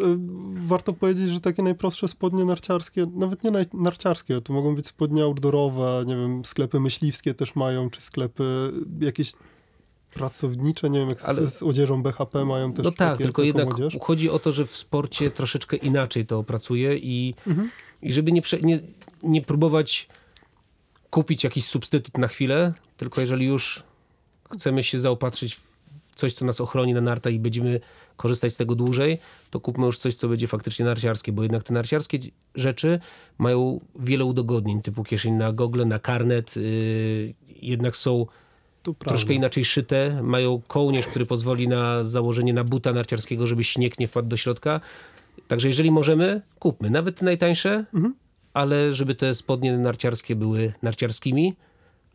warto 0.66 0.92
powiedzieć, 0.92 1.28
że 1.30 1.40
takie 1.40 1.62
najprostsze 1.62 2.08
spodnie 2.08 2.44
narciarskie, 2.44 3.06
nawet 3.14 3.44
nie 3.44 3.50
narciarskie, 3.74 4.40
to 4.40 4.52
mogą 4.52 4.74
być 4.74 4.86
spodnie 4.86 5.22
outdoorowe, 5.24 6.04
nie 6.06 6.16
wiem, 6.16 6.44
sklepy 6.44 6.80
myśliwskie 6.80 7.34
też 7.34 7.54
mają, 7.56 7.90
czy 7.90 8.00
sklepy 8.02 8.72
jakieś 9.00 9.32
pracownicze, 10.14 10.90
nie 10.90 10.98
wiem, 10.98 11.08
jak 11.08 11.24
Ale- 11.24 11.46
z, 11.46 11.54
z 11.58 11.62
odzieżą 11.62 12.02
BHP 12.02 12.44
mają 12.44 12.72
też 12.72 12.84
No 12.84 12.92
tak, 12.92 13.18
tylko 13.18 13.42
jednak 13.42 13.74
odzież. 13.74 13.96
chodzi 14.00 14.30
o 14.30 14.38
to, 14.38 14.52
że 14.52 14.66
w 14.66 14.76
sporcie 14.76 15.30
troszeczkę 15.30 15.76
inaczej 15.76 16.26
to 16.26 16.42
pracuje 16.44 16.96
i, 16.96 17.34
Mhm. 17.46 17.70
i 18.02 18.12
żeby 18.12 18.32
nie, 18.32 18.42
prze, 18.42 18.58
nie, 18.60 18.80
nie 19.22 19.42
próbować 19.42 20.08
kupić 21.10 21.44
jakiś 21.44 21.66
substytut 21.66 22.18
na 22.18 22.28
chwilę, 22.28 22.72
tylko 22.96 23.20
jeżeli 23.20 23.46
już 23.46 23.82
chcemy 24.54 24.82
się 24.82 25.00
zaopatrzyć 25.00 25.54
w 25.54 25.62
coś, 26.14 26.34
co 26.34 26.44
nas 26.44 26.60
ochroni 26.60 26.94
na 26.94 27.00
nartach 27.00 27.32
i 27.32 27.38
będziemy 27.38 27.80
korzystać 28.16 28.52
z 28.52 28.56
tego 28.56 28.74
dłużej, 28.74 29.18
to 29.50 29.60
kupmy 29.60 29.86
już 29.86 29.98
coś, 29.98 30.14
co 30.14 30.28
będzie 30.28 30.46
faktycznie 30.46 30.84
narciarskie, 30.84 31.32
bo 31.32 31.42
jednak 31.42 31.62
te 31.62 31.74
narciarskie 31.74 32.18
rzeczy 32.54 33.00
mają 33.38 33.80
wiele 34.00 34.24
udogodnień, 34.24 34.82
typu 34.82 35.04
kieszeń 35.04 35.34
na 35.34 35.52
gogle, 35.52 35.84
na 35.84 35.98
karnet, 35.98 36.56
yy, 36.56 37.34
jednak 37.62 37.96
są 37.96 38.26
troszkę 38.98 39.34
inaczej 39.34 39.64
szyte. 39.64 40.20
Mają 40.22 40.62
kołnierz, 40.68 41.06
który 41.06 41.26
pozwoli 41.26 41.68
na 41.68 42.04
założenie 42.04 42.54
na 42.54 42.64
buta 42.64 42.92
narciarskiego, 42.92 43.46
żeby 43.46 43.64
śnieg 43.64 43.98
nie 44.00 44.08
wpadł 44.08 44.28
do 44.28 44.36
środka. 44.36 44.80
Także 45.48 45.68
jeżeli 45.68 45.90
możemy, 45.90 46.42
kupmy. 46.58 46.90
Nawet 46.90 47.18
te 47.18 47.24
najtańsze, 47.24 47.84
Mhm. 47.94 48.14
ale 48.54 48.92
żeby 48.92 49.14
te 49.14 49.34
spodnie 49.34 49.78
narciarskie 49.78 50.36
były 50.36 50.72
narciarskimi, 50.82 51.54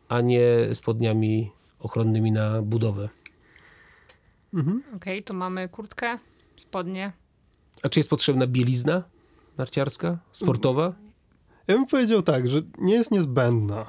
a 0.08 0.20
nie 0.20 0.44
spodniami 0.72 1.50
ochronnymi 1.80 2.32
na 2.32 2.62
budowę. 2.62 3.08
Mhm. 4.54 4.82
Okej, 4.96 5.22
tu 5.22 5.34
mamy 5.34 5.68
kurtkę, 5.68 6.18
spodnie. 6.56 7.12
A 7.82 7.88
czy 7.88 8.00
jest 8.00 8.10
potrzebna 8.10 8.46
bielizna 8.46 9.02
narciarska, 9.58 10.18
sportowa? 10.32 10.94
Ja 11.68 11.74
bym 11.74 11.86
powiedział 11.86 12.22
tak, 12.22 12.48
że 12.48 12.62
nie 12.78 12.94
jest 12.94 13.10
niezbędna. 13.10 13.86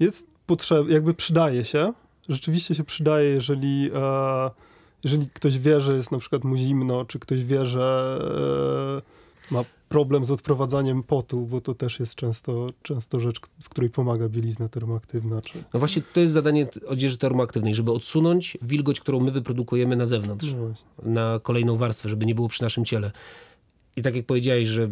jest 0.00 0.26
potrzebne, 0.46 0.94
jakby 0.94 1.14
przydaje 1.14 1.64
się, 1.64 1.92
rzeczywiście 2.28 2.74
się 2.74 2.84
przydaje, 2.84 3.30
jeżeli, 3.30 3.90
e, 3.94 4.50
jeżeli 5.04 5.30
ktoś 5.30 5.58
wie, 5.58 5.80
że 5.80 5.92
jest 5.96 6.12
na 6.12 6.18
przykład 6.18 6.44
mu 6.44 6.56
zimno, 6.56 7.04
czy 7.04 7.18
ktoś 7.18 7.44
wie, 7.44 7.66
że 7.66 8.18
e, 9.50 9.54
ma 9.54 9.64
problem 9.88 10.24
z 10.24 10.30
odprowadzaniem 10.30 11.02
potu, 11.02 11.46
bo 11.46 11.60
to 11.60 11.74
też 11.74 12.00
jest 12.00 12.14
często, 12.14 12.66
często 12.82 13.20
rzecz, 13.20 13.40
w 13.62 13.68
której 13.68 13.90
pomaga 13.90 14.28
bielizna 14.28 14.68
termoaktywna. 14.68 15.42
Czy... 15.42 15.64
No 15.74 15.80
właśnie 15.80 16.02
to 16.12 16.20
jest 16.20 16.32
zadanie 16.32 16.66
odzieży 16.86 17.18
termoaktywnej, 17.18 17.74
żeby 17.74 17.92
odsunąć 17.92 18.58
wilgoć, 18.62 19.00
którą 19.00 19.20
my 19.20 19.30
wyprodukujemy 19.30 19.96
na 19.96 20.06
zewnątrz, 20.06 20.54
No 20.54 21.12
na 21.12 21.40
kolejną 21.42 21.76
warstwę, 21.76 22.08
żeby 22.08 22.26
nie 22.26 22.34
było 22.34 22.48
przy 22.48 22.62
naszym 22.62 22.84
ciele. 22.84 23.12
I 23.96 24.02
tak 24.02 24.16
jak 24.16 24.26
powiedziałeś, 24.26 24.68
że 24.68 24.88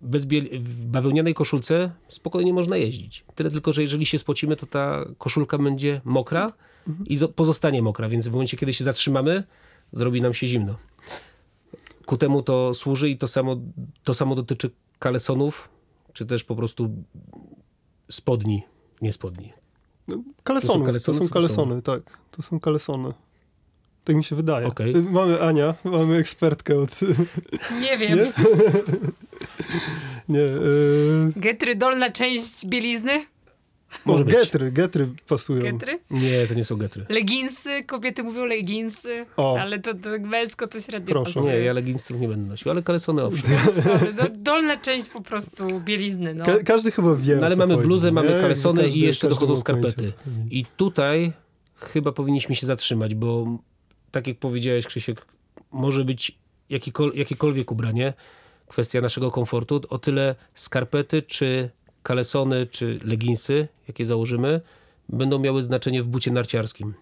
bez 0.00 0.24
w 0.58 0.84
bawełnianej 0.84 1.34
koszulce 1.34 1.90
spokojnie 2.08 2.52
można 2.52 2.76
jeździć. 2.76 3.24
Tyle 3.34 3.50
tylko, 3.50 3.72
że 3.72 3.82
jeżeli 3.82 4.06
się 4.06 4.18
spocimy, 4.18 4.56
to 4.56 4.66
ta 4.66 5.04
koszulka 5.18 5.58
będzie 5.58 6.00
mokra 6.04 6.52
i 7.06 7.18
zo- 7.18 7.28
pozostanie 7.28 7.82
mokra, 7.82 8.08
więc 8.08 8.28
w 8.28 8.32
momencie, 8.32 8.56
kiedy 8.56 8.72
się 8.72 8.84
zatrzymamy, 8.84 9.44
zrobi 9.92 10.20
nam 10.20 10.34
się 10.34 10.46
zimno. 10.46 10.76
Ku 12.06 12.16
temu 12.16 12.42
to 12.42 12.74
służy 12.74 13.10
i 13.10 13.18
to 13.18 13.28
samo, 13.28 13.56
to 14.04 14.14
samo 14.14 14.34
dotyczy 14.34 14.70
kalesonów, 14.98 15.68
czy 16.12 16.26
też 16.26 16.44
po 16.44 16.56
prostu 16.56 16.90
spodni, 18.10 18.62
nie 19.02 19.12
spodni. 19.12 19.52
Kalesony, 20.42 20.78
to 20.80 20.86
kalesony, 20.86 21.18
są 21.18 21.28
to 21.28 21.34
kalesony, 21.34 21.82
tak. 21.82 22.18
To 22.30 22.42
są 22.42 22.60
kalesony. 22.60 23.12
Tak 24.04 24.16
mi 24.16 24.24
się 24.24 24.36
wydaje. 24.36 24.66
Okej. 24.66 24.96
Y, 24.96 25.02
Mamy 25.02 25.40
Ania, 25.40 25.74
mamy 25.84 26.16
ekspertkę 26.16 26.76
od... 26.76 27.00
Nie 27.80 27.98
wiem. 27.98 28.18
Nie? 28.18 28.24
Nie, 30.28 30.40
y, 30.40 31.32
Getry, 31.36 31.76
dolna 31.76 32.10
część 32.10 32.66
bielizny? 32.66 33.26
Może 34.04 34.24
getry, 34.24 34.72
getry 34.72 35.08
pasują. 35.28 35.62
Getry? 35.62 35.98
Nie, 36.10 36.46
to 36.46 36.54
nie 36.54 36.64
są 36.64 36.76
getry. 36.76 37.06
Leginsy, 37.08 37.82
kobiety 37.84 38.22
mówią 38.22 38.44
leginsy, 38.44 39.26
O. 39.36 39.58
ale 39.60 39.78
to, 39.78 39.94
to 39.94 40.08
męsko 40.20 40.66
to 40.66 40.80
średnio 40.80 41.08
Proszę. 41.08 41.34
pasuje. 41.34 41.52
Nie, 41.54 41.60
ja 41.60 41.72
leginsów 41.72 42.20
nie 42.20 42.28
będę 42.28 42.48
nosił, 42.50 42.70
ale 42.70 42.82
kalesony 42.82 43.22
owszem. 43.24 43.50
Sorry, 43.82 44.14
no, 44.18 44.24
dolna 44.36 44.76
część 44.76 45.08
po 45.08 45.20
prostu 45.20 45.80
bielizny, 45.80 46.34
no. 46.34 46.44
Ka- 46.44 46.62
każdy 46.64 46.90
chyba 46.90 47.16
wie, 47.16 47.36
No, 47.36 47.46
ale 47.46 47.54
co 47.54 47.58
mamy 47.62 47.74
chodzi, 47.74 47.86
bluzę, 47.86 48.06
nie? 48.08 48.12
mamy 48.12 48.28
kalesony 48.28 48.82
każdy- 48.82 48.98
i 48.98 49.00
jeszcze 49.00 49.28
dochodzą 49.28 49.56
skarpety. 49.56 50.12
I 50.50 50.64
tutaj 50.76 51.32
chyba 51.76 52.12
powinniśmy 52.12 52.54
się 52.54 52.66
zatrzymać, 52.66 53.14
bo 53.14 53.58
tak 54.10 54.26
jak 54.26 54.38
powiedziałeś, 54.38 54.86
Krzysiek, 54.86 55.26
może 55.72 56.04
być 56.04 56.38
jakikol- 56.70 57.14
jakiekolwiek 57.14 57.72
ubranie, 57.72 58.12
kwestia 58.68 59.00
naszego 59.00 59.30
komfortu, 59.30 59.80
o 59.88 59.98
tyle 59.98 60.34
skarpety, 60.54 61.22
czy 61.22 61.70
kalesony, 62.06 62.66
czy 62.66 63.00
leginsy, 63.04 63.68
jakie 63.88 64.06
założymy, 64.06 64.60
będą 65.08 65.38
miały 65.38 65.62
znaczenie 65.62 66.02
w 66.02 66.06
bucie 66.06 66.30
narciarskim. 66.30 66.94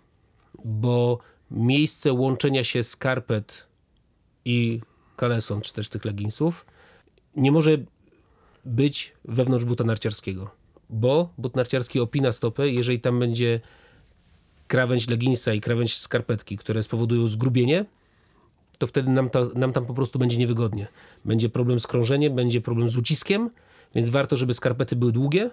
Bo 0.64 1.18
miejsce 1.50 2.12
łączenia 2.12 2.64
się 2.64 2.82
skarpet 2.82 3.66
i 4.44 4.80
kaleson, 5.16 5.60
czy 5.60 5.72
też 5.72 5.88
tych 5.88 6.04
leginsów, 6.04 6.66
nie 7.36 7.52
może 7.52 7.78
być 8.64 9.12
wewnątrz 9.24 9.64
buta 9.64 9.84
narciarskiego. 9.84 10.50
Bo 10.90 11.32
but 11.38 11.56
narciarski 11.56 12.00
opina 12.00 12.32
stopę, 12.32 12.68
jeżeli 12.68 13.00
tam 13.00 13.18
będzie 13.18 13.60
krawędź 14.68 15.08
leginsa 15.08 15.54
i 15.54 15.60
krawędź 15.60 15.96
skarpetki, 15.96 16.58
które 16.58 16.82
spowodują 16.82 17.28
zgrubienie, 17.28 17.84
to 18.78 18.86
wtedy 18.86 19.10
nam, 19.10 19.30
ta, 19.30 19.40
nam 19.54 19.72
tam 19.72 19.86
po 19.86 19.94
prostu 19.94 20.18
będzie 20.18 20.38
niewygodnie. 20.38 20.88
Będzie 21.24 21.48
problem 21.48 21.80
z 21.80 21.86
krążeniem, 21.86 22.34
będzie 22.34 22.60
problem 22.60 22.88
z 22.88 22.96
uciskiem, 22.96 23.50
więc 23.94 24.10
warto, 24.10 24.36
żeby 24.36 24.54
skarpety 24.54 24.96
były 24.96 25.12
długie 25.12 25.50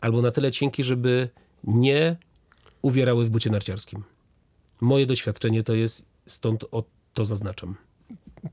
albo 0.00 0.22
na 0.22 0.30
tyle 0.30 0.52
cienkie, 0.52 0.84
żeby 0.84 1.28
nie 1.64 2.16
uwierały 2.82 3.26
w 3.26 3.30
bucie 3.30 3.50
narciarskim. 3.50 4.02
Moje 4.80 5.06
doświadczenie 5.06 5.62
to 5.62 5.74
jest, 5.74 6.04
stąd 6.26 6.64
o 6.70 6.84
to 7.14 7.24
zaznaczam. 7.24 7.76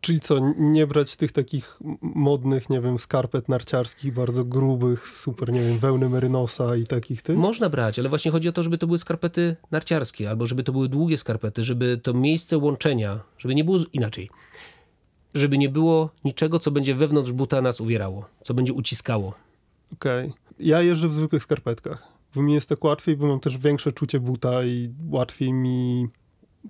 Czyli 0.01 0.19
co, 0.19 0.53
nie 0.57 0.87
brać 0.87 1.15
tych 1.15 1.31
takich 1.31 1.79
modnych, 2.01 2.69
nie 2.69 2.81
wiem, 2.81 2.99
skarpet 2.99 3.49
narciarskich, 3.49 4.13
bardzo 4.13 4.45
grubych, 4.45 5.09
super, 5.09 5.51
nie 5.53 5.61
wiem, 5.61 5.79
wełny 5.79 6.09
merynosa 6.09 6.75
i 6.75 6.85
takich 6.85 7.21
tych? 7.21 7.37
Można 7.37 7.69
brać, 7.69 7.99
ale 7.99 8.09
właśnie 8.09 8.31
chodzi 8.31 8.49
o 8.49 8.51
to, 8.51 8.63
żeby 8.63 8.77
to 8.77 8.87
były 8.87 8.99
skarpety 8.99 9.55
narciarskie, 9.71 10.29
albo 10.29 10.47
żeby 10.47 10.63
to 10.63 10.71
były 10.71 10.89
długie 10.89 11.17
skarpety, 11.17 11.63
żeby 11.63 11.99
to 12.03 12.13
miejsce 12.13 12.57
łączenia, 12.57 13.19
żeby 13.37 13.55
nie 13.55 13.63
było 13.63 13.77
inaczej. 13.93 14.29
Żeby 15.33 15.57
nie 15.57 15.69
było 15.69 16.09
niczego, 16.25 16.59
co 16.59 16.71
będzie 16.71 16.95
wewnątrz 16.95 17.31
buta 17.31 17.61
nas 17.61 17.81
uwierało, 17.81 18.25
co 18.43 18.53
będzie 18.53 18.73
uciskało. 18.73 19.33
Okej. 19.93 20.33
Ja 20.59 20.81
jeżdżę 20.81 21.07
w 21.07 21.13
zwykłych 21.13 21.43
skarpetkach, 21.43 22.07
bo 22.35 22.41
mi 22.41 22.53
jest 22.53 22.69
tak 22.69 22.83
łatwiej, 22.83 23.17
bo 23.17 23.27
mam 23.27 23.39
też 23.39 23.57
większe 23.57 23.91
czucie 23.91 24.19
buta 24.19 24.63
i 24.63 24.89
łatwiej 25.09 25.53
mi... 25.53 26.07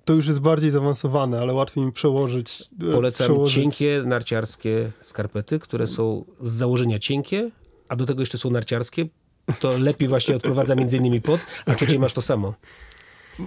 To 0.04 0.12
już 0.12 0.26
jest 0.26 0.40
bardziej 0.40 0.70
zaawansowane, 0.70 1.40
ale 1.40 1.52
łatwiej 1.54 1.84
mi 1.84 1.92
przełożyć... 1.92 2.62
e, 2.88 2.92
Polecam 2.92 3.24
przełożyć... 3.24 3.54
cienkie 3.62 4.02
narciarskie 4.06 4.92
skarpety, 5.00 5.58
które 5.58 5.86
są 5.86 6.24
z 6.40 6.52
założenia 6.52 6.98
cienkie, 6.98 7.50
a 7.88 7.96
do 7.96 8.06
tego 8.06 8.22
jeszcze 8.22 8.38
są 8.38 8.50
narciarskie. 8.50 9.06
To 9.60 9.78
lepiej 9.78 10.08
właśnie 10.08 10.36
odprowadza 10.36 10.74
między 10.74 10.96
innymi 10.96 11.20
pot, 11.20 11.40
a 11.66 11.74
czucie 11.78 11.98
masz 11.98 12.12
to 12.12 12.22
samo. 12.22 12.54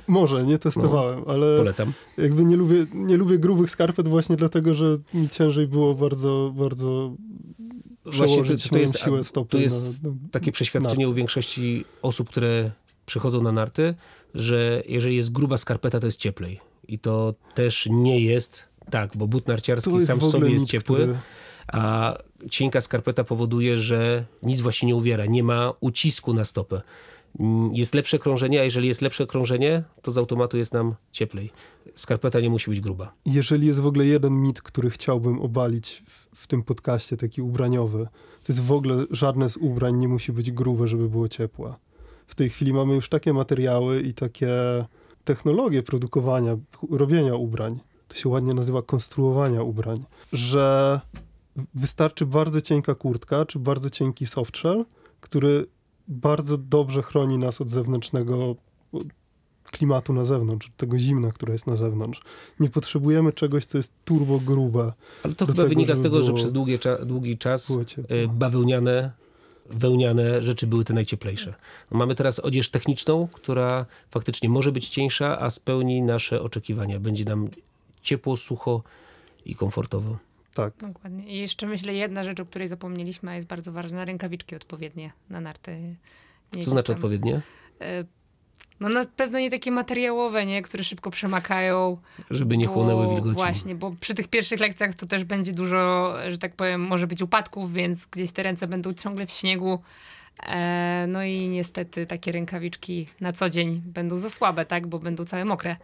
Może, 0.08 0.46
nie 0.46 0.58
testowałem, 0.58 1.20
No. 1.28 1.34
ale 1.34 1.58
Polecam. 1.58 1.94
jakby 2.18 2.46
nie 2.46 2.56
lubię, 2.58 2.86
nie 2.94 3.18
lubię 3.18 3.38
grubych 3.40 3.72
skarpet 3.72 4.08
właśnie 4.08 4.36
dlatego, 4.36 4.74
że 4.74 4.98
mi 5.14 5.30
ciężej 5.30 5.68
było 5.68 5.96
bardzo, 5.96 6.54
bardzo 6.56 7.16
przełożyć 8.10 8.64
to, 8.64 8.70
to 8.70 8.78
jest, 8.78 9.00
siłę 9.00 9.24
stopy 9.24 9.50
to 9.58 9.58
jest 9.58 10.04
na, 10.04 10.10
na... 10.10 10.16
takie 10.32 10.52
przeświadczenie 10.52 11.10
u 11.10 11.14
większości 11.14 11.86
osób, 12.02 12.30
które 12.30 12.72
przychodzą 13.06 13.42
na 13.42 13.52
narty, 13.52 13.96
że 14.36 14.84
jeżeli 14.88 15.16
jest 15.16 15.32
gruba 15.32 15.58
skarpeta, 15.58 16.00
to 16.00 16.06
jest 16.06 16.20
cieplej. 16.20 16.60
I 16.88 17.00
to 17.00 17.34
też 17.56 17.88
nie 17.92 18.20
jest 18.22 18.64
tak, 18.90 19.18
bo 19.18 19.28
but 19.28 19.48
narciarski 19.48 20.06
sam 20.06 20.20
w 20.20 20.24
sobie 20.32 20.50
jest 20.50 20.66
ciepły, 20.66 20.96
który- 20.98 21.18
a 21.74 22.18
cienka 22.52 22.82
skarpeta 22.82 23.24
powoduje, 23.24 23.78
że 23.78 24.26
nic 24.44 24.62
właśnie 24.62 24.88
nie 24.88 24.96
uwiera, 24.96 25.26
nie 25.26 25.44
ma 25.44 25.74
ucisku 25.80 26.34
na 26.34 26.46
stopę. 26.46 26.82
Mm, 27.40 27.76
Jest 27.76 27.94
lepsze 27.94 28.20
krążenie, 28.20 28.62
a 28.62 28.64
jeżeli 28.64 28.88
jest 28.88 29.02
lepsze 29.02 29.28
krążenie, 29.28 29.84
to 30.02 30.12
z 30.12 30.18
automatu 30.18 30.58
jest 30.58 30.74
nam 30.74 30.96
cieplej. 31.12 31.52
Skarpeta 31.96 32.40
nie 32.40 32.50
musi 32.50 32.70
być 32.70 32.82
gruba. 32.82 33.14
Jeżeli 33.26 33.68
jest 33.68 33.80
w 33.80 33.88
ogóle 33.88 34.06
jeden 34.06 34.42
mit, 34.42 34.62
który 34.62 34.90
chciałbym 34.90 35.42
obalić 35.42 36.04
w, 36.08 36.28
w 36.44 36.48
tym 36.48 36.64
podcaście, 36.64 37.18
taki 37.18 37.42
ubraniowy, 37.42 38.08
to 38.44 38.54
jest 38.54 38.62
w 38.62 38.72
ogóle 38.72 39.06
żadne 39.12 39.50
z 39.50 39.58
ubrań 39.58 39.96
nie 39.98 40.08
musi 40.08 40.32
być 40.32 40.52
grube, 40.52 40.88
żeby 40.88 41.10
było 41.10 41.28
ciepłe. 41.28 41.74
W 42.28 42.36
tej 42.36 42.50
chwili 42.50 42.74
mamy 42.74 42.96
już 42.96 43.10
takie 43.10 43.34
materiały 43.34 44.02
i 44.02 44.14
takie 44.14 44.50
technologie 45.24 45.84
produkowania, 45.84 46.58
robienia 46.92 47.36
ubrań, 47.36 47.80
to 48.08 48.16
się 48.16 48.30
ładnie 48.30 48.54
nazywa 48.54 48.82
konstruowania 48.82 49.62
ubrań, 49.62 50.06
że 50.34 51.00
wystarczy 51.74 52.26
bardzo 52.26 52.62
cienka 52.62 52.96
kurtka, 52.96 53.46
czy 53.46 53.60
bardzo 53.60 53.90
cienki 53.90 54.26
softshell, 54.26 54.86
który 55.22 55.66
bardzo 56.08 56.58
dobrze 56.58 57.01
chroni 57.01 57.38
nas 57.38 57.62
od 57.62 57.70
zewnętrznego 57.70 58.55
klimatu 59.64 60.14
na 60.14 60.24
zewnątrz, 60.24 60.72
tego 60.78 60.99
zimna, 60.99 61.32
które 61.32 61.53
jest 61.53 61.68
na 61.68 61.76
zewnątrz. 61.76 62.22
Nie 62.60 62.70
potrzebujemy 62.70 63.34
czegoś, 63.34 63.66
co 63.66 63.78
jest 63.78 63.93
turbo 64.05 64.39
grube. 64.39 64.93
Ale 65.24 65.36
to 65.36 65.45
chyba 65.45 65.55
tego, 65.58 65.70
wynika 65.70 65.95
z 65.95 66.01
tego, 66.01 66.24
że 66.24 66.34
przez 66.34 66.51
długi, 66.51 66.78
cza- 66.80 67.05
długi 67.05 67.38
czas 67.38 67.70
y, 67.72 67.76
bawełniane, 68.28 69.12
wełniane 69.70 70.43
rzeczy 70.43 70.68
były 70.68 70.86
te 70.86 70.93
najcieplejsze. 70.93 71.53
Mamy 71.91 72.16
teraz 72.16 72.39
odzież 72.39 72.70
techniczną, 72.70 73.28
która 73.34 73.86
faktycznie 74.12 74.49
może 74.49 74.72
być 74.72 74.89
cieńsza, 74.89 75.39
a 75.39 75.49
spełni 75.49 76.01
nasze 76.01 76.41
oczekiwania. 76.41 76.99
Będzie 76.99 77.26
nam 77.26 77.49
ciepło, 78.01 78.38
sucho 78.38 78.84
i 79.45 79.55
komfortowo. 79.55 80.18
Tak. 80.58 80.74
Dokładnie. 80.78 81.26
I 81.28 81.38
jeszcze 81.38 81.68
myślę, 81.68 81.93
jedna 81.93 82.24
rzecz, 82.24 82.39
o 82.39 82.45
której 82.45 82.68
zapomnieliśmy, 82.68 83.32
a 83.32 83.36
jest 83.36 83.47
bardzo 83.47 83.72
ważna, 83.72 84.05
rękawiczki 84.05 84.55
odpowiednie 84.55 85.12
na 85.30 85.41
narty. 85.41 85.95
Nie 86.53 86.64
Co 86.64 86.72
znaczy 86.72 86.88
tam, 86.88 86.95
odpowiednie? 86.95 87.41
e, 87.82 88.03
No 88.80 88.89
na 88.89 89.05
pewno 89.05 89.39
nie 89.39 89.51
takie 89.51 89.72
materiałowe, 89.72 90.45
nie? 90.45 90.62
które 90.62 90.84
szybko 90.84 91.12
przemakają. 91.12 91.97
Żeby 92.30 92.58
nie 92.58 92.68
bo- 92.68 92.74
chłonęły 92.74 93.08
wilgoci. 93.16 93.36
Właśnie, 93.36 93.76
bo 93.76 93.91
przy 93.99 94.14
tych 94.14 94.28
pierwszych 94.28 94.60
lekcjach 94.60 94.95
to 94.95 95.05
też 95.05 95.24
będzie 95.24 95.53
dużo, 95.53 96.14
że 96.30 96.38
tak 96.38 96.55
powiem, 96.55 96.82
może 96.82 97.08
być 97.08 97.22
upadków, 97.22 97.74
więc 97.74 98.05
gdzieś 98.05 98.32
te 98.32 98.43
ręce 98.43 98.68
będą 98.68 98.93
ciągle 98.93 99.26
w 99.26 99.32
śniegu. 99.32 99.80
E, 100.47 101.05
no 101.08 101.24
i 101.24 101.49
niestety 101.49 102.05
takie 102.05 102.32
rękawiczki 102.32 103.08
na 103.22 103.34
co 103.34 103.49
dzień 103.49 103.82
będą 103.86 104.18
za 104.18 104.30
słabe, 104.30 104.66
tak? 104.66 104.88
Bo 104.88 104.99
będą 104.99 105.26
całe 105.26 105.45
mokre. 105.45 105.76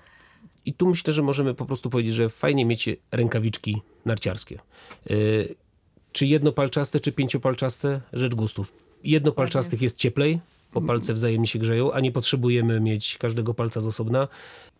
I 0.65 0.73
tu 0.73 0.87
myślę, 0.87 1.13
że 1.13 1.21
możemy 1.21 1.53
po 1.53 1.65
prostu 1.65 1.89
powiedzieć, 1.89 2.13
że 2.13 2.29
fajnie 2.29 2.65
mieć 2.65 2.89
rękawiczki 3.11 3.81
narciarskie. 4.05 4.59
Yy, 5.09 5.55
czy 6.11 6.25
jednopalczaste, 6.25 6.99
czy 6.99 7.11
pięciopalczaste? 7.11 8.01
Rzecz 8.13 8.35
gustów. 8.35 8.73
Jednopalczastych 9.03 9.81
jest 9.81 9.97
cieplej, 9.97 10.39
bo 10.73 10.81
palce 10.81 11.13
wzajemnie 11.13 11.47
się 11.47 11.59
grzeją, 11.59 11.91
a 11.91 11.99
nie 11.99 12.11
potrzebujemy 12.11 12.79
mieć 12.79 13.17
każdego 13.17 13.53
palca 13.53 13.81
z 13.81 13.85
osobna. 13.85 14.27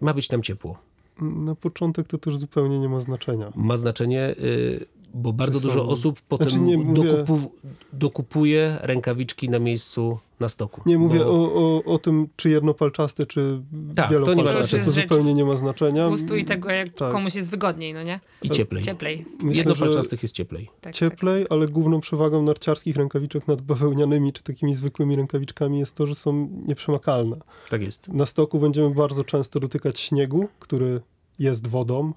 Ma 0.02 0.14
być 0.14 0.30
nam 0.30 0.44
ciepło. 0.44 0.78
Na 1.22 1.56
początek 1.56 2.08
to 2.08 2.18
też 2.18 2.38
zupełnie 2.38 2.80
nie 2.80 2.90
ma 2.90 3.00
znaczenia. 3.00 3.52
Ma 3.56 3.78
znaczenie, 3.78 4.36
yy, 4.40 4.86
bo 5.14 5.34
bardzo 5.34 5.54
To 5.54 5.60
są- 5.60 5.68
dużo 5.68 5.88
osób 5.88 6.22
potem 6.22 6.50
Znaczy 6.50 6.64
nie 6.64 6.78
mówię- 6.78 7.12
dokupu, 7.12 7.52
dokupuje 7.94 8.78
rękawiczki 8.82 9.50
na 9.50 9.60
miejscu 9.60 10.18
na 10.40 10.50
stoku. 10.50 10.82
Nie 10.86 10.98
mówię 10.98 11.20
bo 11.20 11.26
o, 11.26 11.54
o, 11.54 11.84
o 11.94 11.98
tym, 11.98 12.28
czy 12.36 12.50
jednopalczaste, 12.50 13.26
czy 13.26 13.62
Tak, 13.96 14.08
to 14.10 14.14
nie 14.14 14.26
wielopalczaste. 14.26 14.80
To 14.80 14.92
zupełnie 14.92 15.34
nie 15.34 15.46
ma 15.46 15.58
znaczenia. 15.58 16.10
Gustu 16.10 16.36
i 16.36 16.46
tego, 16.46 16.70
jak 16.72 16.90
tak. 16.90 17.12
komuś 17.12 17.36
jest 17.36 17.52
wygodniej, 17.52 17.94
no 17.94 18.04
nie? 18.04 18.20
I 18.42 18.50
cieplej. 18.50 18.84
Cieplej. 18.84 19.26
Myślę, 19.44 19.64
że 19.64 19.70
Jednopalczastych 19.70 20.24
jest 20.24 20.36
cieplej. 20.36 20.66
Tak, 20.66 20.74
tak. 20.82 20.94
cieplej, 20.96 21.46
ale 21.50 21.68
główną 21.68 22.00
przewagą 22.00 22.42
narciarskich 22.42 22.96
rękawiczek 22.96 23.48
nad 23.48 23.62
bawełnianymi, 23.62 24.34
czy 24.34 24.44
takimi 24.44 24.76
zwykłymi 24.76 25.16
rękawiczkami 25.16 25.80
jest 25.80 25.96
to, 25.96 26.08
że 26.08 26.16
są 26.16 26.50
nieprzemakalne. 26.68 27.38
Tak 27.70 27.82
jest. 27.82 28.08
Na 28.08 28.26
stoku 28.26 28.60
będziemy 28.60 28.90
bardzo 28.96 29.24
często 29.24 29.60
dotykać 29.60 30.00
śniegu, 30.00 30.48
który 30.60 31.02
jest 31.40 31.68
wodą, 31.68 32.14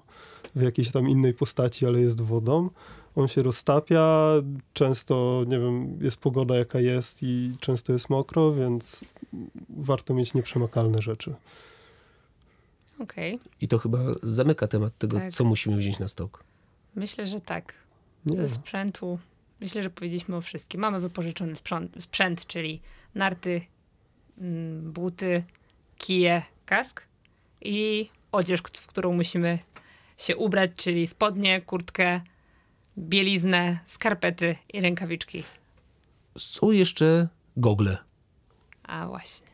w 0.55 0.61
jakiejś 0.61 0.91
tam 0.91 1.09
innej 1.09 1.33
postaci, 1.33 1.85
ale 1.85 2.01
jest 2.01 2.21
wodą. 2.21 2.69
On 3.15 3.27
się 3.27 3.43
roztapia, 3.43 4.31
często, 4.73 5.43
nie 5.47 5.59
wiem, 5.59 5.97
jest 6.01 6.17
pogoda 6.17 6.57
jaka 6.57 6.79
jest 6.79 7.23
i 7.23 7.51
często 7.59 7.93
jest 7.93 8.09
mokro, 8.09 8.53
więc 8.53 9.05
warto 9.69 10.13
mieć 10.13 10.33
nieprzemakalne 10.33 11.01
rzeczy. 11.01 11.35
Okej. 12.99 13.39
I 13.61 13.67
to 13.67 13.77
chyba 13.77 13.99
zamyka 14.23 14.67
temat 14.67 14.97
tego, 14.97 15.17
Tak. 15.19 15.33
co 15.33 15.43
musimy 15.43 15.77
wziąć 15.77 15.99
na 15.99 16.07
stok. 16.07 16.43
Myślę, 16.95 17.27
że 17.27 17.41
tak. 17.41 17.73
Nie. 18.25 18.37
Ze 18.37 18.47
sprzętu. 18.47 19.19
Myślę, 19.61 19.81
że 19.83 19.89
powiedzieliśmy 19.89 20.35
o 20.35 20.41
wszystkim. 20.41 20.81
Mamy 20.81 20.99
wypożyczony 20.99 21.55
sprzęt, 21.55 21.91
sprzęt 21.99 22.45
czyli 22.45 22.81
narty, 23.15 23.61
mm, 24.37 24.91
buty, 24.91 25.43
kije, 25.97 26.41
kask 26.65 27.01
i 27.61 28.09
odzież, 28.37 28.59
w 28.59 28.87
którą 28.87 29.13
musimy 29.13 29.59
się 30.17 30.37
ubrać, 30.37 30.71
czyli 30.75 31.07
spodnie, 31.07 31.61
kurtkę, 31.61 32.21
bieliznę, 32.97 33.79
skarpety 33.85 34.55
i 34.73 34.81
rękawiczki. 34.81 35.43
Są 36.37 36.71
jeszcze 36.71 37.27
gogle. 37.57 37.97
A 38.83 39.07
właśnie. 39.07 39.47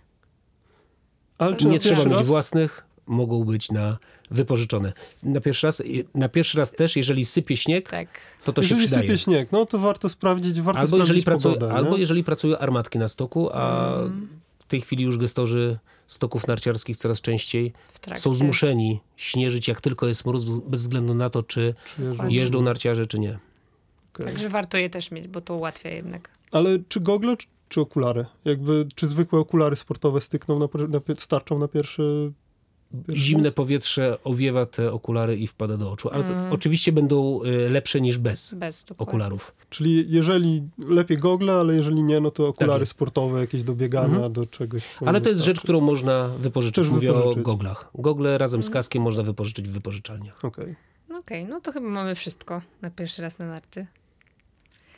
Ale 1.38 1.56
czy 1.56 1.66
Nie 1.66 1.80
trzeba 1.80 2.06
mieć 2.06 2.14
raz? 2.14 2.28
własnych, 2.28 2.86
mogą 3.06 3.44
być 3.44 3.72
na 3.72 3.98
wypożyczone. 4.32 4.94
Na 5.24 5.42
pierwszy 5.42 5.68
raz, 5.68 5.82
na 6.16 6.30
pierwszy 6.30 6.58
raz 6.58 6.72
też, 6.72 6.96
jeżeli 6.96 7.26
sypie 7.26 7.58
śnieg, 7.58 7.90
Tak. 7.90 8.08
to 8.44 8.54
to 8.54 8.62
się 8.62 8.66
Jeżeli 8.76 8.88
przydaje. 8.88 9.08
sypie 9.08 9.18
śnieg, 9.18 9.52
no 9.52 9.66
to 9.66 9.80
warto 9.80 10.10
sprawdzić, 10.10 10.62
warto 10.62 10.82
Albo 10.82 10.98
jeżeli, 10.98 11.22
sprawdzić 11.22 11.44
pracuje, 11.44 11.54
pogodę. 11.60 11.74
albo 11.80 11.92
nie? 11.96 12.00
jeżeli 12.00 12.24
pracują 12.24 12.58
armatki 12.58 13.00
na 13.00 13.08
stoku, 13.10 13.50
a 13.54 13.94
Mm. 13.98 14.28
w 14.60 14.64
tej 14.68 14.82
chwili 14.82 15.04
już 15.04 15.18
gestorzy 15.18 15.80
stoków 16.08 16.48
narciarskich 16.48 16.98
coraz 16.98 17.22
częściej 17.22 17.74
są 18.18 18.34
zmuszeni 18.34 19.00
śnieżyć 19.18 19.68
jak 19.68 19.82
tylko 19.82 20.08
jest 20.08 20.26
mróz, 20.26 20.44
bez 20.44 20.82
względu 20.82 21.14
na 21.14 21.30
to, 21.30 21.44
czy 21.44 21.62
jeżdżą? 21.62 22.12
Dokładnie. 22.12 22.36
jeżdżą 22.36 22.62
narciarze, 22.62 23.08
czy 23.08 23.20
nie. 23.20 23.40
Okej. 24.14 24.26
Także 24.26 24.50
warto 24.50 24.78
je 24.78 24.90
też 24.90 25.12
mieć, 25.12 25.28
bo 25.28 25.42
to 25.42 25.56
ułatwia 25.56 25.90
jednak. 25.90 26.30
Ale 26.52 26.70
czy 26.90 27.00
gogle, 27.00 27.36
czy, 27.70 27.82
okulary? 27.82 28.26
Jakby, 28.46 28.88
czy 28.96 29.08
zwykłe 29.08 29.40
okulary 29.40 29.76
sportowe 29.76 30.22
stykną 30.22 30.60
na, 30.60 30.68
na, 30.88 31.00
starczą 31.18 31.60
na 31.60 31.68
pierwszy... 31.68 32.32
Zimne 33.16 33.52
powietrze 33.52 34.18
owiewa 34.24 34.66
te 34.66 34.92
okulary 34.92 35.38
i 35.38 35.48
wpada 35.48 35.78
do 35.78 35.92
oczu. 35.92 36.10
Ale 36.10 36.26
Mm. 36.26 36.52
oczywiście 36.54 36.92
będą 36.92 37.44
y, 37.44 37.70
lepsze 37.70 38.02
niż 38.02 38.18
bez 38.18 38.54
Bez 38.54 38.86
okularów. 38.98 39.54
Czyli 39.70 40.06
jeżeli 40.10 40.64
lepiej 40.88 41.18
gogle, 41.18 41.54
ale 41.54 41.76
jeżeli 41.76 42.04
nie, 42.04 42.20
no 42.20 42.32
to 42.32 42.48
okulary 42.48 42.80
jest. 42.80 42.92
sportowe, 42.92 43.40
jakieś 43.40 43.64
do 43.64 43.74
biegania, 43.76 44.14
Mhm. 44.16 44.34
do 44.34 44.46
czegoś. 44.46 44.84
Ale 45.06 45.22
to 45.22 45.30
jest 45.30 45.42
rzecz, 45.42 45.60
którą 45.62 45.82
można 45.82 46.28
wypożyczyć. 46.28 46.76
Też 46.76 46.90
Mówię 46.90 47.12
o 47.12 47.16
wypożyczyć. 47.16 47.44
goglach. 47.44 47.90
Gogle 47.96 48.38
razem 48.38 48.64
z 48.64 48.70
kaskiem 48.70 49.04
można 49.04 49.24
wypożyczyć 49.24 49.70
w 49.70 49.72
wypożyczalniach. 49.72 50.46
Okej, 50.46 50.76
Okej, 51.20 51.46
no 51.46 51.62
to 51.62 51.72
chyba 51.72 51.88
mamy 51.90 52.16
wszystko 52.16 52.62
na 52.82 52.90
pierwszy 52.90 53.22
raz 53.22 53.40
na 53.40 53.46
narty. 53.48 53.86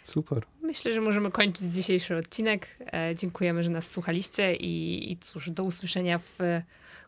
super. 0.03 0.43
Myślę, 0.61 0.93
że 0.93 1.01
możemy 1.01 1.31
kończyć 1.31 1.73
dzisiejszy 1.75 2.15
odcinek. 2.17 2.67
E, 2.93 3.15
dziękujemy, 3.15 3.63
że 3.63 3.69
nas 3.69 3.89
słuchaliście 3.91 4.55
i, 4.55 5.11
i 5.11 5.17
cóż, 5.17 5.49
do 5.49 5.63
usłyszenia 5.63 6.17
w 6.19 6.37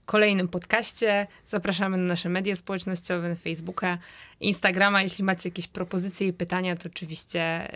kolejnym 0.07 0.47
podcaście. 0.47 1.27
Zapraszamy 1.45 1.97
na 1.97 2.03
nasze 2.03 2.29
media 2.29 2.55
społecznościowe, 2.55 3.29
na 3.29 3.35
Facebooka, 3.35 3.97
Instagrama. 4.39 5.03
Jeśli 5.03 5.23
macie 5.23 5.49
jakieś 5.49 5.67
propozycje 5.67 6.27
i 6.27 6.33
pytania, 6.33 6.75
to 6.75 6.89
oczywiście 6.89 7.67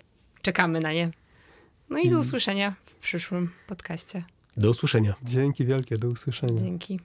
czekamy 0.41 0.79
na 0.79 0.93
nie. 0.93 1.11
No 1.89 1.97
i 1.99 2.09
do 2.09 2.19
usłyszenia 2.19 2.73
w 2.81 2.95
przyszłym 2.95 3.49
podcaście. 3.67 4.23
Do 4.57 4.69
usłyszenia. 4.69 5.13
Dzięki 5.23 5.65
wielkie, 5.65 5.97
do 5.97 6.07
usłyszenia. 6.07 6.61
Dzięki. 6.61 6.99